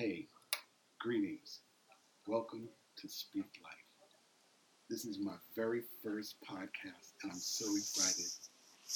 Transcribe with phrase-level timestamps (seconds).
[0.00, 0.28] Hey,
[0.98, 1.60] greetings.
[2.26, 3.74] Welcome to Speak Life.
[4.88, 8.32] This is my very first podcast, and I'm so excited.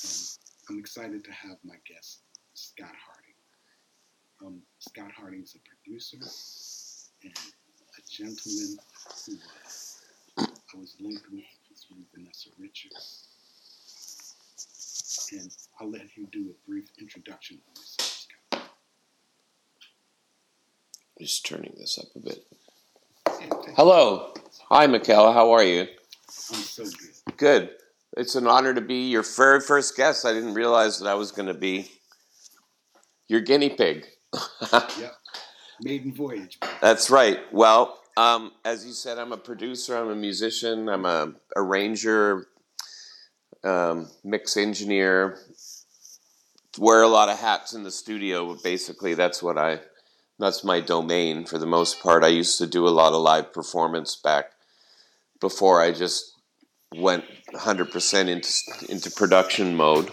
[0.03, 2.21] Um, I'm excited to have my guest,
[2.55, 3.35] Scott Harding.
[4.47, 6.17] Um, Scott Harding is a producer
[7.23, 8.79] and a gentleman
[9.27, 9.37] who
[10.39, 11.45] uh, I was linked with
[11.87, 13.29] through Vanessa Richards.
[15.33, 18.35] And I'll let him do a brief introduction of himself, Scott.
[21.25, 22.45] Just turning this up a bit.
[23.79, 24.35] Hello.
[24.69, 25.33] Hi, Michaela.
[25.33, 25.81] How are you?
[25.81, 27.37] I'm so good.
[27.39, 27.71] Good.
[28.19, 30.27] It's an honor to be your very first guest.
[30.27, 31.91] I didn't realize that I was going to be
[33.27, 34.05] your guinea pig.
[35.01, 35.15] Yep.
[35.81, 36.59] Maiden voyage.
[36.83, 37.39] That's right.
[37.51, 42.49] Well, um, as you said, I'm a producer, I'm a musician, I'm a arranger,
[43.65, 45.39] um, mix engineer.
[46.77, 49.81] Wear a lot of hats in the studio, but basically that's what I
[50.39, 52.25] that's my domain for the most part.
[52.25, 54.53] I used to do a lot of live performance back
[55.41, 56.33] before I just
[56.95, 60.11] went 100% into into production mode.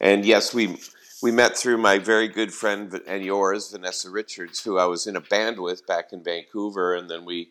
[0.00, 0.78] And yes, we
[1.22, 5.16] we met through my very good friend and yours, Vanessa Richards, who I was in
[5.16, 7.50] a band with back in Vancouver, and then we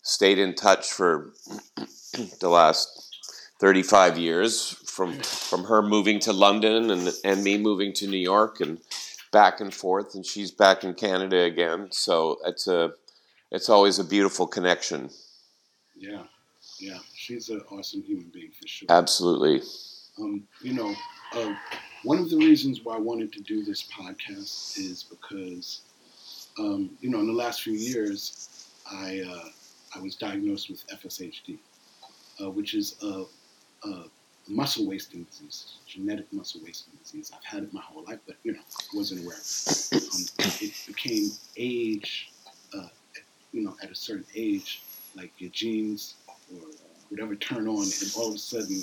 [0.00, 1.32] stayed in touch for
[2.40, 3.12] the last
[3.60, 8.60] 35 years from from her moving to London and and me moving to New York
[8.60, 8.78] and
[9.32, 12.92] back and forth and she's back in Canada again so it's a
[13.50, 15.10] it's always a beautiful connection
[15.96, 16.24] Yeah.
[16.78, 16.98] Yeah.
[17.14, 18.86] She's an awesome human being for sure.
[18.90, 19.62] absolutely
[20.18, 20.94] Um, you know,
[21.34, 21.54] uh,
[22.04, 25.80] one of the reasons why I wanted to do this podcast is because,
[26.58, 29.48] um, you know, in the last few years, I uh,
[29.96, 31.58] I was diagnosed with FSHD,
[32.42, 33.24] uh, which is a,
[33.88, 34.04] a
[34.48, 37.30] muscle wasting disease, genetic muscle wasting disease.
[37.34, 38.60] I've had it my whole life, but you know,
[38.94, 39.92] wasn't aware it.
[39.92, 40.20] Um,
[40.60, 42.30] it became age,
[42.76, 42.88] uh,
[43.52, 44.82] you know, at a certain age,
[45.16, 46.14] like your genes
[46.52, 46.60] or
[47.08, 48.82] whatever turn on, and all of a sudden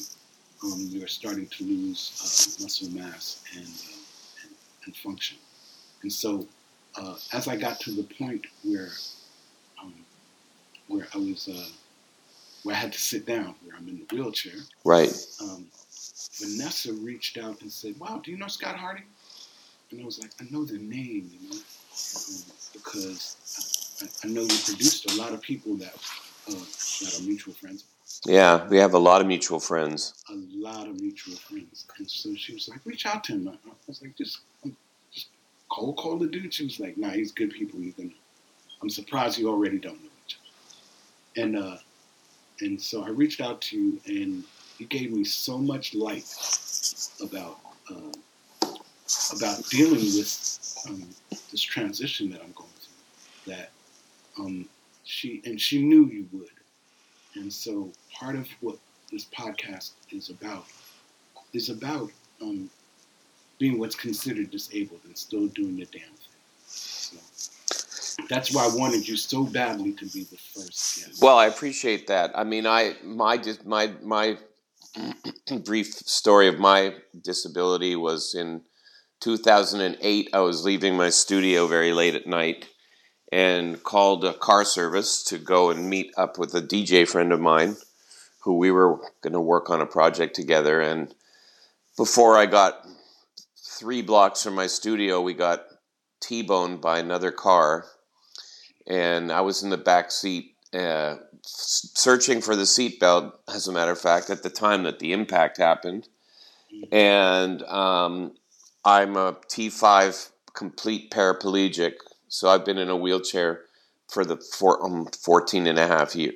[0.63, 4.55] um, you're starting to lose uh, muscle mass and, uh, and,
[4.85, 5.37] and function.
[6.01, 6.47] And so,
[6.95, 8.89] uh, as I got to the point where
[9.81, 9.93] um,
[10.87, 11.67] where I was uh,
[12.63, 15.11] where I had to sit down, where I'm in the wheelchair, right
[15.41, 15.65] um,
[16.39, 19.05] Vanessa reached out and said, "Wow, do you know Scott Harding?"
[19.91, 22.43] And I was like, "I know the name, you know, um,
[22.73, 23.37] because
[24.01, 25.95] I, I know you produced a lot of people that
[26.47, 27.85] uh, that are mutual friends."
[28.25, 31.85] yeah we have a lot of mutual friends a lot of mutual friends.
[31.97, 33.47] And so she was like, reach out to him.
[33.47, 34.39] I I was like, just,
[35.13, 35.27] just
[35.69, 36.53] cold call the dude.
[36.53, 37.79] She was like, nah, he's good people.
[37.97, 38.09] Gonna,
[38.81, 41.43] I'm surprised you already don't know each other.
[41.43, 41.77] And, uh,
[42.61, 44.43] and so I reached out to you and
[44.77, 46.25] you gave me so much light
[47.21, 47.59] about,
[47.91, 48.75] uh,
[49.35, 51.07] about dealing with um,
[51.51, 53.71] this transition that I'm going through that
[54.39, 54.67] um,
[55.03, 56.49] she, and she knew you would.
[57.35, 58.77] And so part of what
[59.11, 60.65] this podcast is about
[61.53, 62.11] is about
[62.41, 62.69] um,
[63.57, 66.28] being what's considered disabled and still doing the damn thing.
[68.27, 71.21] That's why I wanted you so badly to be the first guest.
[71.21, 72.31] well i appreciate that.
[72.35, 74.37] I mean i my my my
[75.65, 78.61] brief story of my disability was in
[79.21, 82.67] 2008 i was leaving my studio very late at night
[83.31, 87.39] and called a car service to go and meet up with a dj friend of
[87.39, 87.75] mine
[88.39, 90.81] who we were going to work on a project together.
[90.81, 91.13] And
[91.97, 92.85] before i got
[93.57, 95.65] three blocks from my studio we got
[96.21, 97.85] t-boned by another car
[98.87, 103.91] and i was in the back seat uh, searching for the seatbelt as a matter
[103.91, 106.07] of fact at the time that the impact happened.
[106.91, 108.35] And um,
[108.85, 111.93] i'm a t5 complete paraplegic
[112.27, 113.61] so i've been in a wheelchair
[114.07, 116.35] for the four, um, 14 and a half years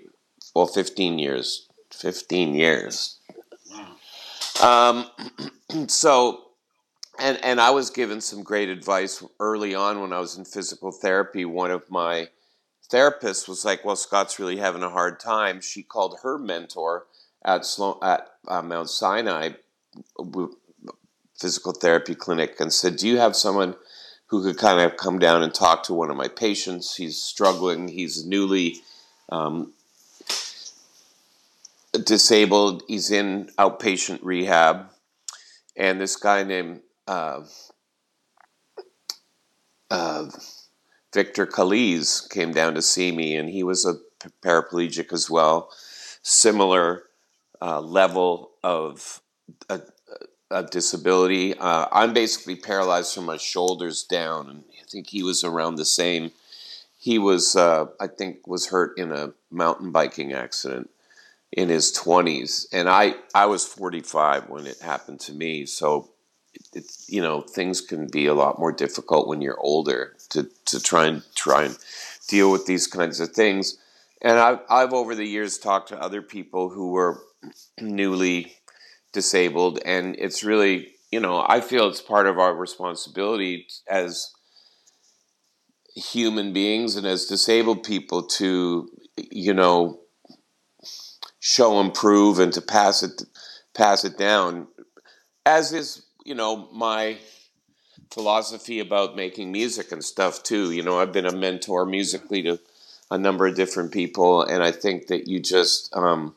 [0.56, 3.20] well 15 years 15 years.
[4.62, 5.10] Wow.
[5.70, 6.43] um, so,
[7.24, 10.92] and and I was given some great advice early on when I was in physical
[10.92, 11.46] therapy.
[11.46, 12.28] One of my
[12.92, 17.06] therapists was like, "Well, Scott's really having a hard time." She called her mentor
[17.44, 17.66] at
[18.02, 19.52] at uh, Mount Sinai
[21.40, 23.76] physical therapy clinic and said, "Do you have someone
[24.28, 26.96] who could kind of come down and talk to one of my patients?
[26.98, 27.88] He's struggling.
[27.88, 28.82] He's newly."
[29.30, 29.74] Um,
[31.94, 32.84] disabled.
[32.88, 34.90] He's in outpatient rehab,
[35.78, 37.42] and this guy named uh,
[39.92, 40.26] uh,
[41.14, 43.96] Victor Calise came down to see me, and he was a
[44.42, 45.70] paraplegic as well,
[46.24, 47.04] similar
[47.62, 49.22] uh, level of
[49.70, 49.82] a,
[50.52, 51.54] a disability.
[51.58, 55.86] Uh, I'm basically paralyzed from my shoulders down, and I think he was around the
[55.86, 56.32] same.
[57.04, 60.90] he was, uh, I think, was hurt in a mountain biking accident
[61.52, 65.66] in his twenties, and I I was forty five when it happened to me.
[65.66, 66.13] So
[67.14, 71.06] you know things can be a lot more difficult when you're older to to try
[71.06, 71.78] and try and
[72.28, 73.78] deal with these kinds of things.
[74.24, 77.22] And I've I've over the years talked to other people who were
[77.80, 78.56] newly
[79.12, 84.32] disabled, and it's really you know I feel it's part of our responsibility as
[85.96, 90.00] human beings and as disabled people to you know
[91.40, 93.22] show improve and to pass it
[93.76, 94.66] pass it down
[95.46, 97.18] as is you know my
[98.12, 100.72] philosophy about making music and stuff too.
[100.72, 102.60] You know i've been a mentor musically to
[103.12, 106.36] a number of different people and i think that you just um,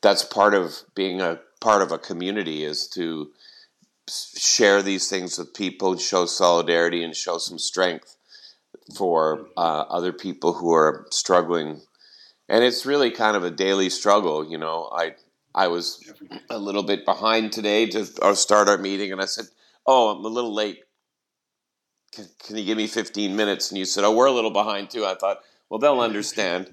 [0.00, 3.30] that's part of being a part of a community is to
[4.08, 8.16] share these things with people show solidarity and show some strength
[8.96, 11.80] for uh, other people who are struggling,
[12.48, 14.48] and it's really kind of a daily struggle.
[14.48, 15.14] You know, I
[15.58, 16.00] I was
[16.50, 18.06] a little bit behind today to
[18.36, 19.46] start our meeting, and I said,
[19.84, 20.84] "Oh, I'm a little late.
[22.12, 24.88] Can, can you give me 15 minutes?" And you said, "Oh, we're a little behind
[24.88, 26.70] too." I thought, well, they'll understand,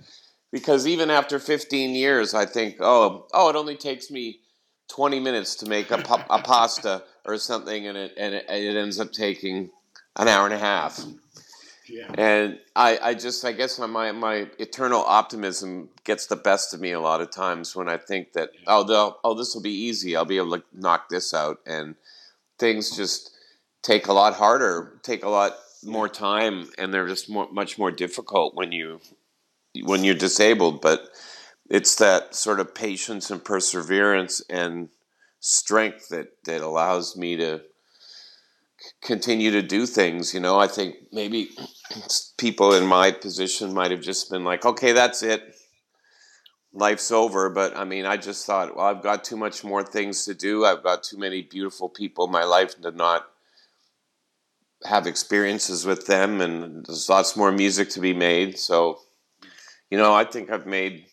[0.51, 4.41] because even after 15 years, I think, oh, oh, it only takes me
[4.89, 5.97] 20 minutes to make a,
[6.29, 9.71] a pasta or something, and it and it, it ends up taking
[10.15, 11.03] an hour and a half.
[11.87, 12.11] Yeah.
[12.17, 16.91] And I, I just, I guess my, my eternal optimism gets the best of me
[16.91, 18.63] a lot of times when I think that, yeah.
[18.67, 20.15] oh, oh, this will be easy.
[20.15, 21.59] I'll be able to knock this out.
[21.65, 21.95] And
[22.57, 23.31] things just
[23.83, 27.91] take a lot harder, take a lot more time, and they're just more, much more
[27.91, 28.99] difficult when you,
[29.83, 30.81] when you're disabled.
[30.81, 31.09] But
[31.69, 34.89] it's that sort of patience and perseverance and
[35.39, 37.61] strength that, that allows me to,
[39.01, 40.33] continue to do things.
[40.33, 41.49] You know, I think maybe
[42.37, 45.55] people in my position might have just been like, okay, that's it.
[46.73, 47.49] Life's over.
[47.49, 50.65] But I mean, I just thought, well, I've got too much more things to do.
[50.65, 53.27] I've got too many beautiful people in my life to not
[54.83, 56.41] have experiences with them.
[56.41, 58.59] And there's lots more music to be made.
[58.59, 58.99] So,
[59.89, 61.05] you know, I think I've made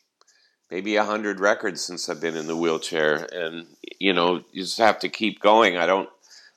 [0.70, 3.28] maybe a hundred records since I've been in the wheelchair.
[3.32, 3.66] And,
[3.98, 5.76] you know, you just have to keep going.
[5.76, 6.08] I don't,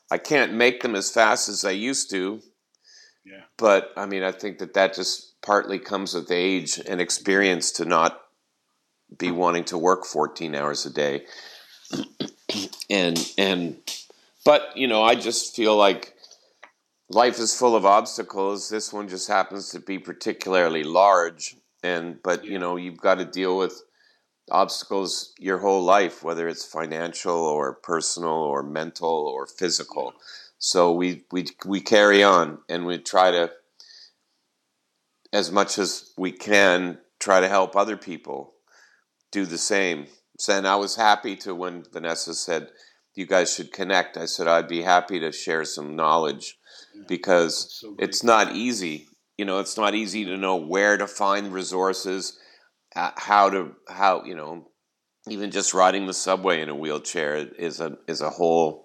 [0.09, 2.41] I can't make them as fast as I used to.
[3.25, 3.41] Yeah.
[3.57, 7.85] But I mean, I think that that just partly comes with age and experience to
[7.85, 8.21] not
[9.17, 11.25] be wanting to work 14 hours a day.
[12.89, 13.77] and and
[14.43, 16.13] but, you know, I just feel like
[17.09, 18.69] life is full of obstacles.
[18.69, 23.25] This one just happens to be particularly large and but, you know, you've got to
[23.25, 23.83] deal with
[24.51, 30.13] obstacles your whole life, whether it's financial or personal or mental or physical.
[30.65, 33.51] So we we we carry on and we try to,
[35.31, 38.55] as much as we can, try to help other people
[39.31, 40.07] do the same.
[40.39, 42.69] So, and I was happy to when Vanessa said
[43.13, 44.17] you guys should connect.
[44.17, 46.57] I said I'd be happy to share some knowledge
[47.07, 49.07] because so it's not easy.
[49.37, 52.39] You know, it's not easy to know where to find resources
[52.95, 54.67] uh, how to how you know
[55.29, 58.84] even just riding the subway in a wheelchair is a is a whole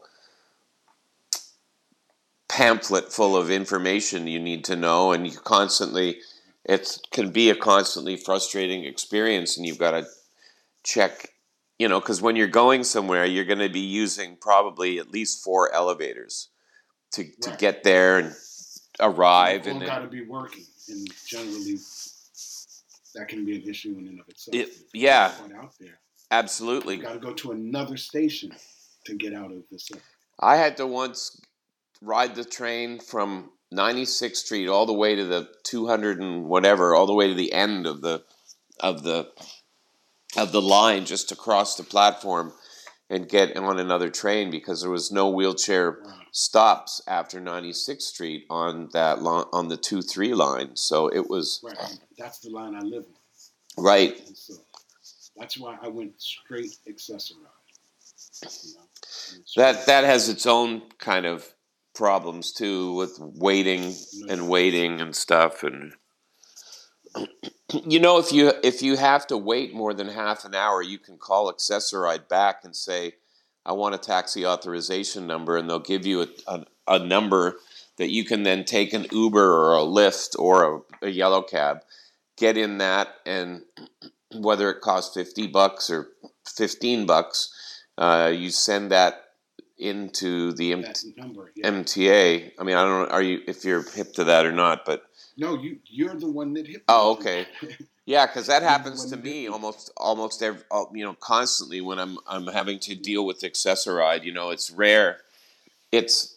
[2.51, 6.19] pamphlet full of information you need to know and you constantly
[6.65, 10.05] it can be a constantly frustrating experience and you've got to
[10.83, 11.29] check
[11.79, 15.45] you know because when you're going somewhere you're going to be using probably at least
[15.45, 16.49] four elevators
[17.13, 18.35] to, to get there and
[18.99, 21.77] arrive and got to be working and generally
[23.15, 24.55] that can be an issue in and of itself.
[24.55, 25.33] It, yeah,
[26.31, 26.99] absolutely.
[26.99, 28.53] Got to go to another station
[29.07, 30.01] to get out of the city.
[30.39, 31.41] I had to once
[32.01, 37.07] ride the train from 96th Street all the way to the 200 and whatever, all
[37.07, 38.25] the way to the end of the
[38.81, 39.31] of the
[40.37, 42.53] of the line just to cross the platform
[43.09, 45.99] and get on another train because there was no wheelchair
[46.33, 50.77] stops after 96th Street on that line, on the 2-3 line.
[50.77, 51.99] So it was right.
[52.17, 53.83] That's the line I live in.
[53.83, 54.17] Right.
[54.35, 54.55] So
[55.37, 57.41] that's why I went straight Access-A-Ride.
[58.43, 58.87] You know?
[59.57, 61.53] That that has its own kind of
[62.01, 63.95] problems too with waiting
[64.31, 65.93] and waiting and stuff and
[67.85, 70.99] you know if you if you have to wait more than half an hour you
[70.99, 73.17] can call Access-A-Ride back and say
[73.67, 77.57] i want a taxi authorization number and they'll give you a, a, a number
[77.99, 81.81] that you can then take an uber or a lyft or a, a yellow cab
[82.39, 83.61] get in that and
[84.37, 86.09] whether it costs 50 bucks or
[86.49, 87.53] 15 bucks
[87.99, 89.25] uh, you send that
[89.81, 90.85] into the M-
[91.17, 91.71] number, yeah.
[91.71, 92.53] MTA.
[92.59, 95.05] I mean, I don't know are you if you're hip to that or not, but
[95.37, 96.83] No, you you're the one that hit.
[96.89, 97.47] Oh, okay.
[98.07, 102.19] Yeah, because that happens to me almost almost every, uh, you know constantly when I'm
[102.27, 104.25] I'm having to deal with Access-A-Ride.
[104.25, 105.19] You know, it's rare.
[105.93, 106.37] It's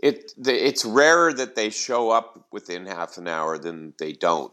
[0.00, 4.52] it the, it's rarer that they show up within half an hour than they don't.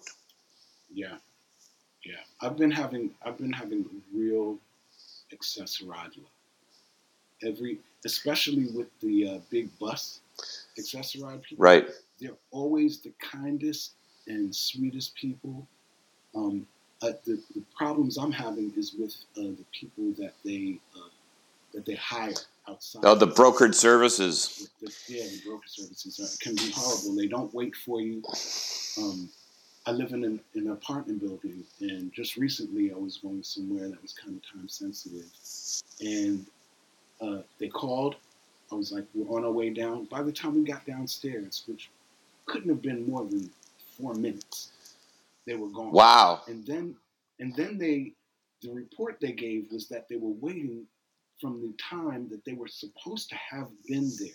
[0.93, 1.17] Yeah,
[2.05, 2.22] yeah.
[2.39, 4.60] I've been having I've been having real
[5.34, 6.31] Access-A-Ride luck.
[7.43, 10.22] Every, especially with the uh, big bus
[10.77, 11.63] Access-A-Ride people.
[11.63, 11.88] Right.
[12.20, 13.94] They're always the kindest
[14.27, 15.68] and sweetest people.
[16.36, 16.65] Um,
[17.01, 21.10] uh, the, the problems I'm having is with uh, the people that they uh,
[21.74, 22.34] that they hire
[22.68, 23.01] outside.
[23.06, 24.70] Oh, the brokered services.
[24.82, 27.15] The- yeah, the broker services are, can be horrible.
[27.15, 28.24] They don't wait for you.
[28.98, 29.29] Um,
[29.86, 33.88] I live in an, in an apartment building, and just recently I was going somewhere
[33.88, 35.25] that was kind of time sensitive,
[36.01, 36.46] and
[37.22, 38.16] uh, they called.
[38.72, 41.90] I was like, "We're on our way down." By the time we got downstairs, which
[42.46, 43.50] couldn't have been more than
[43.98, 44.72] four minutes,
[45.46, 45.92] they were gone.
[45.92, 46.42] Wow.
[46.48, 46.96] And then,
[47.40, 48.14] and then they,
[48.62, 50.86] the report they gave was that they were waiting
[51.42, 54.30] from the time that they were supposed to have been there,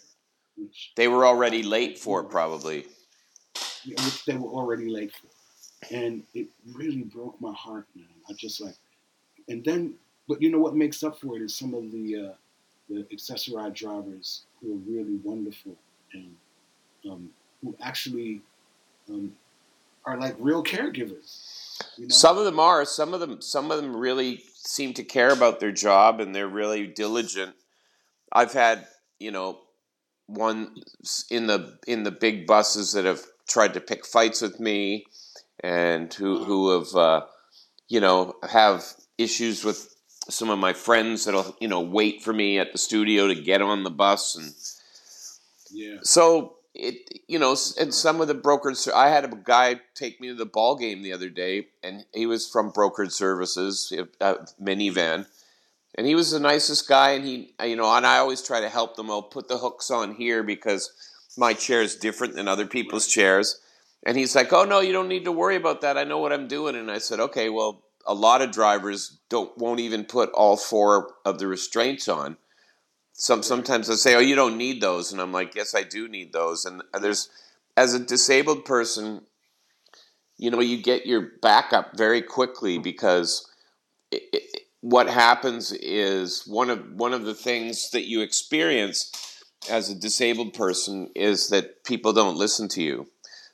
[0.56, 2.86] which They were already late for probably.
[3.86, 5.28] which they were already late for.
[5.94, 8.06] And it really broke my heart, man.
[8.28, 8.76] I just like,
[9.48, 9.94] and then,
[10.26, 12.32] but you know what makes up for it is some of the uh,
[12.88, 15.76] the Access-A-Ride drivers who are really wonderful
[16.12, 16.34] and
[17.10, 17.30] um,
[17.62, 18.40] who actually
[19.08, 19.32] um,
[20.04, 21.82] are like real caregivers.
[21.96, 22.14] You know?
[22.14, 22.84] Some of them are.
[22.84, 23.40] Some of them.
[23.40, 27.54] Some of them really seem to care about their job, and they're really diligent.
[28.32, 28.86] I've had,
[29.18, 29.60] you know,
[30.26, 30.74] one
[31.30, 35.06] in the in the big buses that have tried to pick fights with me,
[35.60, 37.26] and who who have, uh,
[37.88, 38.84] you know, have
[39.18, 39.93] issues with
[40.28, 43.62] some of my friends that'll, you know, wait for me at the studio to get
[43.62, 44.54] on the bus, and
[45.70, 48.88] yeah, so it, you know, and some of the brokers.
[48.88, 52.26] I had a guy take me to the ball game the other day, and he
[52.26, 55.26] was from brokered services, a minivan,
[55.94, 57.10] and he was the nicest guy.
[57.10, 59.10] And he, you know, and I always try to help them.
[59.10, 60.90] I'll put the hooks on here because
[61.38, 63.60] my chair is different than other people's chairs.
[64.04, 65.96] And he's like, "Oh no, you don't need to worry about that.
[65.96, 69.56] I know what I'm doing." And I said, "Okay, well, a lot of drivers don't
[69.58, 72.36] won't even put all four of the restraints on."
[73.12, 76.08] Some sometimes they say, "Oh, you don't need those," and I'm like, "Yes, I do
[76.08, 77.28] need those." And there's,
[77.76, 79.26] as a disabled person,
[80.36, 83.50] you know, you get your backup very quickly because
[84.10, 89.10] it, it, what happens is one of one of the things that you experience
[89.70, 93.06] as a disabled person is that people don't listen to you.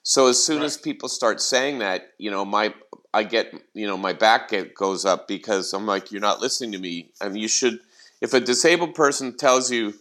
[0.02, 2.74] So as soon as people start saying that, you know, my
[3.12, 6.72] I get, you know, my back get, goes up because I'm like, you're not listening
[6.72, 7.10] to me.
[7.20, 7.80] I mean, you should.
[8.20, 9.94] If a disabled person tells you,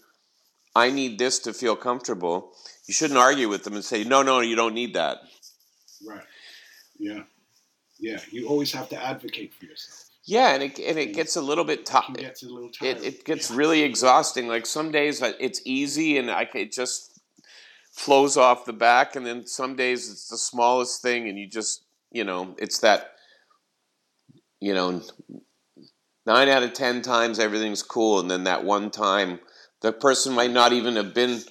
[0.75, 2.51] I need this to feel comfortable,
[2.85, 5.17] you shouldn't argue with them and say, no, no, you don't need that.
[6.07, 6.23] right,
[6.97, 7.23] yeah,
[7.99, 8.19] yeah.
[8.29, 10.05] You always have to advocate for yourself.
[10.25, 12.09] Yeah, and it and it gets a little bit tough.
[12.09, 12.97] It gets a little tired.
[12.97, 13.57] It it gets Yeah.
[13.57, 14.47] really exhausting.
[14.47, 17.19] Like some days it's easy and I it just
[17.91, 21.83] flows off the back, and then some days it's the smallest thing, and you just
[22.11, 23.13] you know it's that
[24.59, 25.01] you know
[26.25, 29.39] nine out of ten times everything's cool, and then that one time
[29.81, 31.41] the person might not even have been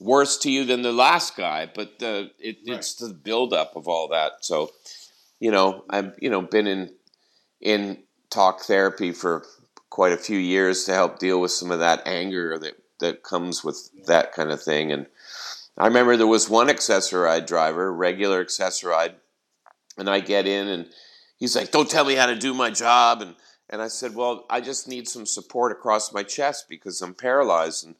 [0.00, 4.08] worse to you than the last guy, but the it, it's the buildup of all
[4.08, 4.44] that.
[4.44, 4.70] So
[5.38, 6.90] you know I've you know been in
[7.60, 9.44] in talk therapy for
[9.90, 13.64] quite a few years to help deal with some of that anger that that comes
[13.64, 14.92] with that kind of thing.
[14.92, 15.06] And
[15.76, 19.14] I remember there was one Access-A-Ride driver, regular Access-A-Ride,
[20.00, 20.86] and I get in and
[21.36, 23.36] he's like, "Don't tell me how to do my job." And
[23.68, 27.86] and I said, "Well, I just need some support across my chest because I'm paralyzed."
[27.86, 27.94] And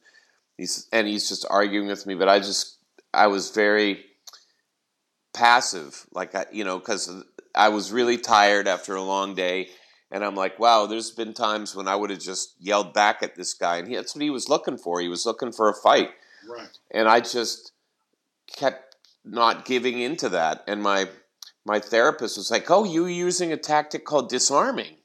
[0.57, 2.77] he's and he's just arguing with me, but I just
[3.13, 4.03] I was very
[5.33, 7.09] passive, like I, you know, because
[7.55, 9.69] I was really tired after a long day,
[10.11, 13.35] and I'm like, wow, there's been times when I would have just yelled back at
[13.35, 14.99] this guy, and he, that's what he was looking for.
[14.99, 16.09] He was looking for a fight,
[16.49, 16.77] Right.
[16.91, 17.71] and I just
[18.47, 20.63] kept not giving into that.
[20.67, 21.07] And my
[21.65, 24.95] my therapist was like, "Oh, you were using a tactic called disarming,"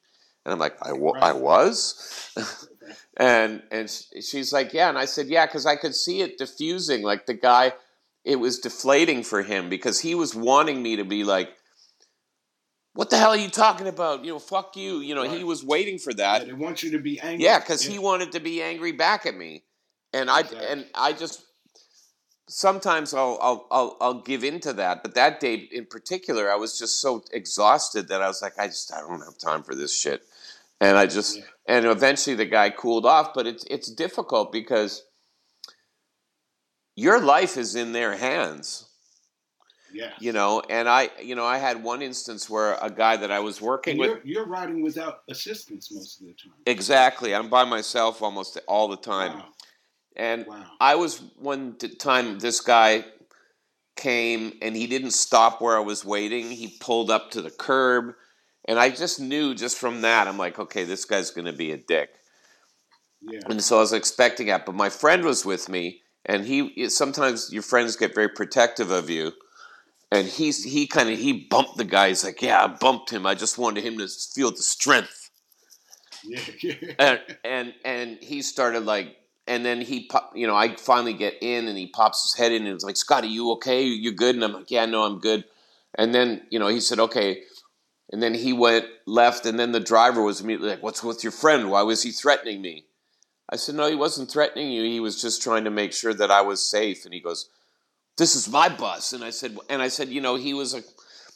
[0.44, 2.32] and I'm like, "I, wa- I was."
[3.16, 7.02] and and she's like, "Yeah," and I said, "Yeah," because I could see it diffusing.
[7.02, 7.72] Like the guy,
[8.25, 11.50] it was deflating for him because he was wanting me to be like,
[12.94, 15.00] "What the hell are you talking about?" You know, fuck you.
[15.00, 16.46] You know, he was waiting for Yeah, that.
[16.46, 17.44] they want you to be angry.
[17.44, 19.64] Yeah, because he wanted to be angry back at me,
[20.12, 20.66] and I Exactly.
[20.68, 21.42] and I just
[22.48, 25.02] sometimes I'll, I'll I'll I'll give into that.
[25.02, 28.66] But that day in particular, I was just so exhausted that I was like, I
[28.66, 30.22] just I don't have time for this shit,
[30.80, 31.44] and I just Yeah.
[31.66, 33.34] and eventually the guy cooled off.
[33.34, 35.04] But it's it's difficult because
[36.94, 38.84] your life is in their hands.
[39.92, 40.10] Yeah.
[40.18, 43.38] You know, and I, you know, I had one instance where a guy that I
[43.40, 44.10] was working with.
[44.10, 46.52] you're, you're riding without assistance most of the time.
[46.66, 47.34] Exactly.
[47.34, 49.38] I'm by myself almost all the time.
[49.38, 49.46] Wow.
[50.16, 50.64] And Wow.
[50.80, 53.04] I was one time this guy
[53.96, 56.50] came and he didn't stop where I was waiting.
[56.50, 58.14] He pulled up to the curb
[58.68, 61.73] and I just knew just from that I'm like, okay, this guy's going to be
[61.73, 62.11] a dick.
[63.23, 63.40] Yeah.
[63.49, 67.52] And so I was expecting that, but my friend was with me and he sometimes
[67.52, 69.32] your friends get very protective of you.
[70.12, 72.08] And he's he kind of he bumped the guy.
[72.08, 73.26] He's like, "Yeah, I bumped him.
[73.26, 75.30] I just wanted him to feel the strength."
[76.62, 76.75] Yeah.
[76.99, 81.34] And and and he started like and then he pop, you know i finally get
[81.40, 83.82] in and he pops his head in and he's like scott are you okay?
[83.82, 84.34] You good?
[84.34, 85.44] And i'm like yeah no i'm good.
[85.98, 87.42] And then you know he said okay.
[88.12, 91.32] And then he went left and then the driver was immediately like what's with your
[91.32, 91.70] friend?
[91.70, 92.86] Why was he threatening me?
[93.48, 94.82] I said no he wasn't threatening you.
[94.84, 97.04] He was just trying to make sure that i was safe.
[97.04, 97.48] And he goes
[98.18, 99.12] this is my bus.
[99.12, 100.82] And i said and i said you know he was a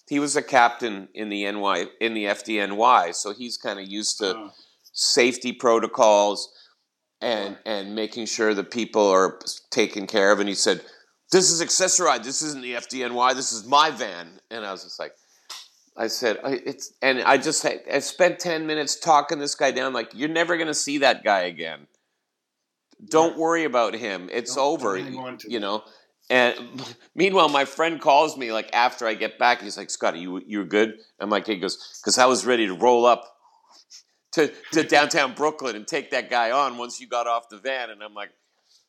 [0.08, 4.18] he was a captain in the ny in the fdny so he's kind of used
[4.18, 4.50] to Uh,
[4.92, 6.52] safety protocols
[7.20, 9.38] and and making sure that people are
[9.70, 10.40] taken care of.
[10.40, 10.82] And he said,
[11.32, 12.24] "This is Access-A-Ride.
[12.24, 13.34] This isn't the FDNY.
[13.34, 15.12] This is my van." And I was just like,
[15.96, 19.92] I said, "It's," and I just had, I spent ten minutes talking this guy down.
[19.92, 21.86] Like, you're never gonna see that guy again.
[23.08, 24.28] Don't worry about him.
[24.32, 24.98] It's Don't- over.
[25.46, 25.84] you know.
[26.28, 26.54] And
[27.14, 29.62] meanwhile, my friend calls me like after I get back.
[29.62, 32.74] He's like, "Scotty, you you good?" I'm like, "He goes because I was ready to
[32.74, 33.36] roll up
[34.32, 37.90] to to downtown Brooklyn and take that guy on once you got off the van."
[37.90, 38.30] And I'm like,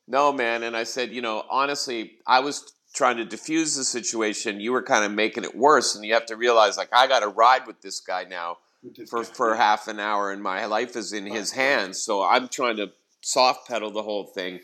[0.06, 4.60] "No, man." And I said, "You know, honestly, I was trying to diffuse the situation.
[4.60, 7.20] You were kind of making it worse, and you have to realize, like, I got
[7.20, 8.58] to ride with this guy now
[9.08, 12.02] for for half an hour, and my life is in his hands.
[12.02, 14.60] So I'm trying to soft pedal the whole thing."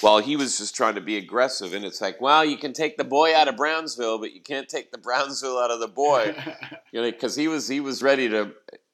[0.00, 2.98] While he was just trying to be aggressive, and it's like, well, you can take
[2.98, 6.34] the boy out of Brownsville, but you can't take the Brownsville out of the boy
[6.92, 8.52] you know, because he was he was ready to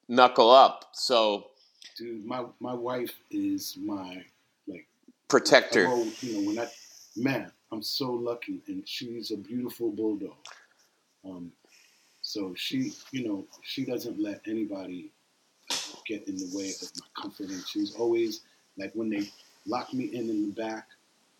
[0.08, 0.90] knuckle up.
[0.92, 1.48] So
[1.96, 4.24] Dude, my my wife is my
[4.66, 4.86] like
[5.28, 5.82] protector.
[5.82, 5.86] You
[6.34, 6.68] know, when I
[7.16, 10.36] man, I'm so lucky, and she's a beautiful bulldog.
[11.24, 11.52] Um,
[12.22, 15.10] so she, you know, she doesn't let anybody
[15.70, 15.74] uh,
[16.06, 18.42] get in the way of my comfort, and she's always
[18.78, 19.28] like when they
[19.66, 20.86] lock me in in the back,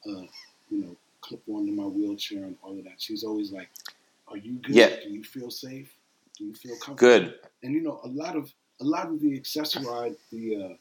[0.07, 0.27] uh,
[0.71, 3.01] you know, clip onto my wheelchair and all of that.
[3.01, 3.69] She's always like,
[4.29, 4.75] "Are you good?
[4.75, 4.97] Yeah.
[5.03, 5.95] Do you feel safe?
[6.37, 7.35] Do you feel comfortable?" Good.
[7.63, 10.75] and you know a lot of a lot of the Access-A-Ride the uh,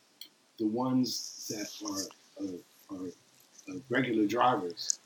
[0.59, 3.07] the ones that are uh, are
[3.69, 4.99] uh, regular drivers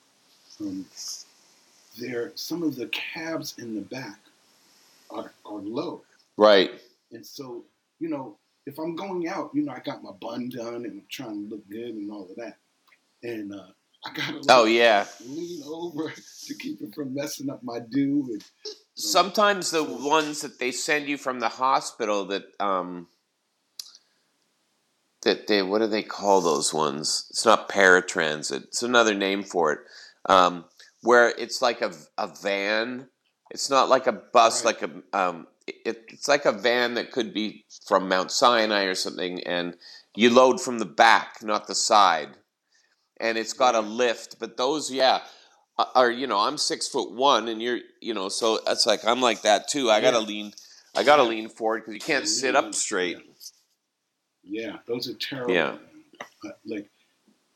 [0.62, 0.86] um,
[2.00, 4.20] they're some of the cabs in the back
[5.12, 6.02] are, are low
[6.38, 6.72] Right.
[7.12, 7.64] and so
[8.00, 11.04] you know if I'm going out you know I got my bun done and I'm
[11.10, 12.58] trying to look good and all of that
[13.24, 13.68] and uh,
[14.06, 15.06] I gotta Oh yeah.
[15.26, 16.12] lean over
[16.48, 18.44] to keep it from messing up my do and
[18.96, 23.08] Sometimes the ones that they send you from the hospital that um
[25.24, 27.28] that they what do they call those ones?
[27.30, 28.64] It's not paratransit.
[28.66, 29.80] It's another name for it.
[30.28, 30.66] Um,
[31.02, 33.08] where it's like a, a van.
[33.52, 34.82] It's not like a bus, Right.
[34.82, 38.96] like a um, it, it's like a van that could be from Mount Sinai or
[38.96, 39.76] something, and
[40.16, 42.30] you load from the back, not the side,
[43.20, 44.40] and it's got a lift.
[44.40, 45.22] But those, yeah,
[45.78, 49.22] are you know I'm six foot one, and you're you know so it's like I'm
[49.22, 49.90] like that too.
[49.90, 50.54] I gotta lean,
[50.96, 51.30] I gotta Yeah.
[51.30, 53.18] lean forward because you can't Yeah, sit up straight.
[54.44, 55.54] Yeah, those are terrible.
[55.54, 55.78] Yeah.
[56.44, 56.90] Uh, like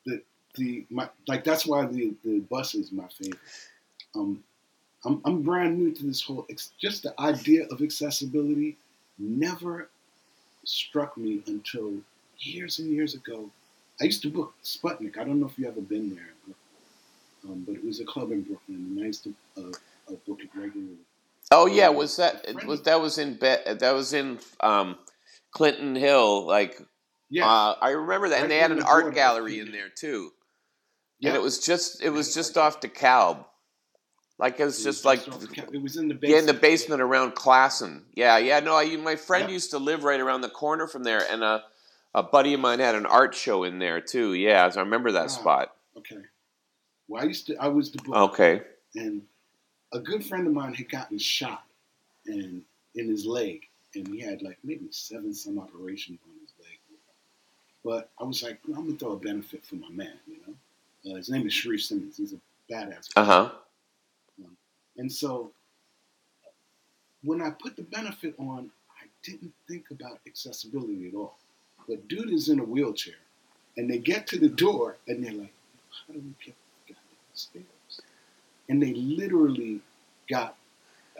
[0.05, 0.21] the
[0.55, 3.39] the my like that's why the the bus is my favorite.
[4.15, 4.43] Um,
[5.05, 6.45] I'm I'm brand new to this whole.
[6.49, 8.77] It's just the idea of accessibility
[9.17, 9.89] never
[10.65, 11.93] struck me until
[12.39, 13.49] years and years ago.
[14.01, 15.17] I used to book Sputnik.
[15.17, 16.29] I don't know if you ever been there,
[17.45, 19.62] um, but it was a club in Brooklyn, and I used to uh,
[20.12, 20.97] uh, book it regularly.
[21.52, 24.97] Oh yeah, was that was that was in Be- that was in um,
[25.52, 26.45] Clinton Hill?
[26.45, 26.80] Like
[27.32, 30.32] Yes, uh, I remember that, and they had an the art gallery in there too.
[31.19, 31.30] yeah.
[31.30, 33.45] And it was just it was just like- off DeKalb.
[34.38, 36.32] Like it was It just was like the it was in the basement.
[36.34, 38.04] yeah, in the basement around Classon.
[38.15, 38.62] Yeah, yeah.
[38.62, 39.52] No, I, my friend Yep.
[39.52, 41.63] used to live right around the corner from there, and a
[42.15, 44.34] a buddy of mine had an art show in there too.
[44.34, 45.28] Yeah, so I remember that Ah.
[45.28, 45.75] spot.
[45.97, 46.15] Okay.
[47.10, 47.58] Well, I used to.
[47.58, 48.15] I was the book.
[48.34, 48.62] Okay.
[48.95, 49.24] and
[49.93, 51.63] a good friend of mine had gotten shot
[52.28, 52.63] and
[52.95, 56.78] in his leg, and he had like maybe seven some operations on his leg.
[57.84, 61.13] But I was like, I'm gonna throw a benefit for my man, you know.
[61.13, 62.17] Uh, his name is Sharif Simmons.
[62.17, 62.39] He's a
[62.72, 63.10] badass.
[63.15, 63.50] Uh huh.
[64.98, 65.52] And so
[67.24, 68.69] when I put the benefit on,
[69.02, 71.38] I didn't think about accessibility at all.
[71.88, 73.15] But dude is in a wheelchair,
[73.78, 75.54] and they get to the door, and they're like,
[76.08, 76.56] "How do we get
[77.39, 78.02] stairs?"
[78.69, 79.82] And they literally
[80.30, 80.56] got,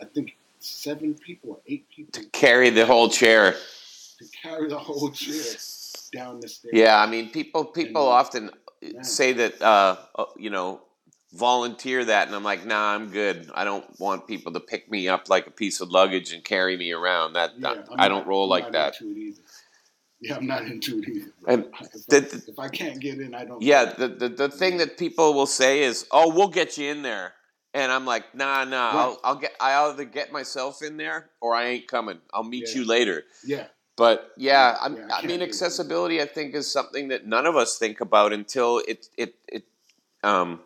[0.00, 3.56] I think, seven people or eight people to carry the whole chair.
[4.18, 5.42] to carry the whole chair
[6.12, 6.74] down the stairs.
[6.76, 8.50] Yeah, I mean, people people And, often
[8.82, 9.04] man.
[9.04, 10.82] say that uh, uh, you know
[11.32, 13.50] volunteer that, and I'm like, nah, I'm good.
[13.54, 16.76] I don't want people to pick me up like a piece of luggage and carry
[16.76, 17.34] me around.
[17.34, 18.96] That Yeah, I I'm don't roll I'm like that.
[20.22, 20.32] Into it either.
[20.32, 21.32] Yeah, I'm not into it either.
[21.46, 23.62] And if, the- I, if I can't get in, I don't.
[23.62, 27.02] Yeah, the, the the thing that people will say is, "Oh, we'll get you in
[27.02, 27.34] there,"
[27.74, 28.94] and I'm like, "Nah, nah, Right.
[29.02, 32.18] I'll, I'll get I either get myself in there or I ain't coming.
[32.32, 32.80] I'll meet Yeah.
[32.80, 37.08] you later." Yeah, But yeah, Yeah, yeah, I I mean, accessibility, I think, is something
[37.08, 39.64] that none of us think about until it it it
[40.22, 40.60] um,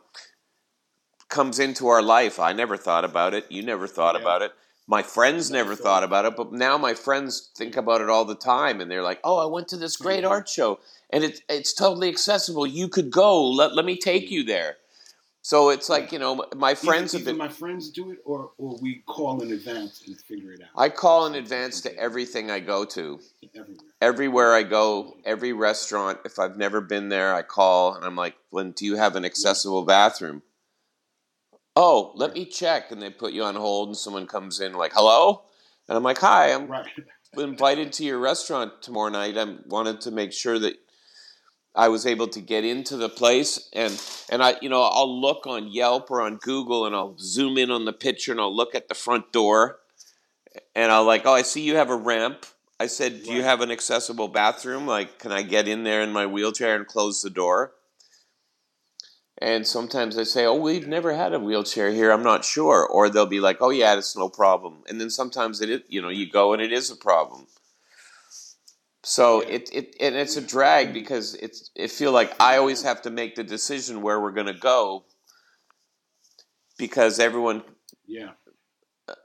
[1.28, 2.38] comes into our life.
[2.40, 3.50] I never thought about it.
[3.50, 4.52] You never thought about it.
[4.86, 8.34] My friends Never thought about it, but now my friends think about it all the
[8.34, 11.72] time, and they're like, "Oh, I went to this great art show, and it's it's
[11.72, 12.66] totally accessible.
[12.66, 13.42] You could go.
[13.42, 14.76] Let let me take you there."
[15.40, 17.36] So it's like you know, my friends either, have been.
[17.36, 20.68] my friends do it, or or we call in advance and figure it out.
[20.74, 23.20] I call in advance to everything I go to.
[23.54, 23.76] everywhere.
[24.00, 28.36] everywhere I go, every restaurant, if I've never been there, I call and I'm like,
[28.52, 30.42] Lynn, do you have an accessible bathroom?
[31.76, 32.90] Oh, let me check.
[32.90, 35.42] And they put you on hold and someone comes in like, hello?
[35.88, 36.86] And I'm like, hi, I'm Right.
[37.36, 39.36] invited to your restaurant tomorrow night.
[39.36, 40.74] I wanted to make sure that
[41.74, 45.44] I was able to get into the place and and I you know I'll look
[45.46, 48.76] on Yelp or on Google and I'll zoom in on the picture and I'll look
[48.76, 49.80] at the front door
[50.76, 52.46] and I'll like oh I see you have a ramp.
[52.78, 54.86] I said, "Do you have an accessible bathroom?
[54.86, 57.72] Like can I get in there in my wheelchair and close the door?"
[59.44, 62.10] And sometimes they say, "Oh, we've never had a wheelchair here.
[62.10, 65.60] I'm not sure." Or they'll be like, "Oh yeah, it's no problem." And then sometimes
[65.60, 67.46] it is, you know, you go and it is a problem.
[69.02, 73.02] So it, it and it's a drag because it's it feel like I always have
[73.02, 75.04] to make the decision where we're going to go
[76.78, 77.64] because everyone
[78.06, 78.30] Yeah.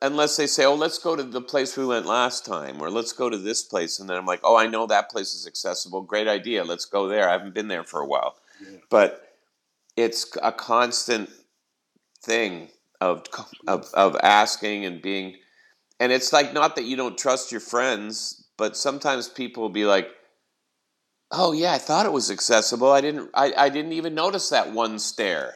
[0.01, 3.13] unless they say, "Oh, let's go to the place we went last time," or "Let's
[3.13, 6.01] go to this place," and then I'm like, "Oh, I know that place is accessible.
[6.01, 6.65] Great idea.
[6.65, 7.29] Let's go there.
[7.29, 8.79] I haven't been there for a while." Yeah.
[8.89, 9.28] But
[9.99, 11.29] it's a constant
[12.23, 12.69] thing
[13.01, 13.23] of
[13.67, 15.37] of of asking and being,
[15.99, 19.85] and it's like not that you don't trust your friends, but sometimes people will be
[19.85, 20.09] like,
[21.31, 22.91] "Oh yeah, I thought it was accessible.
[22.91, 23.29] I didn't.
[23.33, 25.55] I, I didn't even notice that one stair."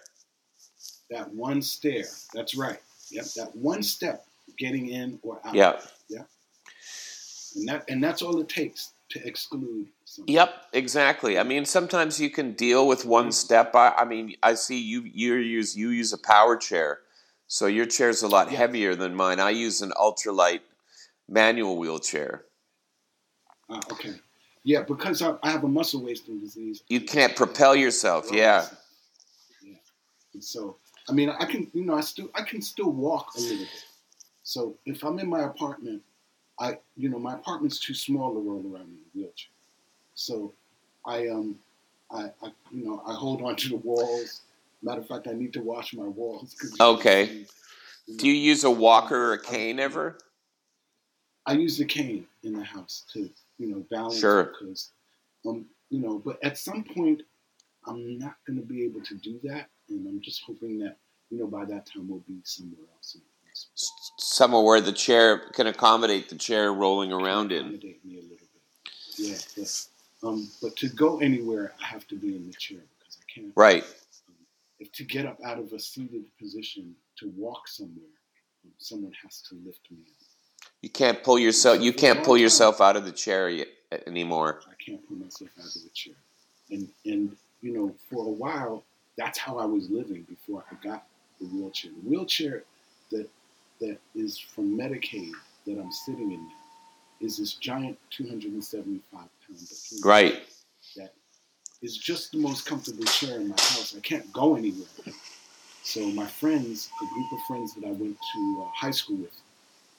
[1.10, 2.06] That one stair.
[2.34, 2.80] That's right.
[3.12, 3.26] Yep.
[3.36, 4.26] That one step
[4.58, 5.56] getting in or out.
[5.56, 5.80] Yeah.
[6.10, 6.24] yeah
[7.56, 9.88] And that and that's all it takes to exclude.
[10.28, 11.38] Yep, exactly.
[11.40, 13.76] I mean, sometimes you can deal with one step.
[13.76, 17.00] I, I mean, I see you you use you use a power chair,
[17.48, 18.58] so your chair's a lot Yeah.
[18.58, 19.40] heavier than mine.
[19.40, 20.62] I use an ultralight
[21.28, 22.46] manual wheelchair.
[23.70, 24.16] Ah, okay.
[24.64, 26.84] Yeah, because I, I have a muscle wasting disease.
[26.88, 28.30] You can't propel yourself.
[28.32, 28.68] Yeah,
[29.62, 29.76] Yeah.
[30.34, 30.78] And so,
[31.10, 33.86] I mean, I can, you know, I still, I can still walk a little bit.
[34.44, 36.02] So if I'm in my apartment,
[36.60, 39.53] I, you know, my apartment's too small to roll around in a wheelchair.
[40.16, 40.54] So,
[41.06, 41.60] I, um,
[42.12, 44.42] I, I you know, I hold on to the walls.
[44.82, 46.56] Matter of fact, I need to wash my walls.
[46.62, 47.46] you Okay.
[48.08, 50.18] you Do you use a walker or a cane ever?
[51.46, 54.46] I use the cane in the house to, you know, balance Sure.
[54.60, 54.92] because,
[55.46, 57.22] um, you know, but at some point,
[57.86, 60.96] I'm not going to be able to do that, and I'm just hoping that,
[61.30, 63.16] you know, by that time we'll be somewhere else.
[63.16, 63.68] in the house.
[63.76, 67.60] S- Somewhere where the chair can accommodate the chair rolling around in.
[67.60, 68.48] Accommodate me a little bit.
[69.18, 69.88] Yeah, but
[70.24, 73.52] um, but to go anywhere, I have to be in the chair because I can't.
[73.56, 73.84] Right.
[74.80, 78.06] If to get up out of a seated position to walk somewhere,
[78.66, 79.98] um, someone has to lift me.
[80.00, 80.68] up.
[80.82, 81.82] You can't pull yourself.
[81.82, 83.68] You can't pull yourself out of the chair yet,
[84.08, 84.62] anymore.
[84.68, 86.16] I can't pull myself out of the chair.
[86.72, 88.84] And and you know, for a while,
[89.18, 91.06] that's how I was living before I got
[91.40, 91.92] the wheelchair.
[91.92, 92.64] The wheelchair
[93.12, 93.30] that
[93.80, 95.32] that is from Medicaid
[95.66, 96.64] that I'm sitting in now
[97.22, 100.42] is this giant 275 pound bikini Right.
[100.96, 101.14] that
[101.82, 103.96] is just the most comfortable chair in my house.
[103.96, 104.88] I can't go anywhere.
[105.84, 109.42] So my friends, a group of friends that I went to uh, high school with,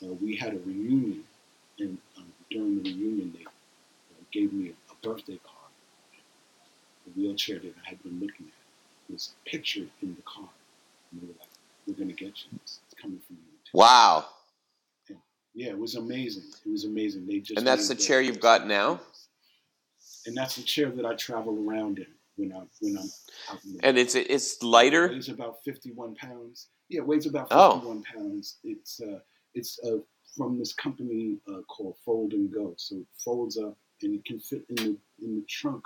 [0.03, 1.25] uh, we had a reunion,
[1.79, 5.73] and um, during the reunion, they uh, gave me a, a birthday card.
[7.07, 10.49] The wheelchair that I had been looking at was pictured in the card.
[11.13, 11.49] And they were like,
[11.87, 12.59] "We're going to get you.
[12.63, 14.27] It's coming from you." too." Wow.
[15.55, 16.43] Yeah, it was amazing.
[16.67, 17.27] It was amazing.
[17.27, 19.01] They just And that's the chair you've got now?
[20.27, 22.07] And that's the chair that I travel around in
[22.37, 23.11] when I when I'm
[23.51, 25.09] out in the And it's it's It lighter.
[25.09, 26.69] weighs about 51 pounds.
[26.89, 27.75] Yeah, it weighs about Oh.
[27.75, 28.57] 51 pounds.
[28.65, 29.21] It's uh,
[29.55, 29.99] it's uh,
[30.37, 32.75] from this company uh, called Fold and Go.
[32.77, 35.85] So it folds up and it can fit in the in the trunk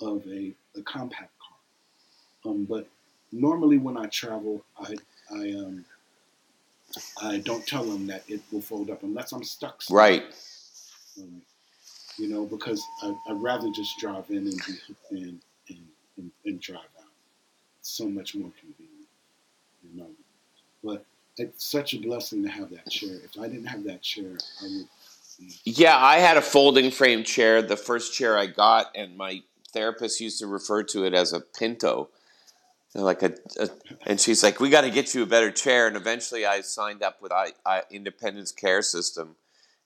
[0.00, 2.52] of a, a compact car.
[2.52, 2.86] Um, but
[3.32, 4.94] normally when I travel, I
[5.32, 5.84] I um
[7.22, 9.82] I don't tell them that it will fold up unless I'm stuck.
[9.82, 10.02] somewhere.
[10.04, 10.24] Right.
[11.20, 11.42] Um,
[12.20, 14.60] you know, because I, I'd rather just drive in and
[15.10, 17.06] and, and, and drive out.
[17.78, 19.08] It's so much more convenient,
[19.82, 20.10] you know.
[20.84, 21.04] But
[21.38, 23.16] it's such a blessing to have that chair.
[23.24, 24.86] If I didn't have that chair, I would.
[25.64, 29.40] Yeah, I had a folding frame chair, the first chair I got, and my
[29.72, 32.10] therapist used to refer to it as a Pinto.
[32.92, 33.70] And Like a, a
[34.06, 37.02] and she's like, "We got to get you a better chair." And eventually, I signed
[37.02, 39.36] up with I, I Independence Care System,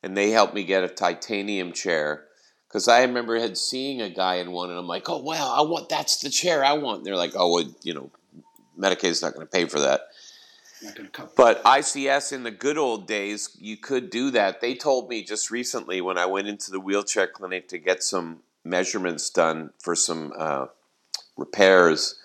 [0.05, 2.25] and they helped me get a titanium chair
[2.69, 5.63] because I remember had seeing a guy in one, and I'm like, "Oh wow, I
[5.63, 8.11] want that's the chair I want." And they're like, "Oh, well, you know,
[8.79, 10.09] Medicaid's not going to pay for that."
[10.83, 11.31] not gonna cover.
[11.37, 14.61] But ICS in the good old days, you could do that.
[14.61, 18.41] They told me just recently when I went into the wheelchair clinic to get some
[18.65, 20.67] measurements done for some uh,
[21.37, 22.17] repairs.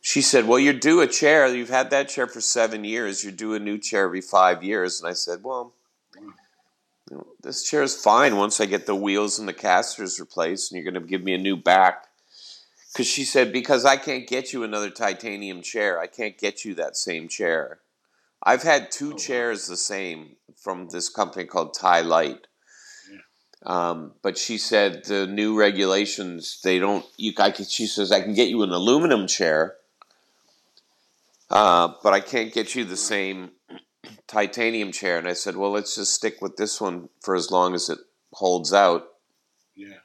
[0.00, 1.46] She said, Well, you're due a chair.
[1.48, 3.24] You've had that chair for seven years.
[3.24, 5.00] You're due a new chair every five years.
[5.00, 5.72] And I said, Well,
[7.10, 10.72] you know, this chair is fine once I get the wheels and the casters replaced,
[10.72, 12.06] and you're going to give me a new back.
[12.92, 16.00] Because she said, Because I can't get you another titanium chair.
[16.00, 17.78] I can't get you that same chair.
[18.42, 19.16] I've had two Oh, wow.
[19.18, 22.40] chairs the same from this company called TiLite.
[23.10, 23.18] Yeah.
[23.62, 27.04] Um, but she said the new regulations they don't.
[27.16, 29.76] You, I can, she says I can get you an aluminum chair,
[31.50, 33.50] uh, but I can't get you the same
[34.26, 35.18] titanium chair.
[35.18, 37.98] And I said, well, let's just stick with this one for as long as it
[38.32, 39.08] holds out.
[39.74, 39.98] Yeah.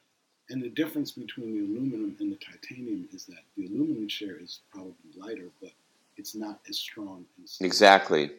[0.49, 4.59] And the difference between the aluminum and the titanium is that the aluminum chair is
[4.71, 5.71] probably lighter, but
[6.17, 7.25] it's not as strong.
[7.37, 7.47] And.
[7.61, 8.31] Exactly.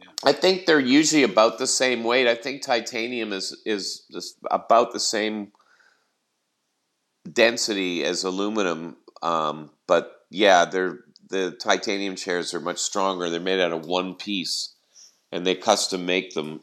[0.00, 0.10] Yeah.
[0.24, 2.26] I think they're usually about the same weight.
[2.26, 4.04] I think titanium is is
[4.50, 5.52] about the same
[7.30, 13.30] density as aluminum, um, but yeah, they're the titanium chairs are much stronger.
[13.30, 14.74] They're made out of one piece,
[15.32, 16.60] and they custom make them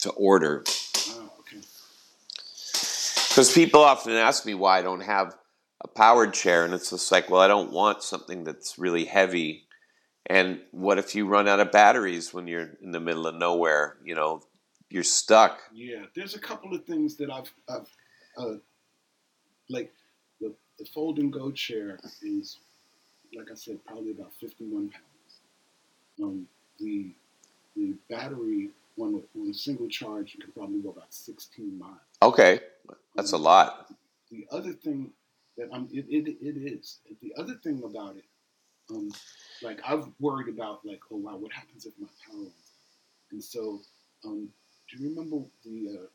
[0.00, 0.64] to order.
[1.08, 1.58] Oh, okay.
[3.28, 5.36] Because people often ask me why I don't have
[5.82, 9.64] a powered chair, and it's just like, well, I don't want something that's really heavy.
[10.26, 13.96] And what if you run out of batteries when you're in the middle of nowhere?
[14.04, 14.42] You know,
[14.90, 15.58] you're stuck.
[15.72, 17.88] Yeah, there's a couple of things that I've, I've
[18.36, 18.54] uh,
[19.68, 19.92] like
[20.40, 22.58] the, the fold and go chair is,
[23.36, 25.40] like I said, probably about 51 pounds.
[26.22, 26.46] Um,
[26.78, 27.12] the
[27.74, 28.68] the battery
[28.98, 31.96] on a, on a single charge can probably go about 16 miles.
[32.22, 32.60] Okay,
[33.16, 33.90] that's a lot.
[34.30, 35.10] The other thing
[35.56, 36.98] that I'm, it, it, it is.
[37.22, 38.24] The other thing about it,
[38.90, 39.10] um,
[39.62, 43.32] like I've worried about, like, oh wow, what happens if my power runs out?
[43.32, 43.80] And so,
[44.24, 44.48] um,
[44.90, 46.06] do you remember the uh,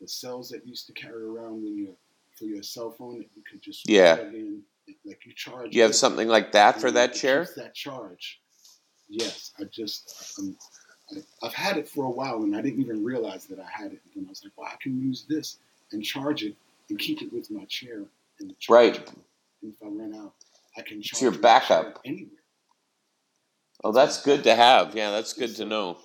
[0.00, 1.94] the cells that you used to carry around when you
[2.38, 4.16] for your cell phone that you could just Yeah.
[4.16, 4.62] plug in,
[5.04, 5.74] like you charge?
[5.74, 7.46] You have something like that for that chair?
[7.56, 8.40] That charge.
[9.08, 10.56] Yes, I just um,
[11.10, 13.92] I, I've had it for a while and I didn't even realize that I had
[13.92, 14.00] it.
[14.14, 15.58] And I was like, "Well, I can use this
[15.92, 16.54] and charge it
[16.88, 18.02] and keep it with my chair
[18.40, 18.96] in the Right.
[19.62, 20.34] And if I run out,
[20.76, 22.00] I can charge it's your backup.
[22.04, 22.30] anywhere.
[23.84, 24.94] Oh, that's good to have.
[24.94, 25.98] Yeah, that's good to know.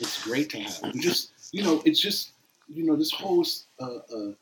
[0.00, 0.82] It's great to have.
[0.82, 2.32] And just you know, it's just
[2.68, 3.44] you know, this whole
[3.78, 4.32] uh, uh,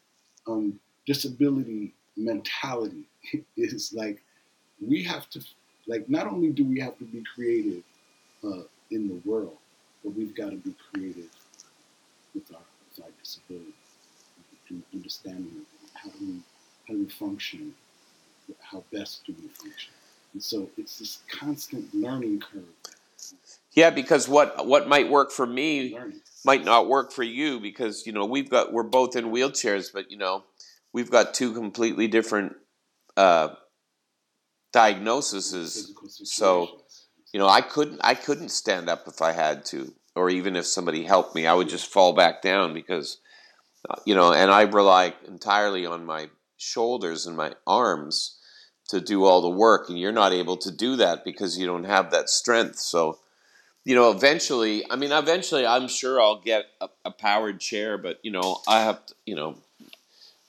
[0.47, 3.05] um, disability mentality
[3.57, 4.23] is like
[4.81, 5.41] we have to
[5.87, 7.83] like not only do we have to be creative
[8.45, 9.57] uh, in the world,
[10.05, 11.31] but we've got to be creative
[12.35, 13.73] with our with our disability,
[14.69, 15.63] and understanding
[15.95, 16.41] how do we
[16.89, 17.75] how do we function,
[18.61, 19.93] how best do we function,
[20.33, 22.65] and so it's this constant learning curve.
[23.73, 26.21] Yeah, because what what might work for me Learning.
[26.45, 30.11] might not work for you because you know we've got we're both in wheelchairs, but
[30.11, 30.45] you know
[30.93, 32.55] we've got two completely different
[33.17, 33.55] uh,
[34.73, 35.93] diagnoses.
[36.25, 36.83] So
[37.33, 40.67] you know I couldn't I couldn't stand up if I had to, or even if
[40.67, 43.19] somebody helped me, I would just fall back down because
[43.89, 48.39] uh, you know, and I rely entirely on my shoulders and my arms
[48.89, 51.85] to do all the work, and you're not able to do that because you don't
[51.85, 52.79] have that strength.
[52.79, 53.19] So
[53.85, 58.19] you know, eventually, I mean, eventually, I'm sure I'll get a, a powered chair, but
[58.23, 59.59] you know, I have to, you know,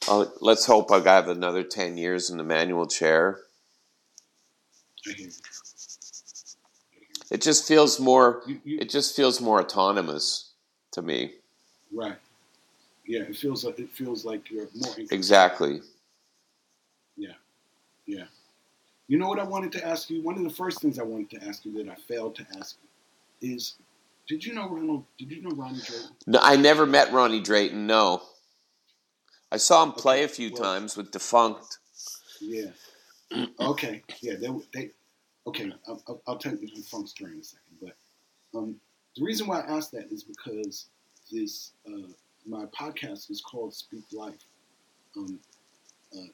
[0.08, 3.40] I'll, let's hope I have another ten years in the manual chair.
[5.08, 5.34] I hear you.
[7.32, 8.44] It just feels more.
[8.46, 10.52] You, you, It just feels more autonomous
[10.92, 11.34] to me.
[11.94, 12.16] right.
[13.06, 14.94] Yeah, it feels like it feels like you're more.
[15.12, 15.82] Exactly.
[17.18, 17.34] Yeah.
[18.06, 18.26] Yeah.
[19.10, 20.22] You know what I wanted to ask you?
[20.22, 22.78] One of the first things I wanted to ask you that I failed to ask
[23.42, 23.76] you is,
[24.26, 25.04] did you know Ronald?
[25.18, 26.10] Did you know Ronnie Drayton?
[26.28, 27.86] No, I never met Ronnie Drayton.
[27.88, 28.22] No,
[29.54, 31.78] I saw him play a few well- times with Defunkt.
[32.42, 32.72] Yeah.
[33.60, 34.04] Okay.
[34.22, 34.36] Yeah.
[34.36, 34.50] They.
[34.74, 34.90] they
[35.48, 35.72] okay.
[35.88, 37.96] I'll, I'll, I'll tell you the funk story in a second, but
[38.58, 38.76] Um,
[39.18, 40.86] the reason why I asked that is because
[41.32, 42.10] this uh,
[42.46, 44.44] my podcast is called Speak Life,
[45.18, 45.40] um,
[46.16, 46.28] uh,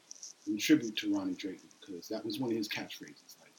[0.47, 3.39] in tribute to Ronnie Drayton because that was one of his catchphrases.
[3.39, 3.53] Like,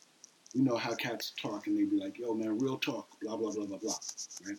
[0.52, 3.52] you know how cats talk and they'd be like, "Yo, man, real talk," blah blah
[3.52, 3.94] blah blah blah,
[4.46, 4.58] right?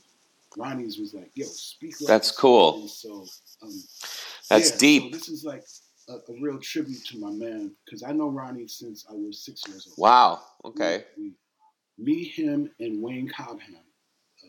[0.58, 2.82] Ronnie's was like, "Yo, speak life." That's cool.
[2.82, 3.26] And so,
[3.62, 3.84] um,
[4.52, 5.04] That's yeah, deep.
[5.04, 5.64] So this is like
[6.10, 9.66] a, a real tribute to my man because I know Ronnie since I was six
[9.68, 9.98] years old.
[9.98, 10.42] Wow.
[10.66, 11.06] Okay.
[11.18, 11.32] We,
[11.98, 13.76] we, me, him, and Wayne Cobham,
[14.44, 14.48] uh,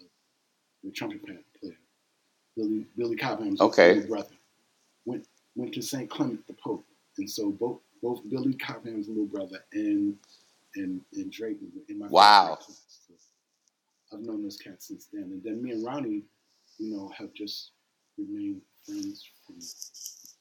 [0.82, 1.38] the trumpet player,
[2.56, 3.94] Billy Billy Cobham's Okay.
[3.94, 4.34] little brother,
[5.04, 6.10] went went to St.
[6.10, 6.84] Clement the Pope,
[7.18, 10.16] and so both both Billy Cobham's little brother and
[10.74, 12.56] and and Drayton were in my Wow.
[12.56, 12.82] class.
[13.06, 13.14] So
[14.16, 16.22] I've known those cats since then, and then me and Ronnie,
[16.78, 17.70] you know, have just
[18.18, 19.56] remained friends from,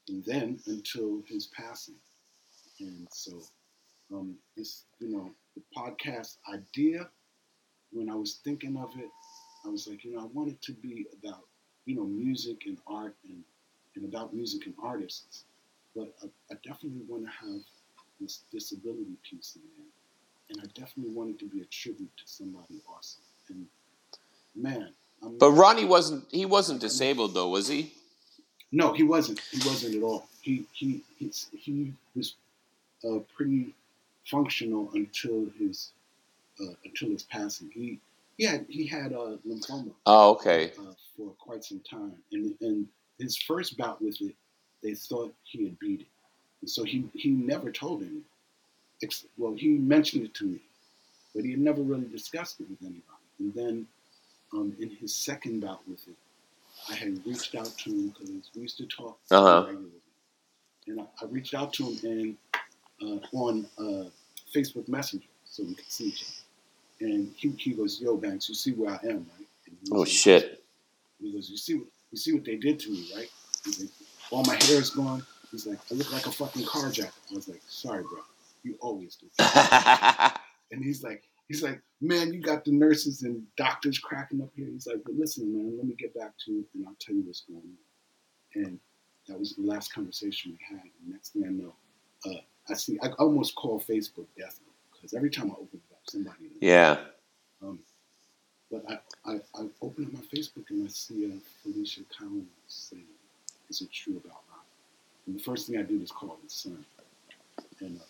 [0.06, 1.96] from then until his passing,
[2.80, 3.42] and so
[4.12, 7.08] um, this you know the podcast idea
[7.92, 9.10] when I was thinking of it,
[9.64, 11.44] I was like, you know, I want it to be about,
[11.84, 13.42] you know, music and art and,
[13.96, 15.44] and about music and artists.
[15.94, 17.60] But I, I definitely want to have
[18.20, 19.86] this disability piece in there.
[20.50, 23.22] And I definitely want it to be a tribute to somebody awesome.
[23.50, 23.66] And
[24.56, 26.24] man, But Ronnie wasn't.
[26.30, 27.92] He wasn't disabled though, was he?
[28.72, 29.40] no, he wasn't.
[29.50, 30.26] He wasn't at all.
[30.40, 32.34] He he he was
[33.04, 33.74] uh, pretty
[34.26, 35.90] functional until his
[36.60, 37.70] uh, until his passing.
[37.72, 37.98] He
[38.38, 40.72] he had he had uh, lymphoma Oh, okay.
[40.78, 44.34] uh, for quite some time, and and his first bout with it,
[44.82, 46.06] they thought he had beat it,
[46.62, 48.24] and so he he never told anyone.
[49.36, 50.60] Well, he mentioned it to me,
[51.34, 53.02] but he had never really discussed it with anybody.
[53.40, 53.86] And then,
[54.52, 56.14] um, in his second bout with it,
[56.88, 59.64] I had reached out to him because we used to talk Uh-huh.
[59.66, 59.90] regularly,
[60.88, 62.36] and I, I reached out to him
[63.00, 64.08] and uh, on uh,
[64.54, 67.08] Facebook Messenger so we could see each other.
[67.10, 70.00] And he, he goes, "Yo, Banks, you see where I am, right?" And he Oh
[70.00, 70.62] like, shit.
[71.20, 73.28] he goes, "You see, what you see what they did to me, right?"
[73.64, 73.90] He's like,
[74.30, 77.48] "All my hair is gone." He's like, "I look like a fucking carjacker." I was
[77.48, 78.20] like, "Sorry, bro,
[78.62, 79.26] you always do."
[80.70, 84.68] And he's like, he's like, "Man, you got the nurses and doctors cracking up here."
[84.68, 87.22] He's like, "But listen, man, let me get back to you, and I'll tell you
[87.22, 88.80] what's going on." And
[89.28, 90.82] that was the last conversation we had.
[90.84, 91.74] And next thing I know,
[92.26, 94.58] uh, I see, I almost call Facebook death
[94.90, 96.50] because every time I open it up, somebody.
[96.60, 97.00] yeah.
[97.62, 97.78] Um,
[98.70, 103.04] but I, I, I open up my Facebook and I see uh, Felicia Collins saying,
[103.68, 104.64] "Is it true about Ron?"
[105.26, 106.82] And the first thing I did was call his son,
[107.80, 108.04] and uh,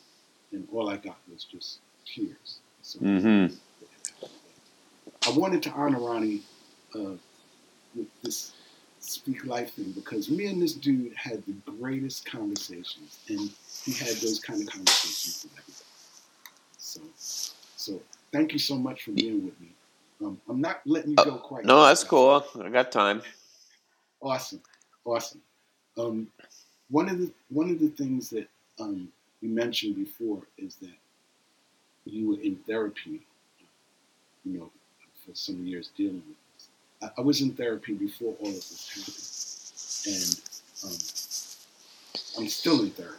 [0.52, 2.60] and all I got was just tears.
[2.82, 3.54] So Mm-hmm.
[5.24, 6.42] I wanted to honor Ronnie
[6.94, 7.14] uh,
[7.94, 8.52] with this
[8.98, 13.50] Speak Life thing because me and this dude had the greatest conversations, and
[13.84, 15.84] he had those kind of conversations with everybody.
[16.78, 17.00] So,
[17.76, 18.00] so
[18.32, 19.68] thank you so much for being with me.
[20.20, 21.64] Um, I'm not letting you go quite.
[21.64, 22.44] No, that's cool.
[22.60, 23.22] I got time.
[24.20, 24.60] Awesome,
[25.04, 25.40] awesome.
[25.98, 26.28] Um,
[26.90, 29.08] one of the one of the things that um,
[29.40, 30.94] you mentioned before is that
[32.04, 33.20] you were in therapy,
[34.44, 34.70] you know,
[35.24, 36.68] for some years dealing with this.
[37.02, 40.40] I, I was in therapy before all of this happened, and
[40.84, 43.18] um, I'm still in therapy.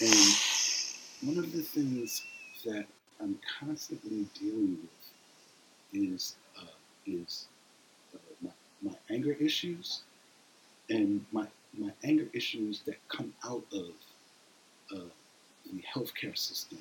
[0.00, 2.22] And one of the things
[2.64, 2.86] that
[3.20, 5.02] I'm constantly dealing with
[5.92, 6.64] is uh,
[7.06, 7.46] is
[8.14, 8.50] uh, my,
[8.82, 10.00] my anger issues
[10.90, 13.90] and my my anger issues that come out of
[14.96, 15.08] uh,
[15.72, 16.78] the healthcare system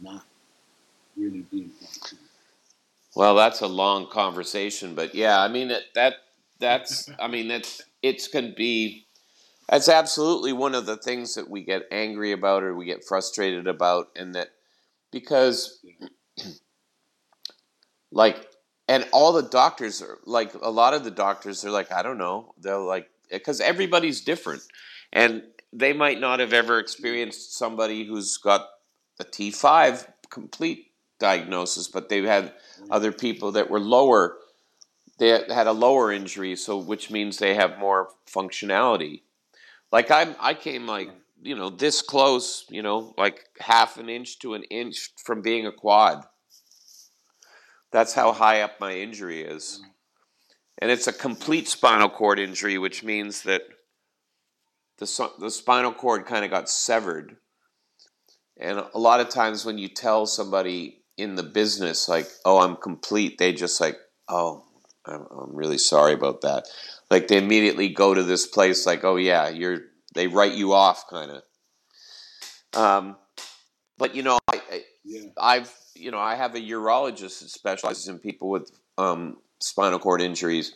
[0.00, 0.24] not
[1.16, 1.70] really being.
[3.14, 6.14] Well, that's a long conversation, but yeah, I mean it, that
[6.58, 9.06] that's I mean it's it's can be
[9.68, 13.66] that's absolutely one of the things that we get angry about or we get frustrated
[13.66, 14.48] about and that
[15.10, 15.84] because
[18.12, 18.48] like
[18.88, 22.18] and all the doctors are like a lot of the doctors are like I don't
[22.18, 24.62] know they're like because everybody's different
[25.12, 28.68] and they might not have ever experienced somebody who's got
[29.22, 30.88] a T5 complete
[31.20, 32.86] diagnosis but they've had mm-hmm.
[32.90, 34.36] other people that were lower
[35.18, 39.22] they had a lower injury so which means they have more functionality.
[39.92, 41.10] Like i i came like
[41.40, 45.66] you know this close you know like half an inch to an inch from being
[45.66, 46.24] a quad.
[47.92, 49.78] That's how high up my injury is.
[49.80, 49.90] Mm-hmm.
[50.78, 53.62] And it's a complete spinal cord injury which means that
[54.98, 57.36] the, the spinal cord kind of got severed
[58.58, 62.76] and a lot of times when you tell somebody in the business, like, oh, I'm
[62.76, 63.98] complete, they just like,
[64.28, 64.64] oh,
[65.04, 66.66] I'm, I'm really sorry about that.
[67.10, 69.80] Like they immediately go to this place, like, oh yeah, you're.
[70.14, 71.42] They write you off, kind of.
[72.78, 73.16] Um,
[73.96, 78.08] but you know, I, I Yeah, I've you know I have a urologist that specializes
[78.08, 80.72] in people with um, spinal cord injuries,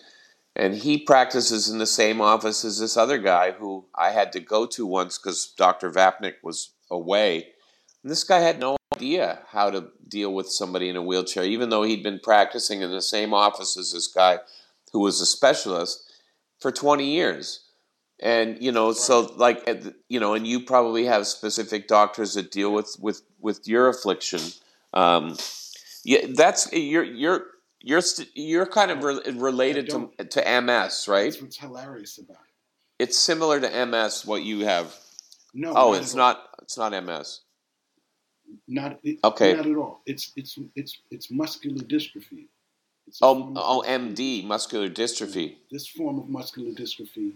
[0.54, 4.40] and he practices in the same office as this other guy who I had to
[4.40, 5.90] go to once because Dr.
[5.90, 7.48] Vapnik was away.
[8.06, 11.70] And this guy had no idea how to deal with somebody in a wheelchair, even
[11.70, 14.38] though he'd been practicing in the same office as this guy
[14.92, 16.08] who was a specialist
[16.60, 17.64] for 20 years.
[18.20, 19.68] And you know, so like
[20.08, 24.40] you know, and you probably have specific doctors that deal with with with your affliction.
[24.94, 25.36] Um,
[26.04, 27.46] yeah, that's you're you're
[27.80, 31.32] you're st- you're kind of re- related to to MS, right?
[31.32, 33.02] That's what's hilarious about it.
[33.02, 34.24] It's similar to MS.
[34.24, 34.94] What you have?
[35.52, 35.72] No.
[35.74, 36.40] Oh, it's not.
[36.62, 37.40] It's not MS.
[38.68, 39.54] Not it, Okay.
[39.54, 40.00] Not at all.
[40.06, 42.46] It's it's it's it's muscular dystrophy.
[43.06, 45.56] It's Oh, oh, muscular- MD, muscular dystrophy.
[45.70, 47.32] This form of muscular dystrophy,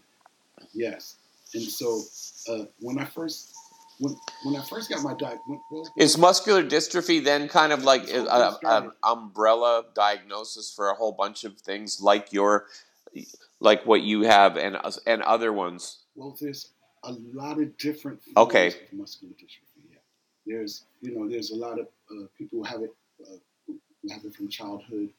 [0.73, 1.17] yes.
[1.55, 2.03] And so
[2.49, 3.53] uh, when I first
[4.01, 8.07] when when I first got my diagnosis, well, Is muscular dystrophy then kind of like
[8.07, 8.87] That's a, how it a, started.
[8.89, 12.67] an umbrella diagnosis for a whole bunch of things like your,
[13.61, 15.99] like what you have and and other ones?
[16.17, 16.71] well, there's
[17.05, 18.67] a lot of different forms Okay.
[18.69, 19.70] of muscular dystrophy.
[20.51, 22.93] There's you know there's a lot of uh, people who have it
[23.23, 23.37] uh,
[23.67, 25.11] who have it from childhood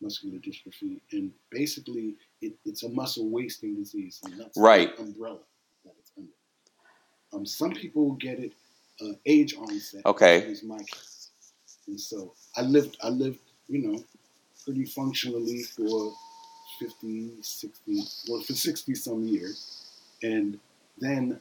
[0.00, 4.90] muscular dystrophy, and basically it, it's a muscle wasting disease, and that's Right.
[4.98, 5.38] umbrella
[5.84, 6.32] that it's under.
[7.32, 8.52] Um, some people get it
[9.00, 10.04] uh, age onset.
[10.04, 10.38] Okay.
[10.40, 11.30] Is my case,
[11.86, 14.04] and so I lived I lived you know
[14.64, 16.12] pretty functionally for
[16.80, 20.58] 50, 60, well for 60 some years, and
[20.98, 21.40] then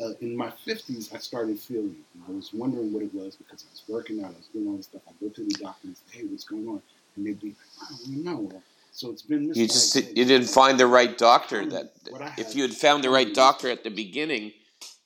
[0.00, 2.06] uh, in my 50s I started feeling it.
[2.14, 4.68] And I was wondering what it was because I was working out, I was doing
[4.68, 5.02] all this stuff.
[5.08, 6.82] I go to the doctor and say, hey, what's going on?
[7.16, 7.56] And they'd be like,
[7.90, 8.62] I don't know.
[8.92, 10.16] So it's been You just misdiagnosed.
[10.16, 11.64] you didn't find the right doctor.
[11.66, 11.92] That
[12.38, 14.52] if you had found the right doctor at the beginning,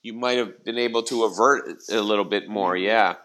[0.03, 2.77] you might have been able to avert it a little bit more.
[2.77, 3.17] Yeah.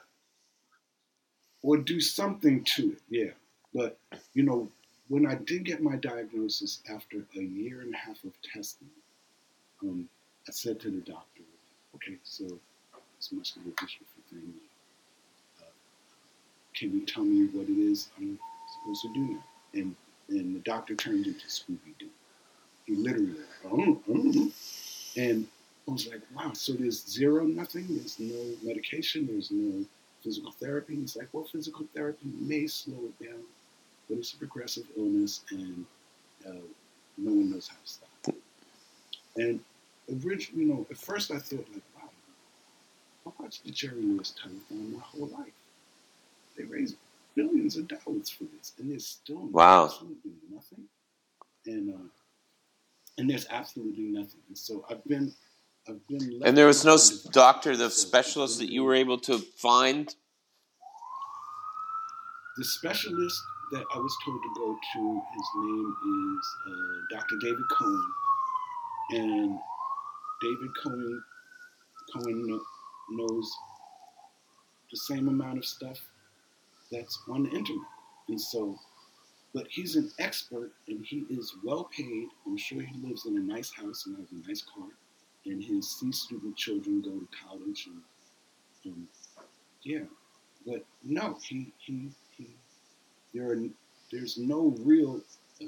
[1.64, 3.02] or do something to it.
[3.10, 3.32] Yeah,
[3.74, 3.98] but
[4.34, 4.70] you know,
[5.10, 8.90] when I did get my diagnosis after a year and a half of testing,
[9.84, 10.08] um,
[10.48, 11.42] I said to the doctor,
[12.02, 12.44] "Okay, so
[13.18, 14.54] this muscular dystrophy.
[15.60, 15.66] Uh,
[16.76, 18.40] can you tell me what it is I'm
[18.74, 19.44] supposed to do now?"
[19.74, 19.96] And
[20.30, 22.10] and the doctor turns into Scooby Doo.
[22.86, 23.36] He literally,
[23.66, 24.52] oh, oh.
[25.18, 25.48] and
[25.88, 27.86] I was like, "Wow!" So there's zero, nothing.
[27.90, 29.28] There's no medication.
[29.28, 29.86] There's no
[30.24, 30.96] physical therapy.
[30.96, 33.42] He's like, well, physical therapy may slow it down,
[34.10, 35.86] but it's a progressive illness, and
[36.48, 36.62] uh,
[37.18, 38.36] no one knows how to stop it.
[39.36, 39.60] And
[40.26, 41.84] originally, you know, at first I thought like,
[43.26, 45.54] I watched the Jerry Lewis telethon my whole life.
[46.58, 46.96] They raised
[47.36, 49.86] billions of dollars for this, and there's still Wow.
[49.86, 50.86] absolutely nothing.
[51.66, 52.08] And uh,
[53.18, 54.40] and there's absolutely nothing.
[54.48, 55.34] And so I've been.
[55.88, 56.98] I've been And there was no
[57.32, 60.14] doctor, the specialist that you were able to find.
[62.58, 63.42] The specialist
[63.72, 65.96] that I was told to go to, his name
[66.38, 67.36] is uh, Dr.
[67.42, 68.12] David Cohen,
[69.12, 69.60] and
[70.42, 71.24] David Cohen
[72.14, 72.60] Cohen
[73.12, 73.52] knows
[74.90, 76.00] the same amount of stuff
[76.92, 77.88] that's on the internet,
[78.28, 78.78] and so,
[79.54, 82.28] but he's an expert and he is well paid.
[82.46, 84.88] I'm sure he lives in a nice house and has a nice car,
[85.46, 89.08] and his C student children go to college, and um,
[89.84, 90.04] yeah,
[90.66, 92.48] but no, he he he.
[93.34, 93.58] There are
[94.12, 95.22] there's no real
[95.62, 95.66] uh,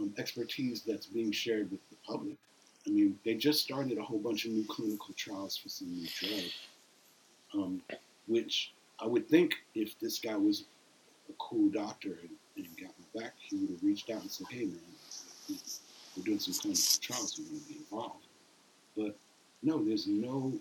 [0.00, 2.36] um, expertise that's being shared with the public.
[2.88, 6.08] I mean, they just started a whole bunch of new clinical trials for some new
[6.18, 6.50] drug,
[7.54, 7.82] um,
[8.26, 10.64] which I would think if this guy was
[11.28, 14.46] a cool doctor and, and got my back, he would have reached out and said,
[14.50, 15.58] "Hey, man,
[16.16, 17.38] we're doing some clinical trials.
[17.38, 18.26] We want to be involved."
[18.96, 19.16] But
[19.62, 20.54] no, there's no,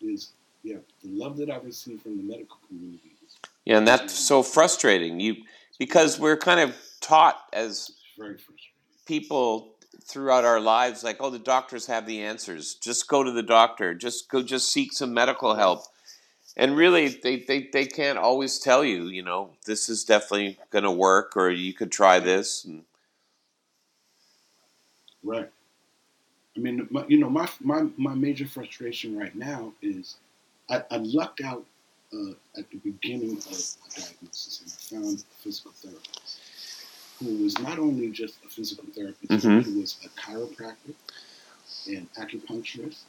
[0.00, 0.32] there's
[0.62, 3.36] yeah, the love that I've received from the medical community is
[3.66, 5.20] Yeah, and that's so frustrating.
[5.20, 5.36] You
[5.78, 8.72] because we're kind of taught as very frustrating.
[9.04, 9.71] people
[10.04, 12.74] throughout our lives like oh the doctors have the answers.
[12.74, 13.94] Just go to the doctor.
[13.94, 15.84] Just go just seek some medical help.
[16.56, 20.84] And really they, they, they can't always tell you you know this is definitely going
[20.84, 22.66] to work or you could try this
[25.22, 25.48] Right.
[26.56, 30.16] I mean, my, you know, my, my my major frustration right now is
[30.68, 31.64] I, I lucked out
[32.12, 36.41] uh, at the beginning of my diagnosis, and I found a physical therapist
[37.22, 39.64] who was not only just a physical therapist, Mhm.
[39.64, 40.94] he was a chiropractor,
[41.86, 43.04] an acupuncturist,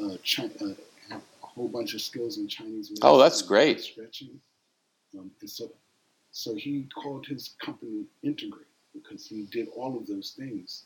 [0.00, 0.76] uh, chi-
[1.08, 2.98] had a whole bunch of skills in Chinese medicine.
[3.08, 3.80] Oh, that's great.
[3.80, 4.40] Stretching,
[5.18, 5.70] um, and so
[6.32, 10.84] so he called his company Integrate because he did all of those things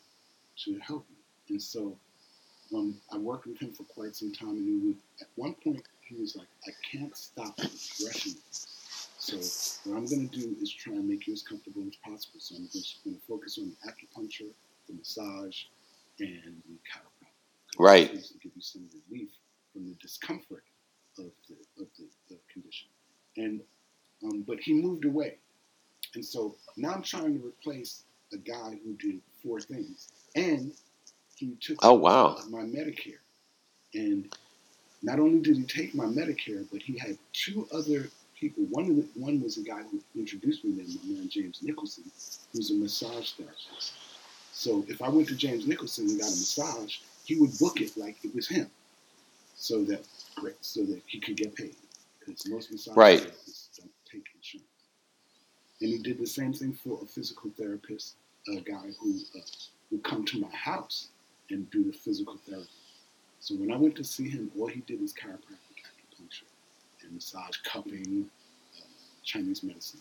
[0.64, 1.16] to help me.
[1.48, 1.98] And so
[2.72, 4.50] um, I worked with him for quite some time.
[4.50, 8.36] And he would, at one point, he was like, I can't stop the progression.
[9.20, 9.36] So
[9.84, 12.40] what I'm going to do is try and make you as comfortable as possible.
[12.40, 14.48] So I'm just going to focus on the acupuncture,
[14.88, 15.64] the massage,
[16.18, 17.78] and the chiropractic.
[17.78, 18.08] Right.
[18.08, 19.28] To give you some relief
[19.72, 20.64] from the discomfort
[21.18, 22.88] of the, of the, the condition.
[23.36, 23.60] And
[24.24, 25.36] um, but he moved away,
[26.14, 28.04] and so now I'm trying to replace
[28.34, 30.72] a guy who did four things, and
[31.36, 32.36] he took Oh wow.
[32.50, 33.22] my Medicare,
[33.94, 34.30] and
[35.02, 38.10] not only did he take my Medicare, but he had two other
[38.40, 38.64] people.
[38.70, 41.60] One of the, one was a guy who introduced me to him, my man James
[41.62, 42.04] Nicholson,
[42.52, 43.92] who's a massage therapist.
[44.52, 47.96] So if I went to James Nicholson and got a massage, he would book it
[47.96, 48.68] like it was him,
[49.54, 50.04] so that
[50.60, 51.76] so that he could get paid.
[52.18, 53.20] Because most massage Right.
[53.20, 54.66] therapists don't take insurance.
[55.80, 58.14] And he did the same thing for a physical therapist,
[58.48, 59.40] a guy who uh,
[59.90, 61.08] would come to my house
[61.50, 62.68] and do the physical therapy.
[63.40, 65.69] So when I went to see him, all he did was chiropractic
[67.10, 68.28] massage cupping,
[68.78, 68.84] uh,
[69.24, 70.00] Chinese medicine.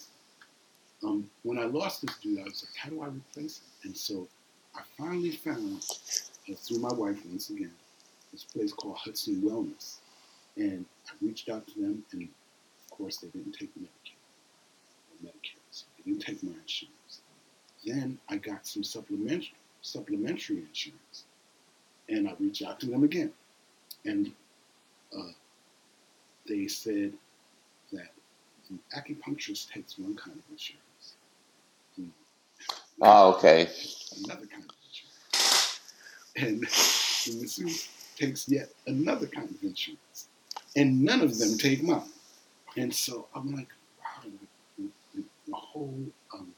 [1.03, 3.67] Um, when I lost this dude, I was like, how do I replace him?
[3.83, 4.27] And so
[4.75, 5.85] I finally found,
[6.49, 7.73] uh, through my wife once again,
[8.31, 9.97] this place called Hudson Wellness.
[10.57, 14.19] And I reached out to them, and of course, they didn't take Medicare
[15.23, 17.21] Medicare, so they didn't take my insurance.
[17.85, 21.23] Then I got some supplementary, supplementary insurance,
[22.07, 23.31] and I reached out to them again,
[24.05, 24.31] and
[25.17, 25.31] uh,
[26.49, 27.13] they said
[27.93, 28.09] that
[28.69, 31.15] the acupuncturist takes one kind of insurance,
[33.01, 33.69] Oh okay.
[34.25, 35.79] another kind of insurance,
[36.35, 40.27] and the masseuse takes yet another kind of insurance,
[40.75, 42.01] and none of them take mine.
[42.77, 43.69] And so I'm like,
[43.99, 44.29] wow,
[44.77, 44.83] the,
[45.15, 46.53] the, the whole um,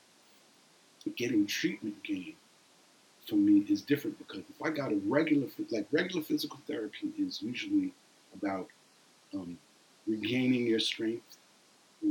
[1.16, 2.36] getting treatment game
[3.28, 7.42] for me is different because if I got a regular, like regular physical therapy is
[7.42, 7.94] usually
[8.36, 8.68] about
[9.34, 9.58] um,
[10.08, 11.38] regaining your strength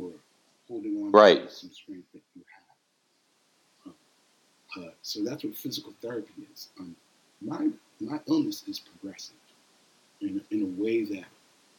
[0.01, 0.13] or
[0.69, 1.49] holding on Right.
[1.49, 2.43] to some strength that you
[3.85, 3.95] have.
[4.77, 6.69] Um, uh, so that's what physical therapy is.
[6.79, 6.97] Um,
[7.41, 7.69] my
[8.01, 9.37] my illness is progressive
[10.21, 11.25] in, in a way that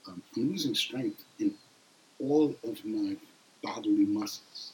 [0.08, 1.54] um, I'm losing strength in
[2.20, 3.16] all of my
[3.64, 4.74] bodily muscles.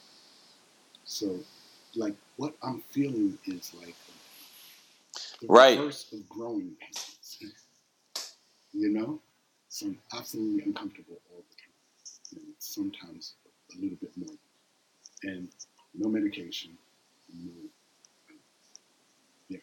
[1.04, 1.38] So,
[1.94, 3.94] like, what I'm feeling is like
[5.40, 5.78] the Right.
[5.78, 7.38] reverse of growing pains.
[8.72, 9.20] you know?
[9.68, 12.44] So I'm absolutely uncomfortable all the time.
[12.46, 13.34] And sometimes
[13.76, 14.36] a little bit more.
[15.24, 15.48] And
[15.94, 16.70] no medication,
[17.44, 17.50] no
[19.48, 19.58] yeah.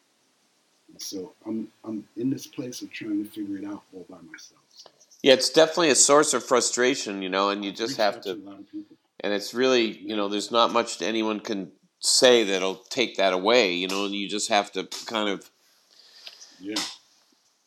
[0.92, 4.18] And so I'm I'm in this place of trying to figure it out all by
[4.18, 4.62] myself.
[5.24, 8.36] Yeah, it's definitely a source of frustration, you know, and you just have to a
[8.36, 8.96] lot of people.
[9.22, 13.72] and it's really you know there's not much anyone can say that'll take that away
[13.74, 15.50] you know and you just have to kind of
[16.60, 16.76] Yeah.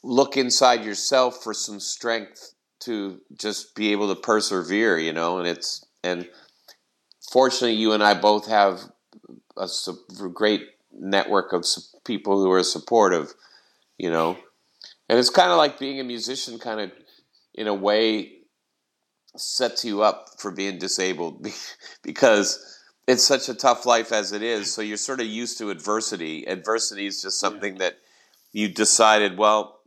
[0.05, 5.49] look inside yourself for some strength to just be able to persevere you know and
[5.49, 6.29] it's and
[7.31, 8.81] fortunately you and i both have
[9.57, 9.69] a
[10.33, 10.63] great
[10.93, 11.65] network of
[12.05, 13.35] people who are supportive
[13.99, 14.37] you know
[15.09, 16.93] and it's kind of like being a musician kind of
[17.55, 18.33] in a way
[19.37, 21.47] sets you up for being disabled
[22.03, 24.73] because it's such a tough life as it is.
[24.73, 26.47] So you're sort of used to adversity.
[26.47, 27.99] Adversity is just something that
[28.53, 29.78] you decided, well,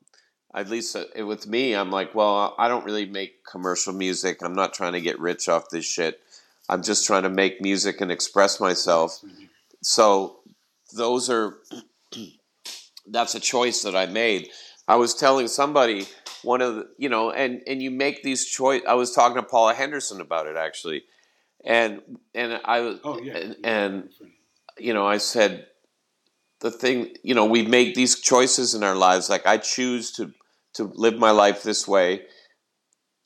[0.53, 4.41] at least uh, with me, I'm like, well, I don't really make commercial music.
[4.41, 6.19] I'm not trying to get rich off this shit.
[6.69, 9.19] I'm just trying to make music and express myself.
[9.81, 10.39] So
[10.95, 11.57] those are
[13.07, 14.49] that's a choice that I made.
[14.87, 16.05] I was telling somebody
[16.43, 18.81] one of the, you know, and and you make these choice.
[18.87, 21.03] I was talking to Paula Henderson about it actually,
[21.63, 22.01] and
[22.35, 23.37] and I was Oh yeah.
[23.37, 24.09] and, and
[24.77, 25.67] you know I said
[26.59, 29.29] the thing you know we make these choices in our lives.
[29.29, 30.33] Like I choose to
[30.73, 32.23] to live my life this way,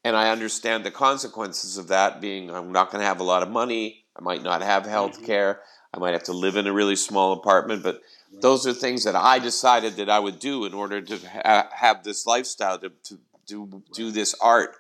[0.04, 2.22] and I understand the consequences of that.
[2.22, 4.06] Being I'm not going to have a lot of money.
[4.16, 5.26] I might not have health mm-hmm.
[5.26, 5.62] care.
[5.94, 8.02] I might have to live in a really small apartment, but
[8.42, 12.04] those are things that I decided that I would do in order to ha- have
[12.04, 14.76] this lifestyle to, to do do this art,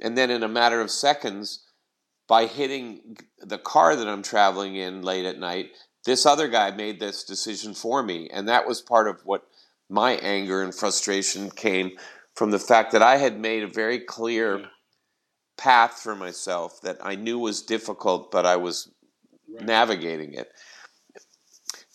[0.00, 1.64] and then in a matter of seconds,
[2.26, 5.72] by hitting the car that I'm traveling in late at night,
[6.04, 9.46] this other guy made this decision for me, and that was part of what
[9.88, 11.92] my anger and frustration came
[12.34, 14.66] from the fact that I had made a very clear Yeah.
[15.56, 18.88] path for myself that I knew was difficult, but I was
[19.48, 19.64] Right.
[19.64, 20.52] navigating it.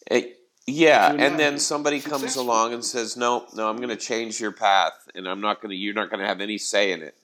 [0.09, 0.33] Eh,
[0.65, 4.51] yeah, and then somebody comes along and says, "No, no, I'm going to change your
[4.51, 5.75] path, and I'm not going to.
[5.75, 7.15] You're not going to have any say in it."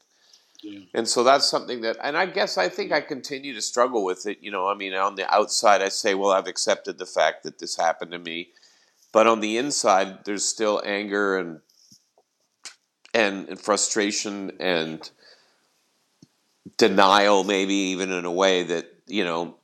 [0.61, 0.81] Yeah.
[0.93, 4.25] And so that's something that, and I guess I think I continue to struggle with
[4.25, 4.39] it.
[4.41, 7.59] You know, I mean, on the outside, I say, "Well, I've accepted the fact that
[7.59, 8.49] this happened to me,"
[9.17, 11.59] but on the inside, there's still anger and
[13.15, 15.09] and, and frustration and
[16.77, 19.57] denial, maybe even in a way that you know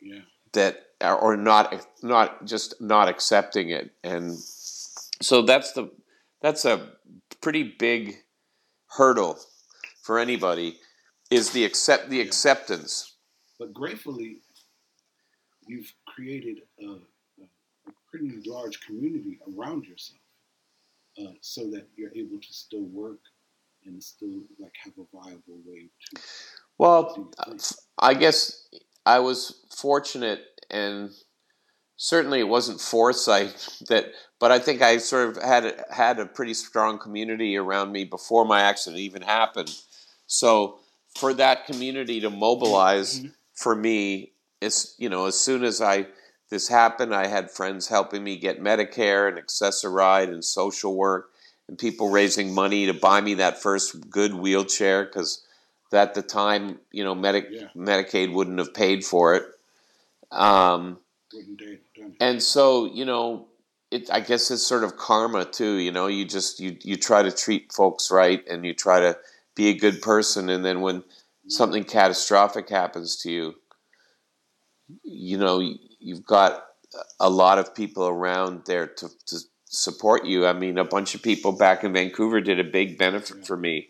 [0.00, 0.22] Yeah.
[0.54, 4.32] that or not not just not accepting it and
[5.20, 5.90] so that's the
[6.40, 6.92] that's a
[7.42, 8.16] pretty big
[8.96, 9.38] hurdle
[10.00, 10.78] for anybody
[11.30, 12.24] is the accept the Yeah.
[12.24, 13.16] acceptance
[13.58, 14.40] But gratefully,
[15.66, 17.15] you've created a,
[18.16, 20.20] pretty large community around yourself,
[21.20, 23.20] uh, so that you're able to still work
[23.84, 26.20] and still like have a viable way to
[26.78, 27.60] well do your thing.
[27.98, 28.68] I guess
[29.04, 30.40] I was fortunate
[30.70, 31.10] and
[31.96, 34.06] certainly it wasn't foresight that
[34.40, 38.44] but I think I sort of had had a pretty strong community around me before
[38.44, 39.74] my accident even happened.
[40.26, 40.80] So
[41.16, 43.32] for that community to mobilize Mhm.
[43.54, 46.08] for me it's you know as soon as I
[46.50, 51.30] this happened I had friends helping me get Medicare and Access-A-Ride and social work
[51.68, 55.44] and people raising money to buy me that first good wheelchair cuz
[55.92, 57.68] at the time you know Medi- Yeah.
[57.76, 59.44] Medicaid wouldn't have paid for it
[60.30, 60.98] um,
[61.32, 62.12] Wouldn't they it?
[62.20, 63.46] and so you know
[63.90, 67.22] it i guess it's sort of karma too you know you just you you try
[67.22, 69.16] to treat folks right and you try to
[69.54, 71.02] be a good person and then when
[71.48, 73.54] something catastrophic happens to you
[75.04, 75.60] you know
[75.98, 76.64] you've got
[77.20, 81.22] a lot of people around there to, to support you i mean a bunch of
[81.22, 83.88] people back in vancouver did a big benefit for me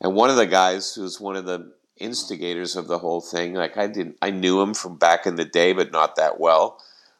[0.00, 3.76] and one of the guys who's one of the instigators of the whole thing like
[3.76, 6.78] i didn't i knew him from back in the day but not that well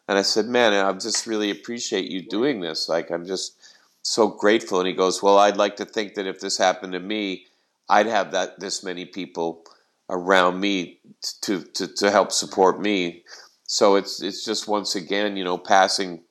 [0.08, 2.88] and I said, "Man, I just really appreciate you doing this.
[2.88, 3.56] Like, I'm just
[4.02, 7.00] so grateful." And he goes, "Well, I'd like to think that if this happened to
[7.00, 7.46] me,
[7.88, 9.64] I'd have that this many people
[10.10, 10.98] around me
[11.42, 13.24] to to, to help support me."
[13.72, 16.24] So it's it's just once again, you know, passing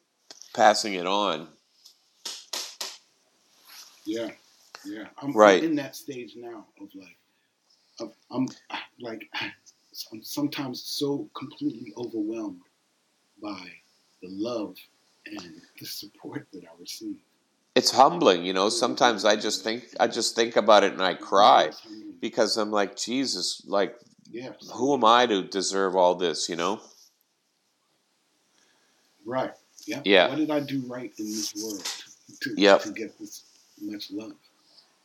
[0.54, 1.48] passing it on.
[4.06, 4.30] Yeah,
[4.86, 5.06] yeah.
[5.18, 5.58] I'm, Right.
[5.64, 7.18] I'm in that stage now of like,
[8.00, 8.48] I'm, I'm
[9.00, 9.28] like,
[10.14, 12.62] I'm sometimes so completely overwhelmed
[13.42, 13.72] by
[14.22, 14.76] the love
[15.26, 17.18] and the support that I receive.
[17.74, 18.70] It's humbling, you know.
[18.70, 21.72] Sometimes I just think I just think about it and I cry
[22.20, 23.96] because I'm like, Jesus, like,
[24.30, 24.52] Yeah.
[24.76, 26.80] who am I to deserve all this, you know?
[29.26, 29.54] Right.
[29.86, 30.02] Yeah.
[30.06, 30.30] Yeah.
[30.30, 31.84] What did I do right in this world
[32.42, 32.82] to, Yep.
[32.84, 33.44] to get this
[33.82, 34.34] much love?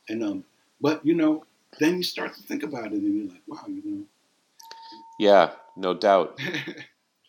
[0.09, 0.43] And um,
[0.81, 1.43] but you know,
[1.79, 4.05] then you start to think about it, and you're like, wow, you know.
[5.19, 6.39] Yeah, no doubt.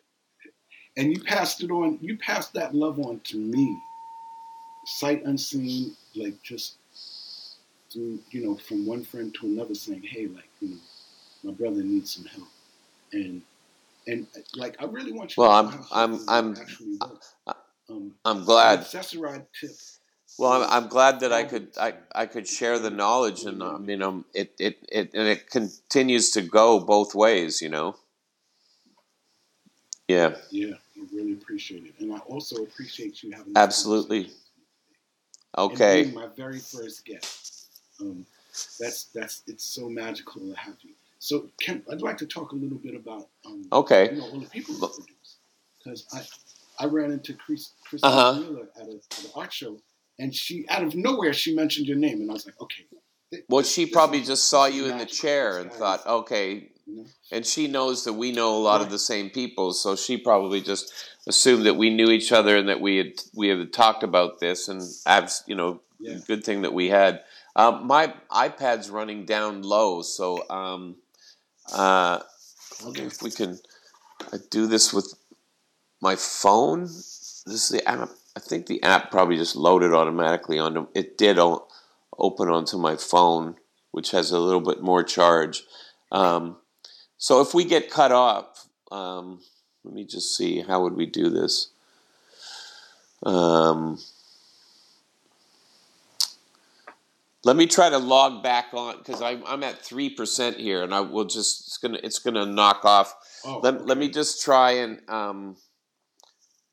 [0.97, 1.99] and you passed it on.
[2.01, 3.79] You passed that love on to me,
[4.85, 6.77] sight unseen, like just
[7.93, 10.77] through, you know, from one friend to another, saying, hey, like, you know,
[11.45, 12.49] my brother needs some help,
[13.13, 13.43] and
[14.09, 15.43] and like I really want you.
[15.43, 17.35] Well, to I'm- I'm- I'm- actually was.
[17.91, 18.87] Um, I'm glad.
[20.39, 23.79] Well, I'm, I'm glad that I could I, I could share the knowledge, and I
[23.79, 27.97] mean, um, it, it it and it continues to go both ways, you know.
[30.07, 33.53] Yeah, Yeah, I really appreciate it, and I also appreciate you having.
[33.57, 34.31] Absolutely.
[35.57, 36.05] okay.
[36.05, 37.69] being my very first guest.
[38.01, 38.25] Um,
[38.79, 40.95] that's that's it's so magical to have you.
[41.19, 44.11] So, Ken, I'd like to talk a little bit about um, Okay.
[44.13, 45.39] you know all the people you produce
[45.83, 48.41] because I I ran into Chris Chris Uh-huh.
[48.41, 49.79] Wheeler at, a, at an art show,
[50.19, 52.85] and she out of nowhere she mentioned your name, and I was like, okay.
[53.33, 56.71] th- Well, this- she this probably just saw you in the chair and thought, okay,
[56.87, 57.07] you know?
[57.33, 60.61] and she knows that we know a lot of the same people, so she probably
[60.61, 60.93] just
[61.27, 64.69] assumed that we knew each other and that we had we had talked about this,
[64.69, 66.19] and I've you know, Yeah.
[66.29, 67.25] good thing that we had.
[67.57, 70.95] Um, my iPad's running down low, so um,
[71.73, 72.21] uh,
[72.85, 73.59] I if we can
[74.33, 75.15] uh, do this with
[76.01, 76.83] my phone.
[76.83, 78.11] This is the app.
[78.37, 80.87] I think the app probably just loaded automatically onto.
[80.95, 81.67] It did o-
[82.17, 83.57] open onto my phone,
[83.91, 85.65] which has a little bit more charge.
[86.13, 86.57] Um,
[87.17, 89.41] so if we get cut off, um,
[89.85, 90.61] let me just see.
[90.61, 91.69] How would we do this?
[93.25, 93.99] Um,
[97.45, 100.95] let me try to log back on because I'm, I'm at three percent here, and
[100.95, 103.15] I will just it's gonna it's gonna knock off.
[103.45, 105.57] Oh, Let, let me just try and um,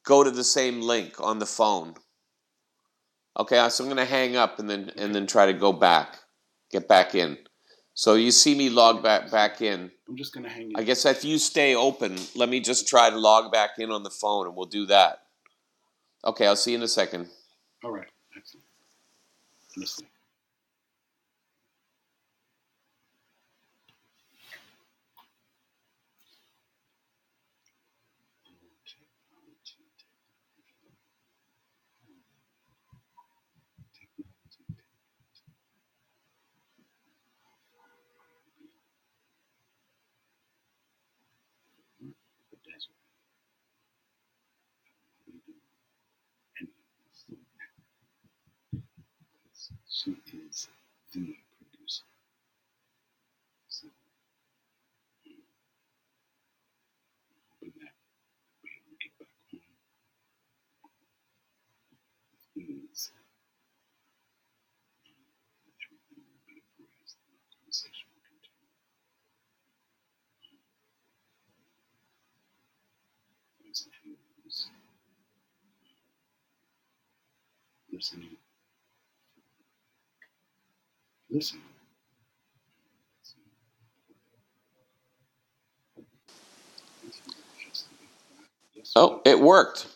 [0.06, 1.96] go to the same link on the phone.
[3.38, 6.18] Okay, so I'm gonna hang up and then and then try to go back,
[6.72, 7.38] get back in.
[7.94, 9.92] So you see me log back back in.
[10.10, 10.72] I'm just gonna hang.
[10.76, 14.04] I guess if you stay open, let me just try to log back in on
[14.04, 15.20] the phone, and we'll do that.
[16.26, 17.30] Okay, I'll see you in a second.
[17.84, 18.08] All right.
[18.36, 18.66] Excellent.
[49.26, 49.72] do any of this.
[49.88, 50.68] She is
[51.14, 52.04] the producer.
[53.68, 53.88] So,
[55.26, 55.48] mm,
[57.48, 57.96] hoping that
[58.60, 60.92] we'll be able to get back on
[62.36, 63.16] with ease.
[65.08, 68.76] That everything will be abreast and our conversation will continue.
[73.76, 74.68] Those of you who's
[77.92, 78.38] listening,
[81.30, 81.60] listen.
[88.96, 89.88] Oh, it worked.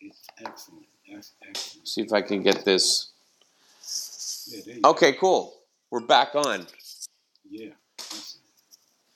[0.00, 0.84] it's excellent.
[1.10, 1.88] That's excellent.
[1.88, 3.12] See if I can get this.
[4.46, 4.90] Yeah, there go.
[4.90, 5.54] Okay, cool.
[5.90, 6.66] We're back on.
[7.48, 7.70] Yeah.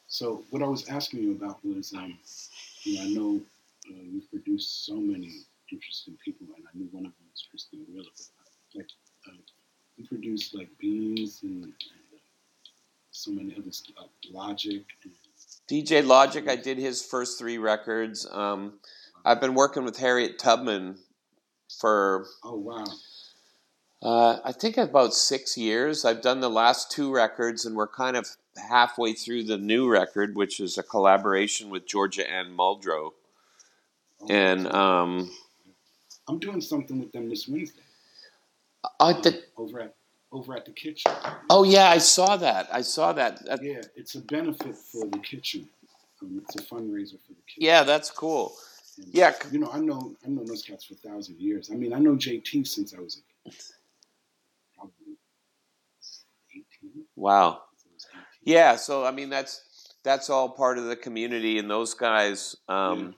[0.06, 2.16] So what I was asking you about was, um,
[2.84, 3.40] you know, I know
[3.90, 5.30] uh, you've produced so many
[5.70, 8.88] interesting people, and I knew one of them was Christine Wheeler, but like,
[9.28, 9.36] uh,
[9.96, 12.18] you produced like Beans and, and uh,
[13.10, 14.84] so many others, uh, Logic.
[15.04, 15.12] And,
[15.68, 18.26] DJ Logic, I did his first three records.
[18.30, 18.74] Um,
[19.24, 20.96] I've been working with Harriet Tubman
[21.80, 22.84] for oh wow.
[24.02, 26.04] Uh, I think about six years.
[26.04, 28.28] I've done the last two records, and we're kind of
[28.68, 33.12] halfway through the new record, which is a collaboration with Georgia Ann Muldrow.
[34.30, 35.30] And um,
[36.28, 37.80] I'm doing something with them this Wednesday
[39.00, 39.94] I th- over at
[40.32, 41.12] over at the kitchen.
[41.50, 42.68] oh yeah, I saw that.
[42.72, 43.40] I saw that.
[43.62, 45.68] Yeah, it's a benefit for the kitchen.
[46.22, 47.58] Um, it's a fundraiser for the kitchen.
[47.58, 48.52] yeah, that's cool.
[48.98, 51.70] And, Yeah, You know, I know I know those cats for a thousand years.
[51.72, 53.58] I mean, I know JT since I was a kid.
[54.76, 55.16] Probably
[56.54, 57.04] eighteen.
[57.16, 57.62] wow.
[57.76, 58.54] since I was 18.
[58.54, 59.62] Yeah, so I mean that's
[60.02, 62.56] that's all part of the community, and those guys.
[62.68, 63.10] Um, Yeah.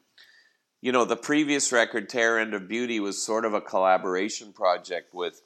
[0.86, 5.12] You know, the previous record, "Terror End of Beauty," was sort of a collaboration project
[5.12, 5.42] with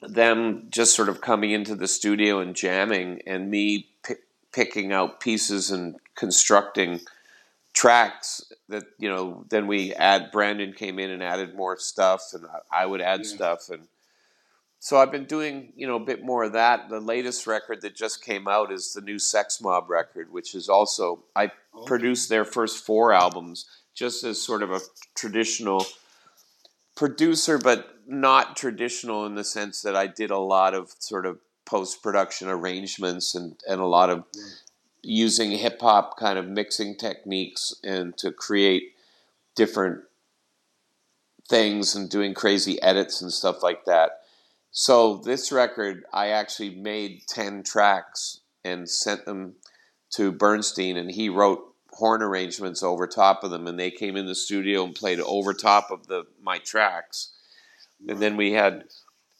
[0.00, 4.16] them just sort of coming into the studio and jamming, and me pi-
[4.52, 7.02] picking out pieces and constructing
[7.74, 9.44] tracks that you know.
[9.50, 13.26] Then we add Brandon came in and added more stuff, and I- I would add
[13.26, 13.34] Yeah.
[13.34, 13.86] stuff and.
[14.82, 16.88] So I've been doing, you know, a bit more of that.
[16.88, 20.70] The latest record that just came out is the new Sex Mob record, which is
[20.70, 21.84] also I Okay.
[21.84, 24.80] produced their first four albums just as sort of a
[25.14, 25.84] traditional
[26.96, 31.38] producer, but not traditional in the sense that I did a lot of sort of
[31.64, 34.24] post production arrangements and, and a lot of
[35.02, 38.94] using hip hop kind of mixing techniques and to create
[39.54, 40.02] different
[41.48, 44.22] things and doing crazy edits and stuff like that.
[44.72, 49.54] So this record, I actually made ten tracks and sent them
[50.10, 54.26] to Bernstein, and he wrote horn arrangements over top of them, and they came in
[54.26, 57.32] the studio and played over top of the my tracks.
[58.08, 58.84] And then we had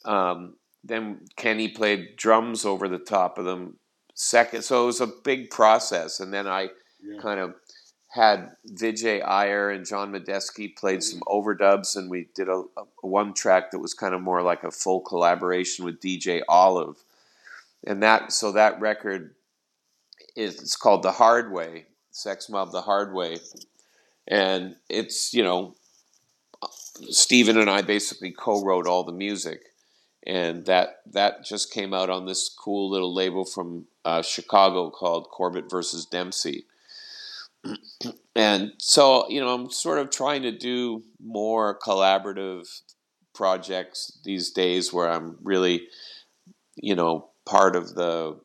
[0.04, 3.76] um, then Kenny played drums over the top of them.
[4.14, 6.70] Second, so it was a big process, and then I
[7.02, 7.20] Yeah.
[7.22, 7.54] kind of
[8.08, 13.32] had Vijay Iyer and John Medeski played some overdubs, and we did a, a one
[13.34, 17.02] track that was kind of more like a full collaboration with DJ Olive,
[17.86, 19.34] and that so that record
[20.36, 23.38] is it's called The Hard Way, Sex Mob The Hard Way,
[24.26, 25.74] and it's you know
[27.08, 29.60] Steven and I basically co-wrote all the music,
[30.26, 35.28] and that that just came out on this cool little label from uh, Chicago called
[35.30, 36.64] Corbett versus Dempsey.
[38.36, 42.80] And so, you know, I'm sort of trying to do more collaborative
[43.34, 45.88] projects these days where I'm really,
[46.76, 48.40] you know, part of the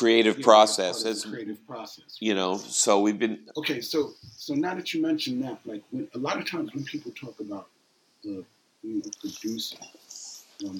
[0.00, 1.04] creative process.
[1.04, 2.16] As creative process.
[2.20, 6.08] you know, so we've been Okay, so so now that you mentioned that, like when,
[6.14, 7.66] a lot of times when people talk about
[8.26, 8.42] uh,
[8.82, 9.76] you know producer,
[10.66, 10.78] um,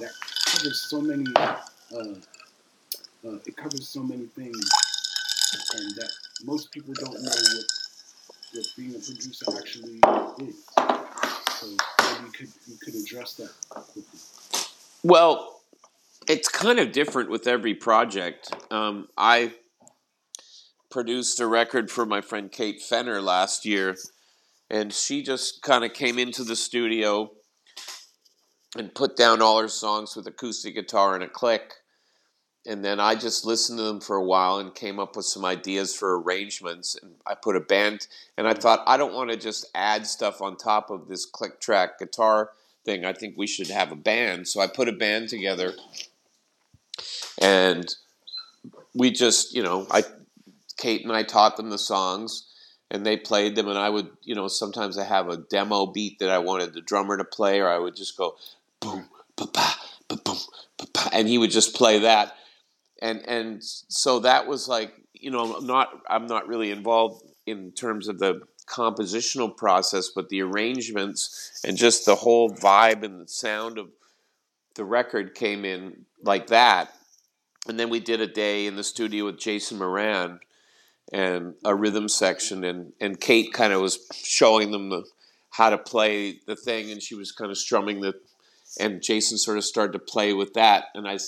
[0.00, 0.12] that
[0.46, 1.26] covers so many.
[1.36, 1.56] Uh,
[3.24, 4.68] uh, it covers so many things,
[5.74, 6.10] and that
[6.44, 7.66] most people don't know what
[8.54, 10.00] what being a producer actually
[10.48, 10.56] is.
[11.58, 14.18] So maybe you could you could address that quickly.
[15.04, 15.61] Well,
[16.28, 18.54] it's kind of different with every project.
[18.70, 19.54] Um, I
[20.90, 23.96] produced a record for my friend Kate Fenner last year,
[24.70, 27.32] and she just kind of came into the studio
[28.76, 31.74] and put down all her songs with acoustic guitar and a click.
[32.64, 35.44] And then I just listened to them for a while and came up with some
[35.44, 36.96] ideas for arrangements.
[37.02, 38.06] And I put a band,
[38.38, 41.60] and I thought, I don't want to just add stuff on top of this click
[41.60, 42.50] track guitar
[42.84, 43.04] thing.
[43.04, 44.46] I think we should have a band.
[44.46, 45.72] So I put a band together,
[47.40, 47.94] and
[48.94, 50.04] we just, you know, I,
[50.76, 52.48] Kate and I taught them the songs,
[52.90, 56.18] and they played them, and I would, you know, sometimes I have a demo beat
[56.18, 58.36] that I wanted the drummer to play, or I would just go
[58.80, 59.66] boom, ba ba,
[60.08, 60.38] ba boom,
[60.78, 62.34] ba ba, and he would just play that,
[63.00, 67.72] and and so that was like, you know, I'm not I'm not really involved in
[67.72, 73.28] terms of the compositional process, but the arrangements and just the whole vibe and the
[73.28, 73.88] sound of
[74.74, 76.92] the record came in like that.
[77.68, 80.40] And then we did a day in the studio with Jason Moran
[81.12, 85.04] and a rhythm section, and, and Kate kind of was showing them the,
[85.50, 88.14] how to play the thing, and she was kind of strumming the,
[88.80, 91.18] and Jason sort of started to play with that, and I,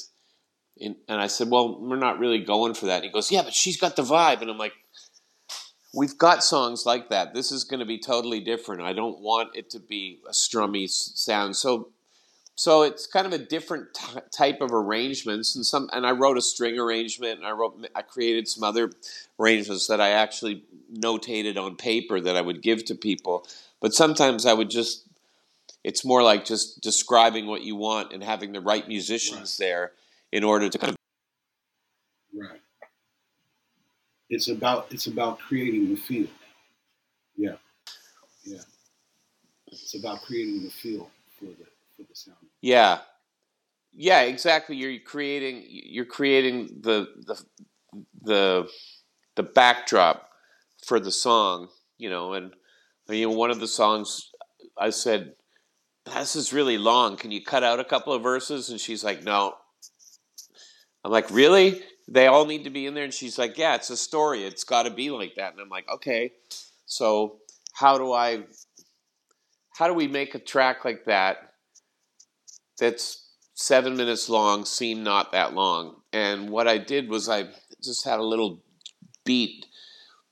[0.80, 2.97] and I said, well, we're not really going for that.
[2.97, 4.72] And he goes, yeah, but she's got the vibe, and I'm like,
[5.95, 7.34] we've got songs like that.
[7.34, 8.82] This is going to be totally different.
[8.82, 11.57] I don't want it to be a strummy sound.
[11.57, 11.90] So,
[12.55, 15.57] so it's kind of a different t- type of arrangements.
[15.57, 18.90] And some, and I wrote a string arrangement, and I wrote, I created some other
[19.38, 23.46] arrangements that I actually notated on paper that I would give to people.
[23.80, 25.07] But sometimes I would just,
[25.82, 29.66] it's more like just describing what you want and having the right musicians right.
[29.66, 29.92] there
[30.32, 30.96] in order to kind of.
[32.38, 32.61] Right
[34.34, 36.26] it's about it's about creating the feel.
[37.36, 37.57] Yeah,
[38.44, 38.61] yeah.
[39.68, 41.66] It's about creating the feel for the
[42.09, 42.36] the sound.
[42.61, 42.98] Yeah,
[43.92, 44.76] yeah, exactly.
[44.76, 47.42] You're creating you're creating the the
[48.22, 48.68] the
[49.36, 50.28] the backdrop
[50.84, 52.52] for the song, you know, and
[53.09, 54.30] you know one of the songs
[54.78, 55.34] I said
[56.07, 57.16] this is really long.
[57.16, 58.68] Can you cut out a couple of verses?
[58.68, 59.55] And she's like, no.
[61.02, 61.82] I'm like, really?
[62.09, 63.05] they all need to be in there.
[63.05, 64.44] And she's like, yeah, it's a story.
[64.44, 65.52] It's got to be like that.
[65.52, 66.32] And I'm like, okay.
[66.86, 67.38] So
[67.72, 68.44] how do I,
[69.76, 71.53] how do we make a track like that
[72.79, 75.97] that's seven minutes long, seem not that long?
[76.12, 77.49] And what I did was I
[77.83, 78.62] just had a little
[79.25, 79.66] beat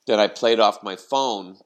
[0.06, 1.58] that I played off my phone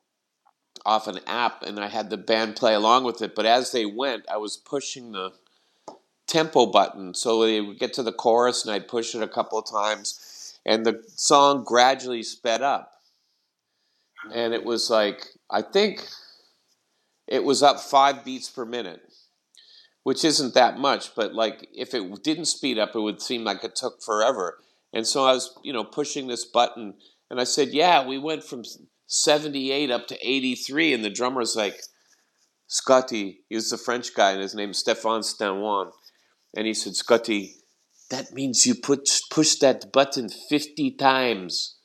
[0.85, 3.35] off an app and I had the band play along with it.
[3.35, 5.33] But as they went, I was pushing the
[6.27, 7.15] tempo button.
[7.15, 10.37] So they would get to the chorus and I'd push it a couple of times
[10.67, 12.93] and the song gradually sped up.
[14.35, 16.05] And it was like, I think
[17.29, 19.01] it was up five beats per minute,
[20.07, 23.65] which isn't that much, but like if it didn't speed up, it would seem like
[23.65, 24.59] it took forever.
[24.93, 26.95] And so I was, you know, pushing this button
[27.29, 28.63] and I said, Yeah, we went from
[29.09, 30.95] 78 up to 83.
[30.95, 31.81] And the drummer's like,
[32.69, 35.91] Scotty, he was the French guy, and his name's Stéphane San Juan
[36.57, 37.57] and he said, Scotty,
[38.09, 41.79] that means you put push that button 50 times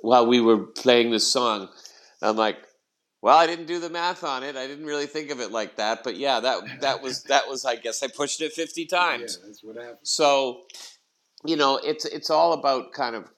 [0.00, 1.68] while we were playing the song.
[2.20, 2.56] I'm like,
[3.22, 4.56] well, I didn't do the math on it.
[4.56, 7.64] I didn't really think of it like that, but yeah, that that was that was
[7.64, 9.38] I guess I pushed it 50 times.
[9.40, 9.98] Yeah, that's what happened.
[10.02, 10.62] So,
[11.44, 13.30] you know, it's it's all about kind of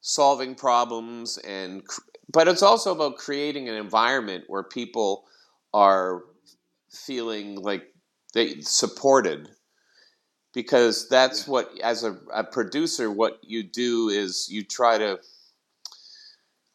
[0.00, 1.82] solving problems and
[2.32, 5.24] but it's also about creating an environment where people
[5.74, 6.22] are
[6.90, 7.84] feeling like
[8.32, 9.48] they supported
[10.54, 11.52] because that's yeah.
[11.52, 15.18] what as a, a, producer what you do is you try to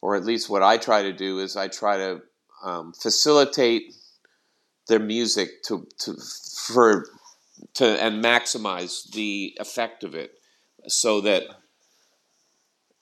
[0.01, 2.21] or at least what i try to do is i try to
[2.63, 3.93] um, facilitate
[4.87, 6.15] their music to, to
[6.67, 7.05] for
[7.75, 10.31] to and maximize the effect of it
[10.87, 11.43] so that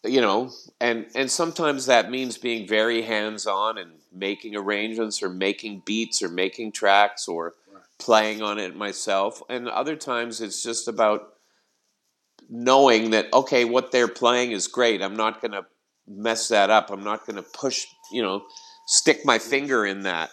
[0.03, 5.29] you know and and sometimes that means being very hands on and making arrangements or
[5.29, 7.53] making beats or making tracks or
[8.01, 9.41] playing on it myself.
[9.47, 11.33] And other times it's just about
[12.49, 15.01] knowing that, okay, what they're playing is great.
[15.01, 15.65] I'm not going to
[16.07, 16.89] mess that up.
[16.89, 18.43] I'm not going to push, you know,
[18.87, 20.31] stick my finger in that.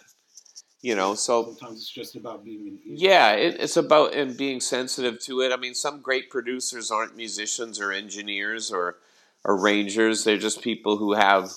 [0.80, 2.78] You know, so sometimes it's just about being.
[2.84, 5.52] Yeah, it, it's about and being sensitive to it.
[5.52, 8.96] I mean, some great producers aren't musicians or engineers or
[9.44, 10.22] arrangers.
[10.22, 11.50] They're just people who have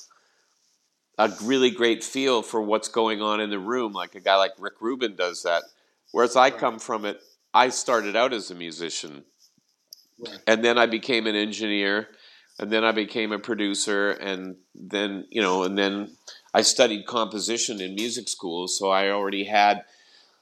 [1.20, 3.94] a really great feel for what's going on in the room.
[3.94, 5.64] Like a guy like Rick Rubin does that.
[6.12, 7.22] Whereas I come from it,
[7.54, 9.24] I started out as a musician.
[10.20, 10.40] Right.
[10.48, 12.08] And then I became an engineer,
[12.60, 16.16] and then I became a producer, and then, you know, and then
[16.54, 19.84] I studied composition in music school, so I already had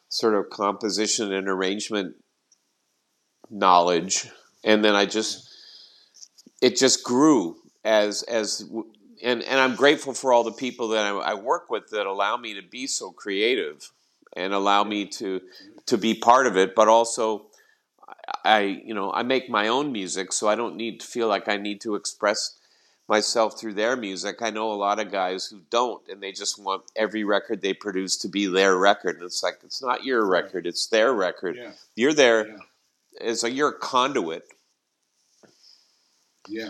[0.07, 2.15] sort of composition and arrangement
[3.49, 4.27] knowledge.
[4.63, 5.49] And then I just,
[6.61, 8.67] it just grew as, as,
[9.23, 12.37] and, and I'm grateful for all the people that I, I work with that allow
[12.37, 13.91] me to be so creative
[14.35, 15.41] and allow me to
[15.87, 17.47] to be part of it but also
[18.45, 21.47] i you know i make my own music so i don't need to feel like
[21.47, 22.58] i need to express
[23.09, 26.61] myself through their music i know a lot of guys who don't and they just
[26.61, 30.25] want every record they produce to be their record and it's like it's not your
[30.25, 31.71] record it's their record yeah.
[31.95, 32.57] you're there yeah.
[33.21, 34.43] it's like you're a conduit
[36.47, 36.69] yeah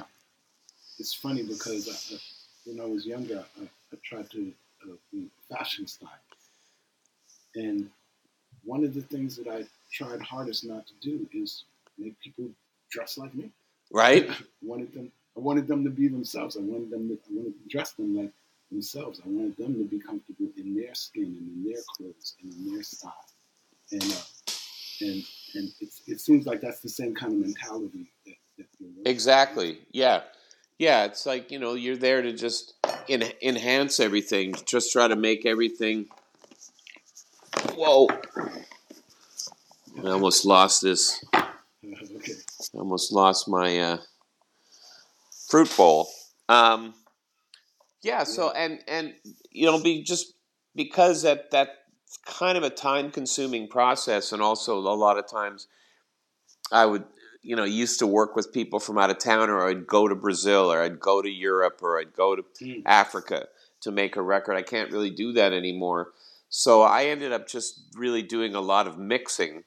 [0.97, 2.17] it's funny because I,
[2.69, 4.51] when i was younger I, I tried to
[4.83, 6.09] uh, be fashion style,
[7.55, 7.89] and
[8.63, 11.65] one of the things that I tried hardest not to do is
[11.97, 12.45] make people
[12.89, 13.51] dress like me.
[13.91, 14.29] Right.
[14.29, 15.11] I wanted them.
[15.37, 16.57] I wanted them to be themselves.
[16.57, 17.07] I wanted them.
[17.07, 18.31] To, I wanted to dress them like
[18.71, 19.21] themselves.
[19.25, 22.73] I wanted them to be comfortable in their skin and in their clothes and in
[22.73, 23.13] their style.
[23.91, 24.51] And uh,
[25.01, 25.23] and
[25.55, 29.03] and it's, it seems like that's the same kind of mentality that, that you're working
[29.03, 29.07] with.
[29.07, 29.79] Exactly.
[29.91, 30.21] Yeah.
[30.77, 31.05] Yeah.
[31.05, 32.73] It's like, you know, you're there to just
[33.07, 36.07] en- enhance everything, just try to make everything.
[37.75, 38.07] Whoa.
[40.03, 41.23] I almost lost this.
[41.33, 42.33] okay.
[42.75, 43.97] I almost lost my uh,
[45.49, 46.07] fruit bowl.
[46.47, 46.93] Um,
[48.01, 48.23] yeah.
[48.23, 49.13] So and and
[49.51, 50.33] you know, be just
[50.75, 51.71] because that that's
[52.25, 55.67] kind of a time-consuming process, and also a lot of times
[56.71, 57.03] I would
[57.41, 60.15] you know used to work with people from out of town, or I'd go to
[60.15, 62.83] Brazil, or I'd go to Europe, or I'd go to Mm.
[62.85, 63.47] Africa
[63.81, 64.55] to make a record.
[64.55, 66.11] I can't really do that anymore.
[66.49, 69.63] So I ended up just really doing a lot of mixing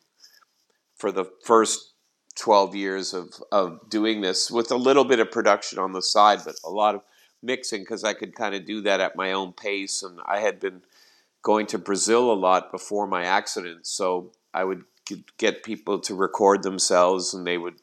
[0.97, 1.92] for the first
[2.37, 6.41] 12 years of, of doing this with a little bit of production on the side,
[6.45, 7.03] but a lot of
[7.43, 10.03] mixing because I could kind of do that at my own pace.
[10.03, 10.83] And I had been
[11.43, 13.87] going to Brazil a lot before my accident.
[13.87, 14.85] So I would
[15.37, 17.75] get people to record themselves and they would,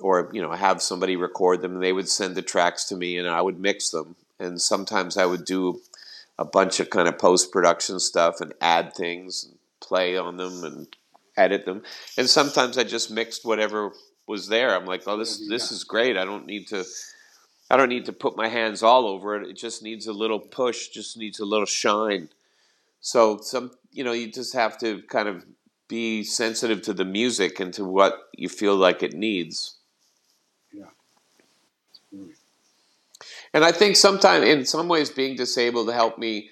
[0.00, 3.18] or, you know, have somebody record them and they would send the tracks to me
[3.18, 4.16] and I would mix them.
[4.38, 5.80] And sometimes I would do
[6.38, 10.64] a bunch of kind of post production stuff and add things and play on them
[10.64, 10.86] and
[11.36, 11.82] edit them.
[12.16, 13.92] And sometimes I just mixed whatever
[14.26, 14.74] was there.
[14.74, 16.16] I'm like, oh, this this is great.
[16.16, 16.84] I don't need to.
[17.68, 19.48] I don't need to put my hands all over it.
[19.48, 20.88] It just needs a little push.
[20.88, 22.28] Just needs a little shine.
[23.00, 25.44] So some, you know, you just have to kind of
[25.88, 29.76] be sensitive to the music and to what you feel like it needs.
[32.12, 32.38] Brilliant.
[33.52, 36.50] And I think sometimes, in some ways, being disabled helped me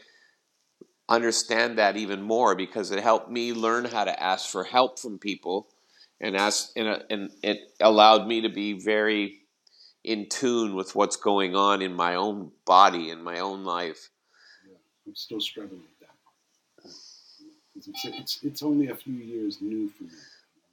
[1.09, 5.19] understand that even more because it helped me learn how to ask for help from
[5.19, 5.69] people,
[6.21, 9.41] and ask, and, uh, and it allowed me to be very
[10.05, 14.11] in tune with what's going on in my own body in my own life.
[15.07, 16.91] I'm still struggling with that
[17.77, 20.11] It's, it's, it's only a few years new for me.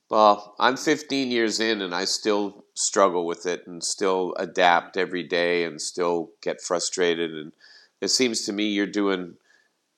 [0.09, 5.23] Well, I'm 15 years in, and I still struggle with it, and still adapt every
[5.23, 7.31] day, and still get frustrated.
[7.31, 7.53] And
[8.01, 9.35] it seems to me you're doing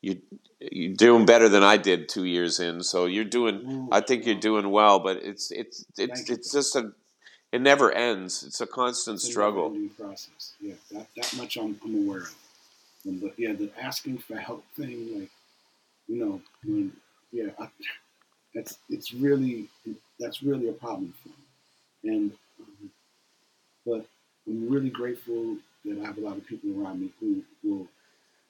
[0.03, 0.21] you
[0.59, 2.83] you're doing better than I did two years in.
[2.83, 3.89] So you're doing.
[3.91, 6.91] I think you're doing well, but it's it's it's it's just a.
[7.51, 8.43] It never ends.
[8.43, 9.75] It's a constant It's a struggle.
[9.99, 10.53] process.
[10.59, 12.35] Yeah, that, that much I'm, I'm aware of.
[13.05, 15.29] And but yeah, the asking for help thing, like
[16.07, 16.91] you know, when
[17.31, 17.67] yeah, I,
[18.53, 19.69] that's it's really
[20.19, 22.15] that's really a problem for me.
[22.15, 22.91] And um,
[23.85, 24.05] but
[24.47, 27.87] I'm really grateful that I have a lot of people around me who will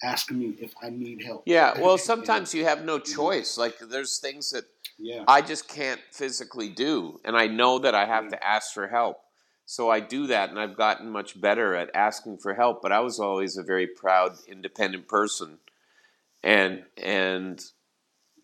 [0.04, 1.44] ask me if I need help.
[1.46, 1.74] Yeah.
[1.82, 3.58] Well, sometimes you have no choice.
[3.58, 4.66] Like there's things that
[5.00, 8.88] yeah, I just can't physically do, and I know that I have to ask for
[8.88, 9.18] help.
[9.66, 12.82] So I do that, and I've gotten much better at asking for help.
[12.82, 15.58] But I was always a very proud, independent person,
[16.44, 17.64] and and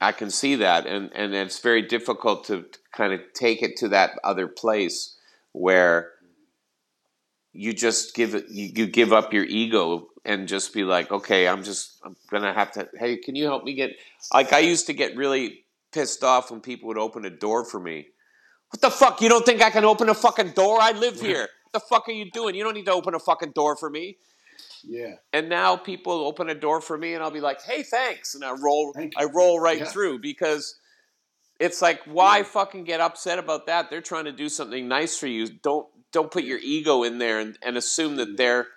[0.01, 3.89] I can see that, and and it's very difficult to kind of take it to
[3.89, 5.17] that other place
[5.51, 6.11] where
[7.53, 11.47] you just give it, you, you give up your ego and just be like, okay,
[11.47, 12.87] I'm just I'm gonna have to.
[12.97, 13.91] Hey, can you help me get?
[14.33, 17.79] Like I used to get really pissed off when people would open a door for
[17.79, 18.07] me.
[18.71, 19.21] What the fuck?
[19.21, 20.77] You don't think I can open a fucking door?
[20.79, 21.47] I live here.
[21.63, 22.53] What the fuck are you doing?
[22.53, 24.17] You don't need to open a fucking door for me.
[24.83, 28.35] yeah, And now people open a door for me, and I'll be like, "Hey, thanks,"
[28.35, 29.85] and I roll, I roll right Yeah.
[29.85, 30.75] through because
[31.59, 32.43] it's like, why Yeah.
[32.43, 33.89] fucking get upset about that?
[33.89, 35.47] They're trying to do something nice for you.
[35.47, 38.35] Don't don't put your ego in there and, and assume that mm-hmm.
[38.35, 38.67] they're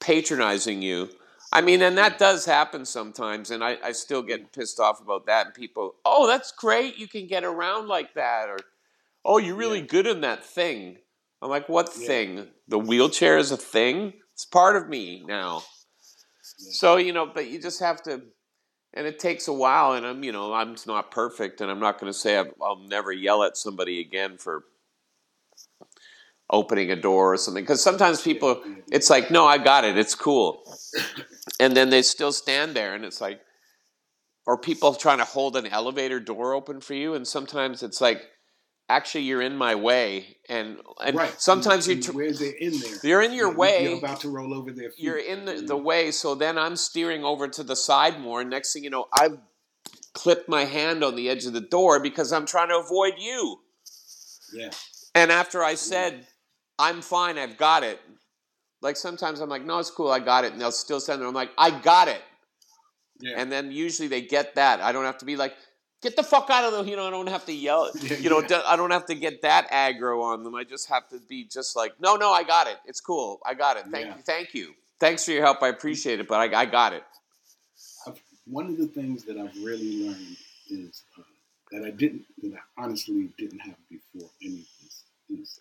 [0.00, 1.10] patronizing you.
[1.52, 4.60] I mean, and that does happen sometimes, and I, I still get mm-hmm.
[4.60, 5.46] pissed off about that.
[5.46, 8.58] And people, oh, that's great, you can get around like that, or
[9.24, 9.86] oh, you're really Yeah.
[9.86, 10.98] good in that thing.
[11.42, 12.06] I'm like, what Yeah.
[12.06, 12.48] thing?
[12.68, 14.14] The wheelchair is a thing.
[14.34, 15.64] It's part of me now.
[16.58, 16.72] Yeah.
[16.72, 18.22] So you know, but you just have to,
[18.94, 19.94] and it takes a while.
[19.94, 22.86] And I'm, you know, I'm not perfect, and I'm not going to say I've, I'll
[22.86, 24.64] never yell at somebody again for
[26.50, 27.62] opening a door or something.
[27.62, 29.96] Because sometimes people, it's like, no, I got it.
[29.96, 30.62] It's cool,
[31.60, 33.40] and then they still stand there, and it's like,
[34.46, 38.22] or people trying to hold an elevator door open for you, and sometimes it's like,
[38.88, 41.40] actually, you're in my way, and and right.
[41.40, 42.02] sometimes and, you.
[42.02, 42.96] Tr- and where's they in there?
[43.04, 45.74] you're in your You're- way You're about to roll over there you're in the, the
[45.74, 45.84] mm-hmm.
[45.84, 49.06] way so then i'm steering over to the side more and next thing you know
[49.12, 49.38] i've
[50.12, 53.60] clipped my hand on the edge of the door because i'm trying to avoid you
[54.52, 54.70] Yeah.
[55.14, 56.26] and after i said
[56.80, 58.00] i'm fine i've got it
[58.82, 61.26] like sometimes I'm like, no, it's cool, I got it, and they'll still send it.
[61.26, 62.22] I'm like, I got it,
[63.20, 63.34] Yeah.
[63.36, 64.80] and then usually they get that.
[64.80, 65.54] I don't have to be like,
[66.00, 68.30] get the fuck out of the, you know, I don't have to yell, Yeah, you
[68.30, 68.62] know, yeah.
[68.64, 70.54] I don't have to get that aggro on them.
[70.54, 72.78] I just have to be just like, no, no, I got it.
[72.86, 73.84] It's cool, I got it.
[73.92, 75.62] Thank you, thank you, thanks for your help.
[75.62, 77.04] I appreciate it, but I, I got it.
[78.06, 80.36] I've, one of the things that I've really learned
[80.70, 81.22] is uh,
[81.72, 85.59] that I didn't, that I honestly didn't have before any of this, patience.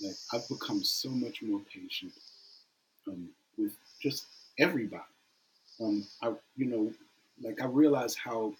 [0.00, 2.12] Like I've become so much more patient
[3.06, 4.26] um, with just
[4.58, 5.02] everybody.
[5.80, 6.92] Um, I, you know,
[7.42, 8.52] like I realize how,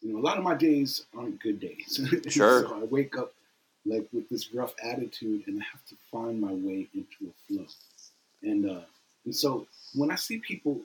[0.00, 2.00] you know, a lot of my days aren't good days.
[2.28, 2.62] Sure.
[2.62, 3.32] so I wake up
[3.86, 7.66] like with this rough attitude, and I have to find my way into a flow.
[8.42, 8.80] And uh,
[9.24, 10.80] and so when I see people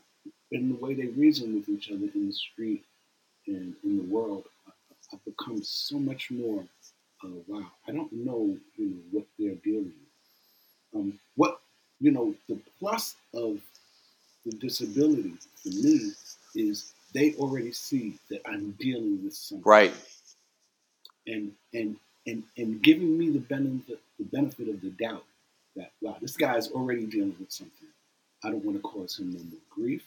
[0.52, 2.84] in the way they reason with each other in the street
[3.48, 4.72] and in the world, I,
[5.14, 6.64] I've become so much more.
[7.24, 9.94] Uh, wow, I don't know, you know, what they're dealing
[10.94, 11.02] with.
[11.02, 11.62] Um, what
[12.00, 13.60] you know, the plus of
[14.46, 16.12] the disability for me
[16.56, 19.94] is they already see that I'm dealing with something, Right.
[21.28, 21.98] and and
[22.28, 25.26] and and giving me the benefit the benefit of the doubt
[25.76, 27.90] that wow, this guy's already dealing with something.
[28.44, 30.06] I don't want to cause him no more grief.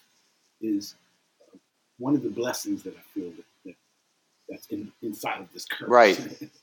[0.61, 0.95] Is
[1.43, 1.57] uh,
[1.99, 3.75] one of the blessings that I feel that, that
[4.49, 6.19] that's in, inside of this curse, Right.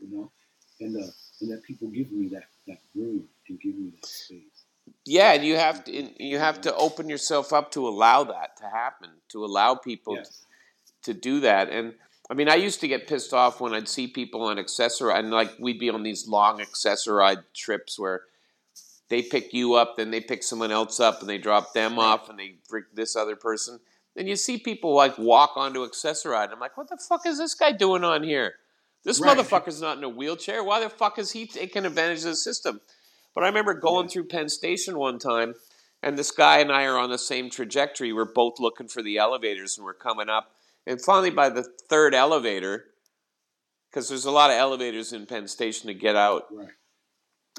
[0.00, 0.32] you know,
[0.80, 1.06] and uh,
[1.40, 4.64] and that people give me that that room and give me that space.
[5.04, 8.64] Yeah, and you have to you have to open yourself up to allow that to
[8.64, 10.44] happen, to allow people Yes.
[11.04, 11.68] to do that.
[11.70, 11.94] And
[12.30, 15.30] I mean, I used to get pissed off when I'd see people on accessor and
[15.30, 18.22] like we'd be on these long Access-A-Ride trips where
[19.08, 22.04] they pick you up, then they pick someone else up, and they drop them Right.
[22.04, 23.80] off, and they bring this other person.
[24.16, 26.44] And you see people like walk onto Access-A-Ride.
[26.44, 28.54] And I'm like, what the fuck is this guy doing on here?
[29.04, 29.36] This Right.
[29.36, 30.62] motherfucker's not in a wheelchair.
[30.62, 32.80] Why the fuck is he taking advantage of the system?
[33.34, 34.12] But I remember going Yeah.
[34.12, 35.54] through Penn Station one time,
[36.02, 38.12] and this guy and I are on the same trajectory.
[38.12, 40.54] We're both looking for the elevators, and we're coming up.
[40.86, 42.86] And finally, by the third elevator,
[43.90, 46.68] because there's a lot of elevators in Penn Station to get out, Right.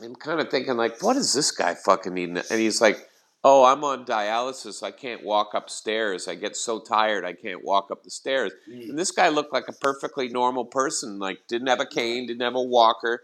[0.01, 2.29] I'm kind of thinking like, what does this guy fucking need?
[2.29, 3.09] And he's like,
[3.43, 4.83] oh, I'm on dialysis.
[4.83, 6.27] I can't walk upstairs.
[6.27, 7.25] I get so tired.
[7.25, 8.51] I can't walk up the stairs.
[8.69, 8.89] Mm.
[8.89, 11.19] And this guy looked like a perfectly normal person.
[11.19, 13.23] Like didn't have a cane, didn't have a walker,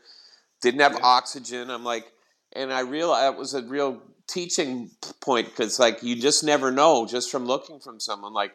[0.61, 0.99] didn't have Yeah.
[1.03, 1.69] oxygen.
[1.69, 2.11] I'm like,
[2.53, 4.91] and I realized it was a real teaching
[5.21, 8.51] point because like you just never know just from looking from someone like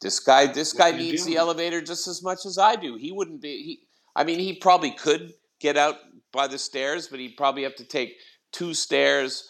[0.00, 2.96] this guy this What guy needs the elevator just as much as I do.
[2.96, 3.80] He wouldn't be he
[4.16, 5.96] I mean he probably could get out
[6.32, 8.16] by the stairs, but he'd probably have to take
[8.52, 9.48] two stairs,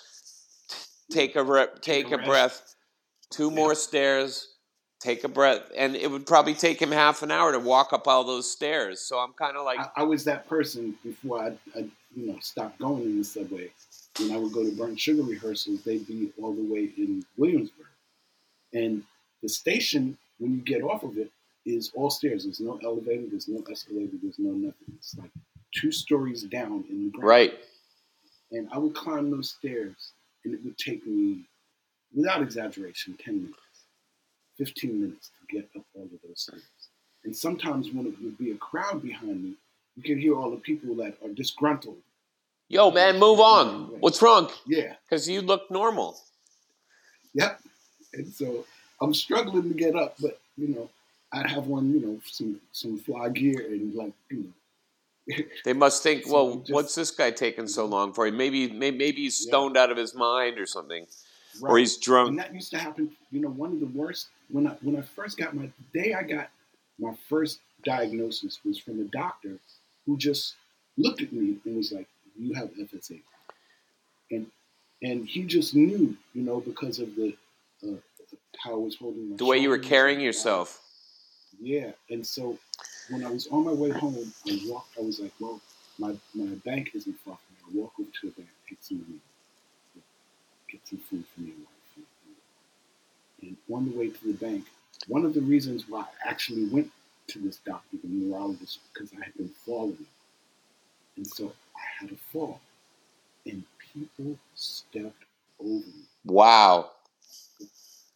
[1.11, 2.27] take a re- take, a a rest.
[2.29, 2.75] breath,
[3.31, 3.55] two Yeah.
[3.57, 4.55] more stairs,
[5.01, 8.09] take a breath, and it would probably take him half an hour to walk up
[8.09, 9.01] all those stairs.
[9.01, 11.81] So I'm kind of like, I, I was that person before I, I,
[12.15, 13.71] you know, stopped going in the subway.
[14.19, 17.87] When I would go to Burnt Sugar rehearsals, they'd be all the way in Williamsburg,
[18.73, 19.03] and
[19.43, 21.31] the station when you get off of it
[21.67, 22.45] is all stairs.
[22.45, 23.25] There's no elevator.
[23.29, 24.13] There's no escalator.
[24.23, 24.95] There's no nothing.
[24.97, 25.31] It's like
[25.75, 27.29] two stories down in the ground.
[27.29, 27.55] right,
[28.53, 30.13] And I would climb those stairs,
[30.47, 31.41] and it would take me,
[32.15, 33.59] without exaggeration, ten minutes,
[34.57, 36.63] fifteen minutes to get up all of those stairs.
[37.25, 39.55] And sometimes when it would be a crowd behind me,
[39.97, 41.99] you could hear all the people that are disgruntled.
[42.69, 43.99] yo man, move on.
[44.01, 44.51] What's wrong?
[44.67, 46.19] Yeah, Because you look normal.
[47.35, 47.61] yep.
[48.15, 48.65] And so
[49.01, 50.89] I'm struggling to get up, but you know,
[51.33, 54.53] I'd have one, you know, some some fly gear and like, you know,
[55.65, 58.31] They must think, well, just- what's this guy taking so long for?
[58.31, 59.51] Maybe, maybe, maybe he's Yeah.
[59.51, 61.07] stoned out of his mind or something,
[61.63, 62.29] or he's drunk.
[62.31, 63.11] And that used to happen.
[63.31, 66.23] You know, one of the worst when I when I first got my day I
[66.23, 66.51] got
[66.99, 69.59] my first diagnosis was from a doctor
[70.07, 70.55] who just
[70.97, 72.07] looked at me and was like,
[72.39, 73.21] "You have FSA,"
[74.31, 74.47] and
[75.03, 77.35] and he just knew, you know, because of the
[77.87, 77.97] uh,
[78.59, 80.81] how I was holding my the way you were carrying yourself.
[81.61, 82.59] Yeah, and so
[83.11, 84.99] when I was on my way home, I walked.
[84.99, 85.61] I was like, "Well,
[85.99, 87.79] my my bank isn't far from me.
[87.81, 89.21] I walk over to the bank, take some money,
[90.71, 92.07] get some food for me and wife."
[93.43, 94.67] And on the way to the bank,
[95.09, 96.91] one of the reasons why I actually went
[97.29, 100.07] to this doctor, the neurologist, because I had been falling,
[101.17, 102.61] and so I had a fall,
[103.47, 103.65] and
[103.95, 105.25] people stepped
[105.61, 106.93] over me Wow.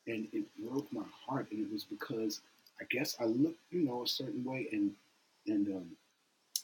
[0.06, 2.40] and it broke my heart and it was because
[2.81, 4.93] i guess i looked you know a certain way and
[5.47, 5.86] and um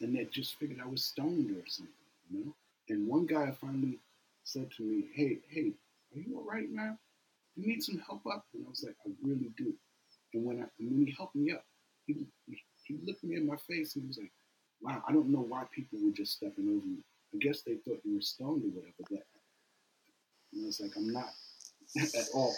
[0.01, 1.93] and they just figured i was stoned or something
[2.31, 2.55] you know
[2.89, 3.99] and one guy finally
[4.45, 5.73] said to me hey hey
[6.15, 6.99] are you all right man?
[7.57, 9.73] you need some help up and i was like i really do
[10.35, 11.65] and when i when he helped me up
[12.07, 14.33] he, he he looked me in my face and he was like
[14.83, 16.99] wow i don't know why people were just stepping over me
[17.35, 18.95] I guess they thought you were stoned or whatever.
[19.11, 19.27] But
[20.53, 21.31] and I was like, I'm not
[21.99, 22.55] at all.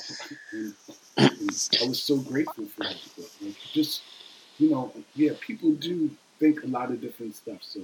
[0.52, 0.74] And,
[1.16, 2.97] and I was so grateful for that.
[3.40, 4.02] Like, just
[4.59, 7.59] you know, yeah, people do think a lot of different stuff.
[7.62, 7.81] So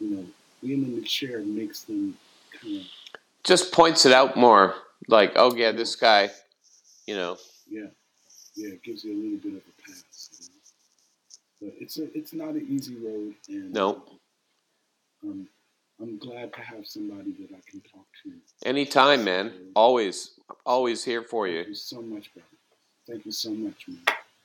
[0.00, 0.24] you know,
[0.62, 2.16] being in the chair makes them
[2.60, 2.82] kind of
[3.44, 4.74] Just points it out more.
[5.08, 6.30] Like, oh yeah, this guy,
[7.06, 7.36] you know.
[7.68, 7.86] yeah,
[8.54, 10.30] yeah, it gives you a little bit of a pass.
[10.40, 11.72] You know?
[11.72, 14.02] But it's a it's not an easy road, and No.
[15.24, 15.46] um,
[16.00, 18.32] I'm glad to have somebody that I can talk to.
[18.66, 19.52] Anytime, man.
[19.76, 20.32] Always,
[20.66, 21.58] always here for you.
[21.58, 21.74] Thank you.
[21.74, 22.46] so much, brother.
[23.06, 24.00] Thank you so much, man.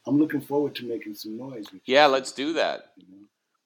[0.05, 1.95] I'm looking forward to making some noise with you.
[1.95, 2.91] Yeah, let's do that.
[2.97, 3.23] You know?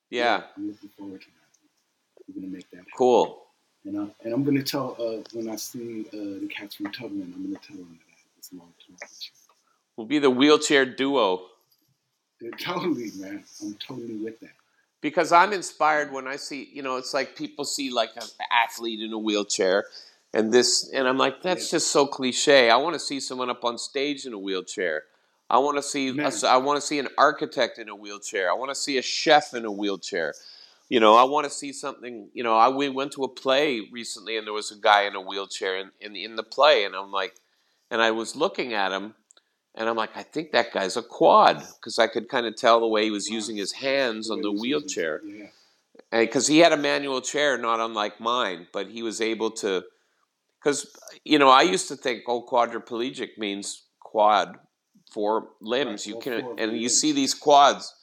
[0.10, 2.27] Yeah, I'm looking forward to that.
[2.27, 2.91] We're gonna make that happen.
[2.97, 3.43] cool.
[3.85, 7.34] And, I, and I'm gonna tell uh, when I see uh, the cats from Tubman,
[7.35, 9.10] I'm gonna tell them that it's a long talk.
[9.97, 11.47] We'll be the wheelchair duo.
[12.39, 13.43] Yeah, Totally, man.
[13.61, 14.51] I'm totally with that.
[15.04, 19.02] Because I'm inspired when I see, you know, it's like people see like an athlete
[19.02, 19.86] in a wheelchair
[20.34, 22.70] and this, and I'm like, that's just so cliche.
[22.72, 25.04] I want to see someone up on stage in a wheelchair.
[25.50, 26.32] I want to see, Man.
[26.48, 28.50] I want to see an architect in a wheelchair.
[28.50, 30.34] I want to see a chef in a wheelchair.
[30.88, 32.30] You know, I want to see something.
[32.34, 35.16] You know, I we went to a play recently, and there was a guy in
[35.16, 37.36] a wheelchair in, in in the play, and I'm like,
[37.92, 39.16] and I was looking at him,
[39.76, 42.80] and I'm like, I think that guy's a quad because I could kind of tell
[42.80, 45.22] the way he was using his hands on the Way to see wheelchair.
[45.26, 45.48] Yeah.
[46.12, 49.84] because he had a manual chair, not unlike mine, but he was able to.
[50.60, 54.60] Because you know, I used to think, oh, quadriplegic means quad,
[55.12, 56.06] four limbs.
[56.06, 57.94] Right, you can, and you see these quads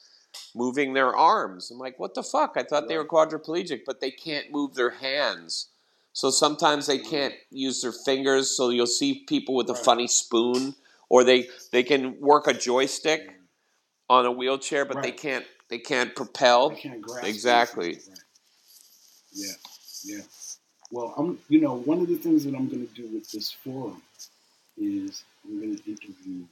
[0.53, 1.71] moving their arms.
[1.71, 2.53] I'm like, what the fuck?
[2.55, 5.69] I thought they were quadriplegic, but they can't move their hands.
[6.13, 8.55] So sometimes they can't use their fingers.
[8.55, 10.75] So you'll see people with a funny spoon,
[11.11, 13.35] or they they can work a joystick
[14.09, 16.69] on a wheelchair, but they can't they can't propel.
[16.69, 17.95] They can't Exactly.
[17.95, 18.19] Right.
[19.33, 19.51] Yeah,
[20.05, 20.21] yeah.
[20.89, 21.37] Well, I'm.
[21.49, 24.01] You know, one of the things that I'm going to do with this forum
[24.77, 26.45] is I'm going to interview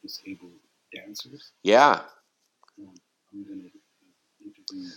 [0.00, 0.52] disabled
[0.94, 1.52] dancers.
[1.62, 2.00] Yeah.
[2.78, 2.94] Um,
[3.32, 4.90] I'm going to interview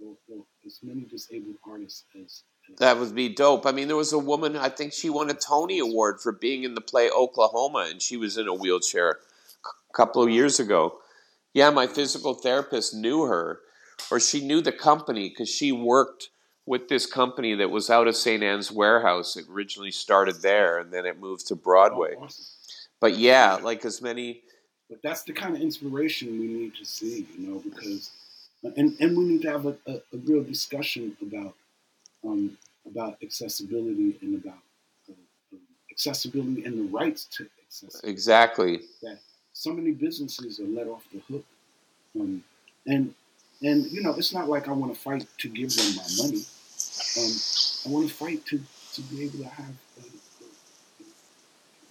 [0.00, 2.42] well, well, as many disabled artists as.
[2.78, 3.66] That would be dope.
[3.66, 6.64] I mean, there was a woman, I think she won a Tony Award for being
[6.64, 9.18] in the play Oklahoma, and she was in a wheelchair
[9.64, 10.98] a couple of years ago.
[11.52, 13.60] Yeah, my physical therapist knew her,
[14.10, 16.30] or she knew the company because she worked
[16.66, 18.42] with this company that was out of St.
[18.42, 19.36] Ann's Warehouse.
[19.36, 22.14] It originally started there, and then it moved to Broadway.
[22.18, 22.44] Oh, awesome.
[23.00, 24.42] But yeah, like as many.
[24.88, 28.10] But that's the kind of inspiration we need to see, you know, because
[28.76, 31.54] and and we need to have a, a, a real discussion about
[32.24, 32.56] um,
[32.86, 34.58] about accessibility and about
[35.08, 35.12] uh,
[35.52, 35.60] um,
[35.90, 38.10] accessibility and the rights to accessibility.
[38.10, 38.80] Exactly.
[39.02, 39.18] That
[39.52, 41.44] So many businesses are let off the hook,
[42.18, 42.42] um,
[42.86, 43.14] and
[43.62, 46.42] and you know, it's not like I want to fight to give them my money.
[47.18, 47.32] Um,
[47.86, 48.60] I want to fight to
[48.94, 50.06] to be able to have a,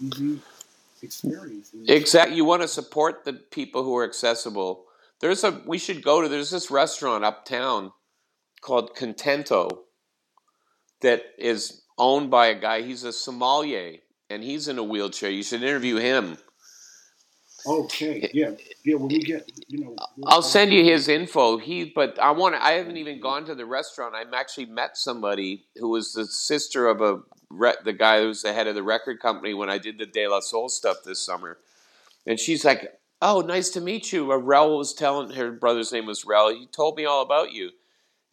[0.03, 0.39] a easy
[1.01, 1.71] experience.
[1.87, 2.35] Exactly.
[2.35, 4.85] You want to support the people who are accessible.
[5.19, 6.27] There's a we should go to.
[6.27, 7.91] There's this restaurant uptown
[8.61, 9.79] called Contento
[11.03, 12.81] that is owned by a guy.
[12.81, 13.97] He's a sommelier
[14.29, 15.29] and he's in a wheelchair.
[15.29, 16.37] You should interview him.
[17.65, 18.51] Okay, yeah,
[18.83, 18.95] yeah.
[18.95, 21.57] When we get, you know, I'll send you his info.
[21.57, 22.55] He, but I want.
[22.55, 24.15] I haven't even gone to the restaurant.
[24.15, 27.21] I've actually met somebody who was the sister of a
[27.85, 30.27] the guy who was the head of the record company when I did the De
[30.27, 31.57] La Soul stuff this summer,
[32.27, 36.25] and she's like, "Oh, nice to meet you." Rel was telling her brother's name was
[36.25, 36.49] Rel.
[36.49, 37.69] He told me all about you,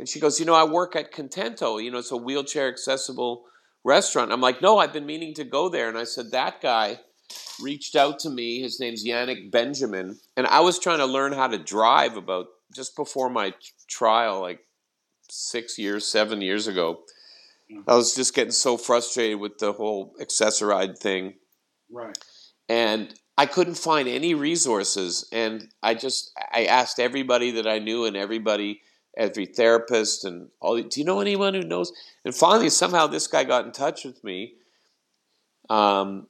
[0.00, 1.82] and she goes, "You know, I work at Contento.
[1.82, 3.44] You know, it's a wheelchair accessible
[3.84, 7.00] restaurant." I'm like, "No, I've been meaning to go there," and I said that guy
[7.60, 8.60] reached out to me.
[8.62, 12.96] His name's Yannick Benjamin, and I was trying to learn how to drive about just
[12.96, 13.52] before my
[13.88, 14.66] trial, like
[15.28, 17.02] six years, seven years ago.
[17.70, 17.84] Mm.
[17.86, 21.34] I was just getting so frustrated with the whole Access-A-Ride thing,
[21.90, 22.16] right,
[22.70, 25.28] and I couldn't find any resources.
[25.30, 28.80] And I just I asked everybody that I knew, and everybody,
[29.16, 30.80] every therapist, and all.
[30.80, 31.92] Do you know anyone who knows?
[32.24, 34.54] And finally, somehow, this guy got in touch with me.
[35.68, 36.26] Um,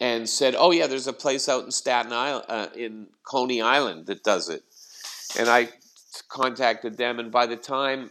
[0.00, 4.06] and said, "Oh yeah, there's a place out in Staten Island, uh, in Coney Island,
[4.06, 4.62] that does it."
[5.38, 5.68] And I
[6.28, 8.10] contacted them, and by the time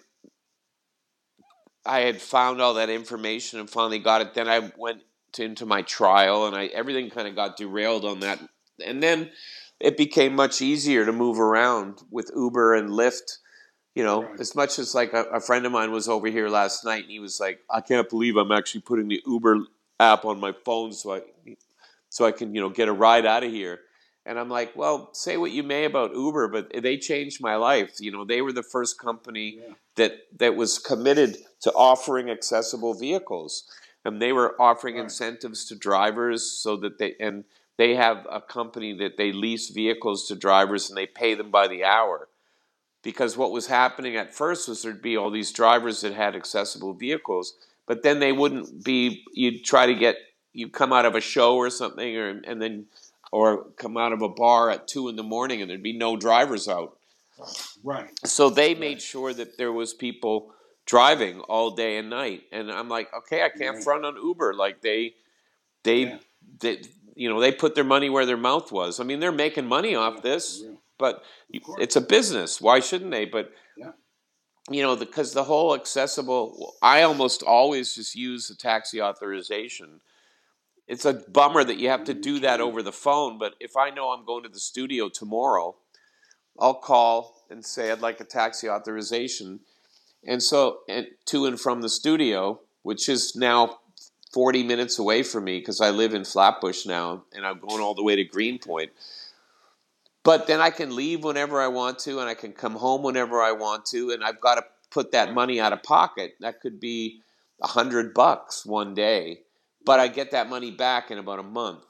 [1.86, 5.02] I had found all that information and finally got it, then I went
[5.34, 8.40] to, into my trial, and I everything kind of got derailed on that.
[8.86, 9.31] And then
[9.80, 13.40] it became much easier to move around with Uber and Lyft.
[14.00, 14.40] You know, Right.
[14.40, 17.12] as much as like a, a friend of mine was over here last night, and
[17.12, 19.66] he was like, "I can't believe I'm actually putting the Uber
[20.00, 21.22] app on my phone so I
[22.08, 23.82] so I can you know get a ride out of here."
[24.26, 28.00] And I'm like, well, say what you may about Uber, but they changed my life.
[28.00, 29.74] You know, they were the first company Yeah.
[29.96, 33.70] that that was committed to offering accessible vehicles,
[34.06, 35.04] and they were offering Right.
[35.04, 37.44] incentives to drivers so that they and
[37.76, 41.68] they have a company that they lease vehicles to drivers and they pay them by
[41.68, 42.28] the hour.
[43.02, 46.94] Because what was happening at first was there'd be all these drivers that had accessible
[46.94, 47.54] vehicles,
[47.88, 49.24] but then they wouldn't be.
[49.34, 50.18] You'd try to get
[50.52, 52.88] you come out of a show or something, or and then
[53.32, 56.18] or come out of a bar at two in the morning and there'd be no
[56.18, 56.98] drivers out.
[57.84, 58.10] Right.
[58.26, 60.52] So they made sure that there was people
[60.86, 63.84] driving all day and night, and I'm like, okay, I can't Right.
[63.84, 64.56] front on Uber.
[64.56, 65.14] Like they,
[65.84, 66.18] they, Yeah.
[66.60, 66.82] they,
[67.16, 69.00] you know, they put their money where their mouth was.
[69.00, 70.64] I mean, they're making money oh, off Yeah, this.
[71.00, 71.24] But
[71.80, 72.62] it's a business.
[72.62, 73.26] Why shouldn't they?
[73.26, 73.94] But Yeah.
[74.70, 80.02] you know, because the whole accessible, I almost always just use a taxi authorization.
[80.88, 83.90] It's a bummer that you have to do that over the phone, but if I
[83.90, 85.76] know I'm going to the studio tomorrow,
[86.60, 89.62] I'll call and say I'd like a taxi authorization.
[90.24, 93.80] And so, and to and from the studio, which is now
[94.34, 97.96] 40 minutes away from me because I live in Flatbush now and I'm going all
[97.96, 98.92] the way to Greenpoint.
[100.24, 103.41] But then I can leave whenever I want to and I can come home whenever
[103.41, 106.36] I want to and I've got to put that money out of pocket.
[106.41, 107.22] That could be
[107.62, 109.41] a hundred bucks one day,
[109.86, 111.84] but I get that money back in about a month.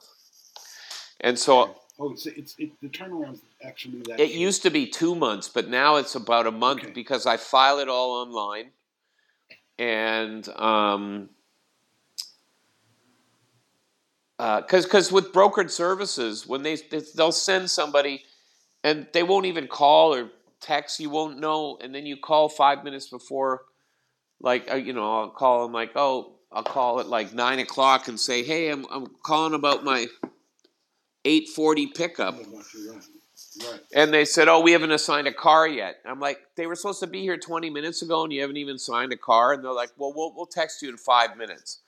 [1.20, 4.18] And so Oh, it's it's it, the turnaround's actually that.
[4.18, 4.40] it short.
[4.40, 6.92] used to be two months, but now it's about a month Okay.
[6.92, 8.70] because I file it all online.
[9.78, 11.28] And um,
[14.40, 16.76] because because with brokered services, when they
[17.14, 18.24] they'll send somebody
[18.82, 20.30] and they won't even call or
[20.60, 23.62] text, you won't know, and then you call five minutes before,
[24.40, 28.08] like uh, you know, I'll call them like, oh, I'll call at like nine o'clock
[28.08, 30.06] and say, hey, I'm I'm calling about my
[31.26, 32.38] eight forty pickup.
[33.58, 33.80] Right.
[33.94, 37.00] And they said, "Oh, we haven't assigned a car yet." I'm like, "They were supposed
[37.00, 39.72] to be here 20 minutes ago, and you haven't even signed a car." And they're
[39.72, 41.80] like, "Well, we'll, we'll text you in five minutes."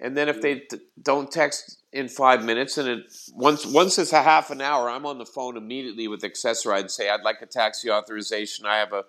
[0.00, 0.42] And then if mm.
[0.42, 4.60] they t- don't text in five minutes, and it, once once it's a half an
[4.60, 8.66] hour, I'm on the phone immediately with Access-A-Ride and say, "I'd like a taxi authorization.
[8.66, 9.04] I have a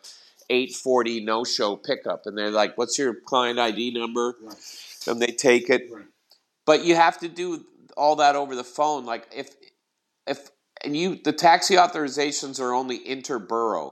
[0.49, 4.55] 840 no show pickup." And they're like, "What's your client ID number?" Right.
[5.07, 6.05] And they take it, Right.
[6.65, 7.65] but you have to do
[7.97, 9.55] all that over the phone like if
[10.27, 10.49] if
[10.84, 13.91] and you the taxi authorizations are only interborough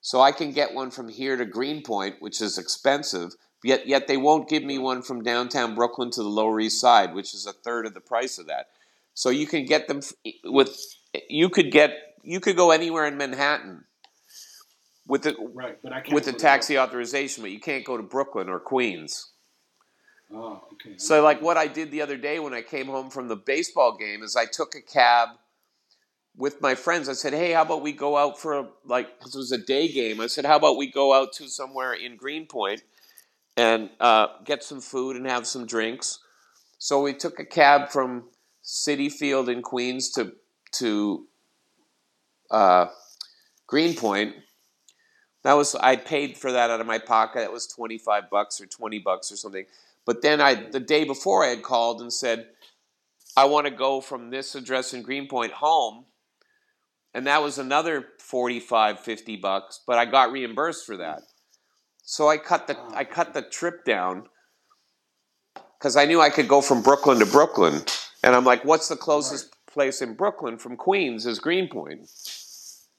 [0.00, 3.34] so i can get one from here to greenpoint which is expensive
[3.64, 7.14] yet yet they won't give me one from downtown brooklyn to the lower east side
[7.14, 8.68] which is a third of the price of that
[9.14, 10.00] so you can get them
[10.44, 10.76] with
[11.28, 11.92] you could get
[12.22, 13.84] you could go anywhere in manhattan
[15.06, 15.78] with the Right.
[15.82, 16.14] But I can't.
[16.14, 19.30] with the taxi authorization but you can't go to brooklyn or queens
[20.32, 20.96] Oh, okay.
[20.96, 23.96] So, like, what I did the other day when I came home from the baseball
[23.96, 25.28] game is I took a cab
[26.36, 27.08] with my friends.
[27.08, 29.58] I said, "Hey, how about we go out for a, like 'cause it was a
[29.58, 32.82] day game?" I said, "How about we go out to somewhere in Greenpoint
[33.56, 36.20] and uh, get some food and have some drinks?"
[36.78, 38.24] So we took a cab from
[38.64, 40.32] Citi Field in Queens to
[40.72, 41.26] to
[42.50, 42.86] uh,
[43.66, 44.36] Greenpoint.
[45.42, 47.42] That was I paid for that out of my pocket.
[47.42, 49.66] It was twenty five bucks or twenty bucks or something.
[50.06, 52.46] But then I the day before I had called and said,
[53.36, 56.04] I want to go from this address in Greenpoint home.
[57.14, 61.22] And that was another 45, 50 bucks, but I got reimbursed for that.
[62.04, 64.28] So I cut the I cut the trip down
[65.78, 67.82] because I knew I could go from Brooklyn to Brooklyn.
[68.22, 72.08] And I'm like, what's the closest place in Brooklyn from Queens is Greenpoint.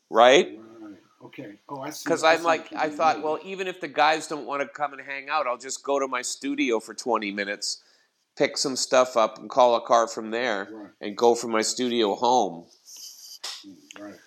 [0.09, 0.59] Right?
[0.79, 0.97] Right.
[1.23, 1.53] Okay.
[1.69, 2.03] Oh, I see.
[2.05, 5.01] Because I'm like, I thought, well, even if the guys don't want to come and
[5.01, 7.81] hang out, I'll just go to my studio for 20 minutes,
[8.37, 10.89] pick some stuff up, and call a car from there, Right.
[11.01, 12.65] and go from my studio home.
[13.65, 14.19] Mm, Right.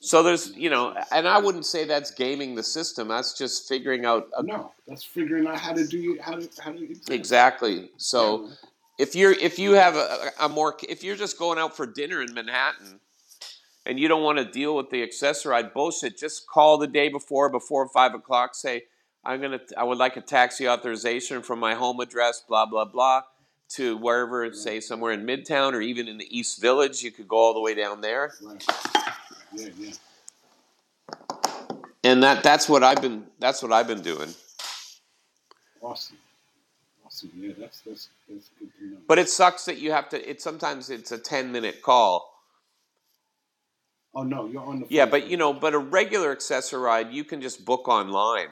[0.00, 3.08] So there's, you know, and I wouldn't say that's gaming the system.
[3.08, 6.70] That's just figuring out a, No, that's figuring out how to do how to how
[6.72, 7.90] to exactly.
[7.96, 8.54] So Yeah.
[8.98, 12.22] if you're if you have a, a more if you're just going out for dinner
[12.22, 13.00] in Manhattan
[13.86, 17.48] and you don't want to deal with the Access-A-Ride bullshit, just call the day before
[17.48, 18.54] before five o'clock.
[18.54, 18.84] Say
[19.24, 23.22] I'm gonna I would like a taxi authorization from my home address, blah blah blah,
[23.70, 27.02] to wherever say somewhere in Midtown or even in the East Village.
[27.02, 28.64] You could go all the way down there, Right.
[29.52, 29.90] Yeah, yeah.
[32.04, 34.30] and that that's what I've been that's what I've been doing.
[35.80, 36.16] Awesome.
[37.06, 37.30] Awesome.
[37.36, 38.96] Yeah, that's that's that's good to know.
[39.08, 40.30] But it sucks that you have to.
[40.30, 42.30] It sometimes it's a ten minute call.
[44.14, 47.40] oh no, you're on the Yeah, but you know, but a regular Access-A-Ride you can
[47.40, 48.48] just book online.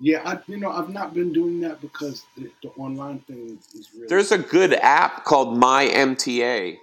[0.00, 3.90] Yeah, I you know I've not been doing that because the, the online thing is
[3.94, 6.78] really There's a good app called My MTA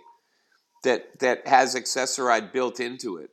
[0.86, 3.32] that that has Access-a-Ride built into it.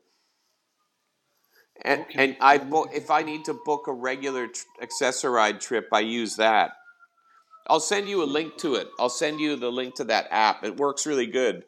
[1.84, 2.24] And Okay.
[2.24, 6.36] and I bo- if I need to book a regular tr- Access-a-Ride trip, I use
[6.36, 6.72] that.
[7.68, 8.88] I'll send you a link to it.
[8.98, 10.64] I'll send you the link to that app.
[10.64, 11.64] It works really good.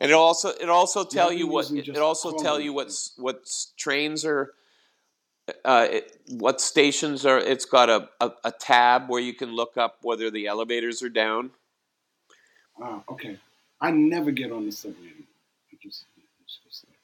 [0.00, 3.48] And it also it also tell you what using it also tell you what's what
[3.78, 4.52] trains are
[5.64, 9.78] uh, it, what stations are it's got a, a, a tab where you can look
[9.78, 11.50] up whether the elevators are down
[12.82, 13.38] Ah, okay.
[13.80, 15.26] I never get on the subway anymore.
[15.72, 16.04] I just,
[16.44, 16.98] it's just like,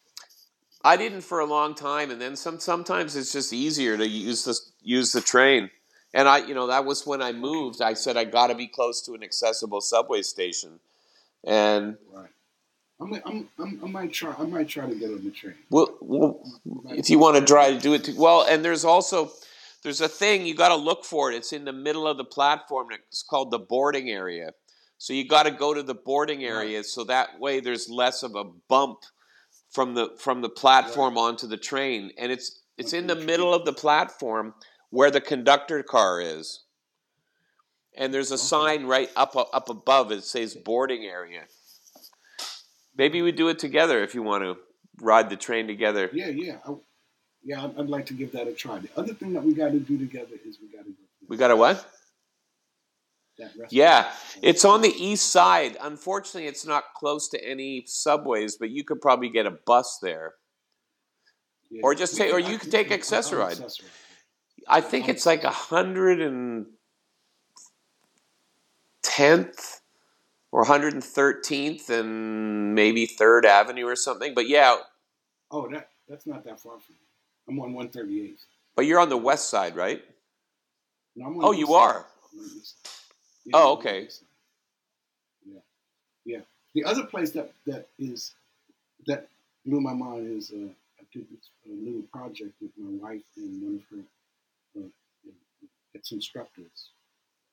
[0.84, 4.44] i didn't for a long time and then some sometimes it's just easier to use
[4.44, 5.70] the use the train
[6.12, 8.66] and i you know that was when i moved i said i got to be
[8.66, 10.80] close to an accessible subway station
[11.44, 12.28] and right.
[13.00, 14.34] I'm, I'm, I'm, I might try.
[14.38, 15.54] I might try to get on the train.
[15.68, 16.40] Well, well
[16.90, 19.32] if you want to try to do it, too, well, and there's also
[19.82, 21.36] there's a thing you got to look for it.
[21.36, 22.88] It's in the middle of the platform.
[22.92, 24.52] It's called the boarding area.
[24.98, 28.34] So you got to go to the boarding area, so that way there's less of
[28.34, 29.00] a bump
[29.70, 33.64] from the from the platform onto the train, and it's it's in the middle of
[33.64, 34.54] the platform
[34.90, 36.60] where the conductor car is.
[37.96, 40.10] And there's a sign right up up above.
[40.10, 41.42] It says boarding area.
[42.96, 44.56] Maybe we do it together if you want to
[45.00, 46.10] ride the train together.
[46.12, 46.74] Yeah, yeah, I,
[47.42, 47.64] yeah.
[47.64, 48.78] I'd, I'd like to give that a try.
[48.78, 50.96] The other thing that we got to do together is we got to go.
[50.96, 51.84] to We got a what?
[53.70, 54.10] Yeah,
[54.42, 55.76] it's on the east side.
[55.80, 60.34] Unfortunately, it's not close to any subways, but you could probably get a bus there.
[61.70, 61.80] Yeah.
[61.82, 63.52] or just take- or you could take I- I- Access-a-Ride.
[63.52, 63.90] Access-a-Ride.
[64.68, 66.66] I think it's like a hundred and
[69.02, 69.80] tenth
[70.52, 74.34] or hundred and thirteenth and maybe Third Avenue or something.
[74.34, 74.76] But yeah,
[75.50, 77.00] Oh, that that's not that far from me.
[77.48, 78.38] I'm on 138.
[78.76, 80.02] but you're on the west side, right?
[81.16, 81.72] No, Oh, you side.
[81.74, 82.06] are?
[83.52, 83.52] I'm on the east side.
[83.52, 84.08] Yeah, Oh, I'm on the okay.
[85.46, 85.60] Yeah,
[86.24, 86.40] yeah.
[86.74, 88.34] The other place that that is
[89.06, 89.28] that
[89.66, 90.68] blew my mind is uh,
[91.00, 94.88] I did this uh, little project with my wife and one of her uh,
[95.94, 96.90] ex instructors,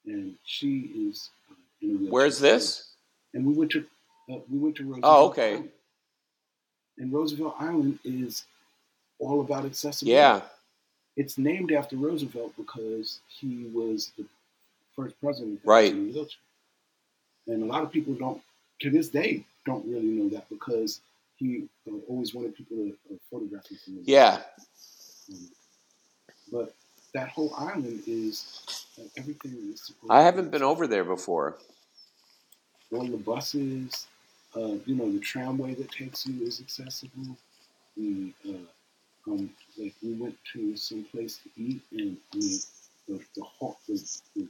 [0.05, 2.09] and she is uh, in a.
[2.11, 2.87] Where's this?
[3.33, 3.85] And we went to
[4.31, 5.03] uh, we went to Roosevelt.
[5.03, 5.53] Oh, okay.
[5.53, 5.69] Island.
[6.97, 8.43] And Roosevelt Island is
[9.19, 10.15] all about accessibility.
[10.15, 10.41] Yeah.
[11.17, 14.25] It's named after Roosevelt because he was the
[14.95, 15.91] first president Right.
[15.91, 16.27] in.
[17.47, 18.41] And a lot of people don't,
[18.81, 21.01] to this day, don't really know that because
[21.37, 24.41] he uh, always wanted people to uh, photograph him from Yeah.
[25.31, 25.49] Um,
[26.51, 26.73] but
[27.13, 31.57] that whole island is uh, everything is supposed I haven't be been over there before.
[32.93, 34.07] all the buses,
[34.55, 37.37] uh, you know, the tramway that takes you is accessible.
[37.97, 42.59] We, uh, um, like we went to some place to eat, and I mean,
[43.07, 43.43] the the,
[43.87, 44.47] the, the, the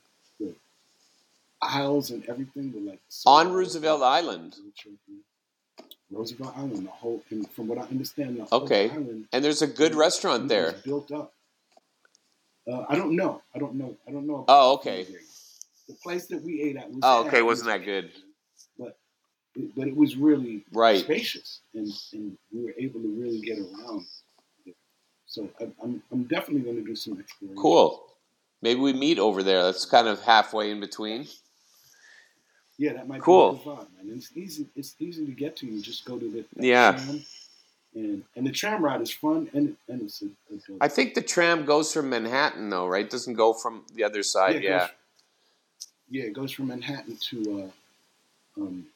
[1.61, 4.55] aisles and everything were like so On Roosevelt Island.
[6.09, 8.89] Roosevelt Island, the whole, and from what I understand, the whole Okay.
[8.89, 10.73] island And there's a good restaurant there.
[10.83, 11.33] built up.
[12.69, 13.41] Uh, I don't know.
[13.55, 13.95] I don't know.
[14.07, 14.45] I don't know.
[14.47, 15.07] Oh, okay.
[15.87, 16.99] The place that we ate at was.
[17.03, 18.11] Oh, okay, wasn't that good?
[18.77, 18.97] But
[19.55, 20.99] it, but it was really Right.
[20.99, 24.05] spacious, and, and we were able to really get around.
[25.25, 27.61] So I, I'm I'm definitely going to do some exploration.
[27.61, 28.05] Cool.
[28.61, 29.63] Maybe we meet over there.
[29.63, 31.27] That's kind of halfway in between.
[32.81, 33.53] Yeah, that might Cool.
[33.53, 34.07] be a good vibe, man.
[34.09, 34.65] And it's easy.
[34.75, 35.67] It's easy to get to.
[35.67, 36.93] You just go to the Yeah.
[36.93, 37.23] tram,
[37.93, 41.13] and and the tram ride is fun, and and it's a, a dope- I think
[41.13, 43.05] the tram goes from Manhattan, though, right?
[43.05, 44.63] It Doesn't go from the other side.
[44.63, 44.79] Yeah.
[44.79, 44.89] goes-
[46.09, 47.37] yeah, it goes from Manhattan to
[48.57, 48.87] uh, um,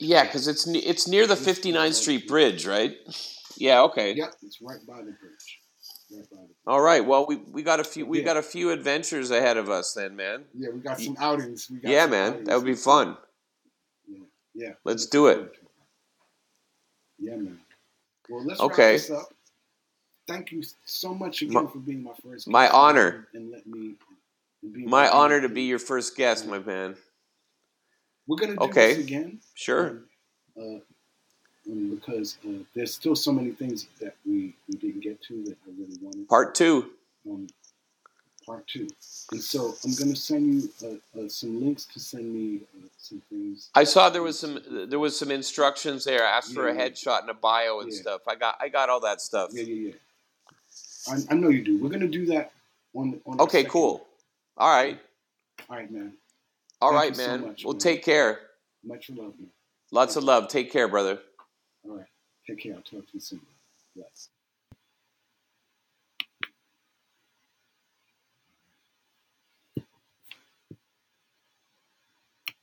[0.00, 2.96] Yeah, because it's it's near the 59th Street Bridge, right?
[3.56, 3.82] Yeah.
[3.82, 4.14] Okay.
[4.14, 5.60] yeah, it's right by the bridge.
[6.10, 6.48] Right by the bridge.
[6.66, 7.04] All right.
[7.04, 8.24] Well, we, we got a few we Yeah.
[8.24, 10.44] got a few adventures ahead of us, then, man.
[10.54, 11.68] Yeah, we got some outings.
[11.70, 12.32] We got Yeah, some man.
[12.32, 12.46] outings.
[12.48, 13.16] That would be fun.
[14.08, 14.18] Yeah,
[14.54, 14.72] yeah.
[14.84, 15.54] Let's do it.
[17.18, 17.58] Yeah, man.
[18.28, 18.92] Well, let's Okay.
[18.92, 19.34] wrap this up.
[20.26, 22.48] Thank you so much again My- for being my first.
[22.48, 23.28] my honor.
[23.34, 23.94] And, and let me.
[24.72, 26.96] be My my honor to be your first guest, my man.
[28.26, 28.94] We're gonna do Okay.
[28.94, 29.40] this again.
[29.54, 30.04] Sure.
[30.56, 30.78] Um, uh,
[31.70, 35.56] um, because uh, there's still so many things that we, we didn't get to that
[35.66, 36.28] I really wanted.
[36.28, 36.90] Part two.
[37.30, 37.46] um,
[38.46, 38.88] part two.
[39.32, 40.68] And so I'm going to send you
[41.16, 43.70] uh, uh, some links to send me uh, some things.
[43.74, 46.26] I saw there was some there was some instructions there.
[46.26, 46.88] I Asked for a Yeah, yeah.
[46.90, 47.98] headshot and a bio and Yeah.
[48.00, 48.20] stuff.
[48.28, 49.50] I got I got all that stuff.
[49.52, 49.94] Yeah, yeah, yeah.
[51.08, 51.78] I, I know you do.
[51.82, 52.52] We're going to do that
[52.94, 53.40] on on.
[53.40, 53.64] Okay.
[53.64, 54.06] Cool.
[54.58, 55.00] All right.
[55.70, 56.12] All right, man.
[56.82, 57.40] All Thank right, you so man.
[57.42, 57.80] much, well, man.
[57.80, 58.40] take care.
[58.84, 59.48] Much love, man.
[59.92, 60.48] Lots of love.
[60.48, 61.18] Take care, brother.
[61.84, 62.06] All right.
[62.46, 62.74] Take care.
[62.74, 63.40] I'll talk to you soon.
[63.96, 64.28] Bless.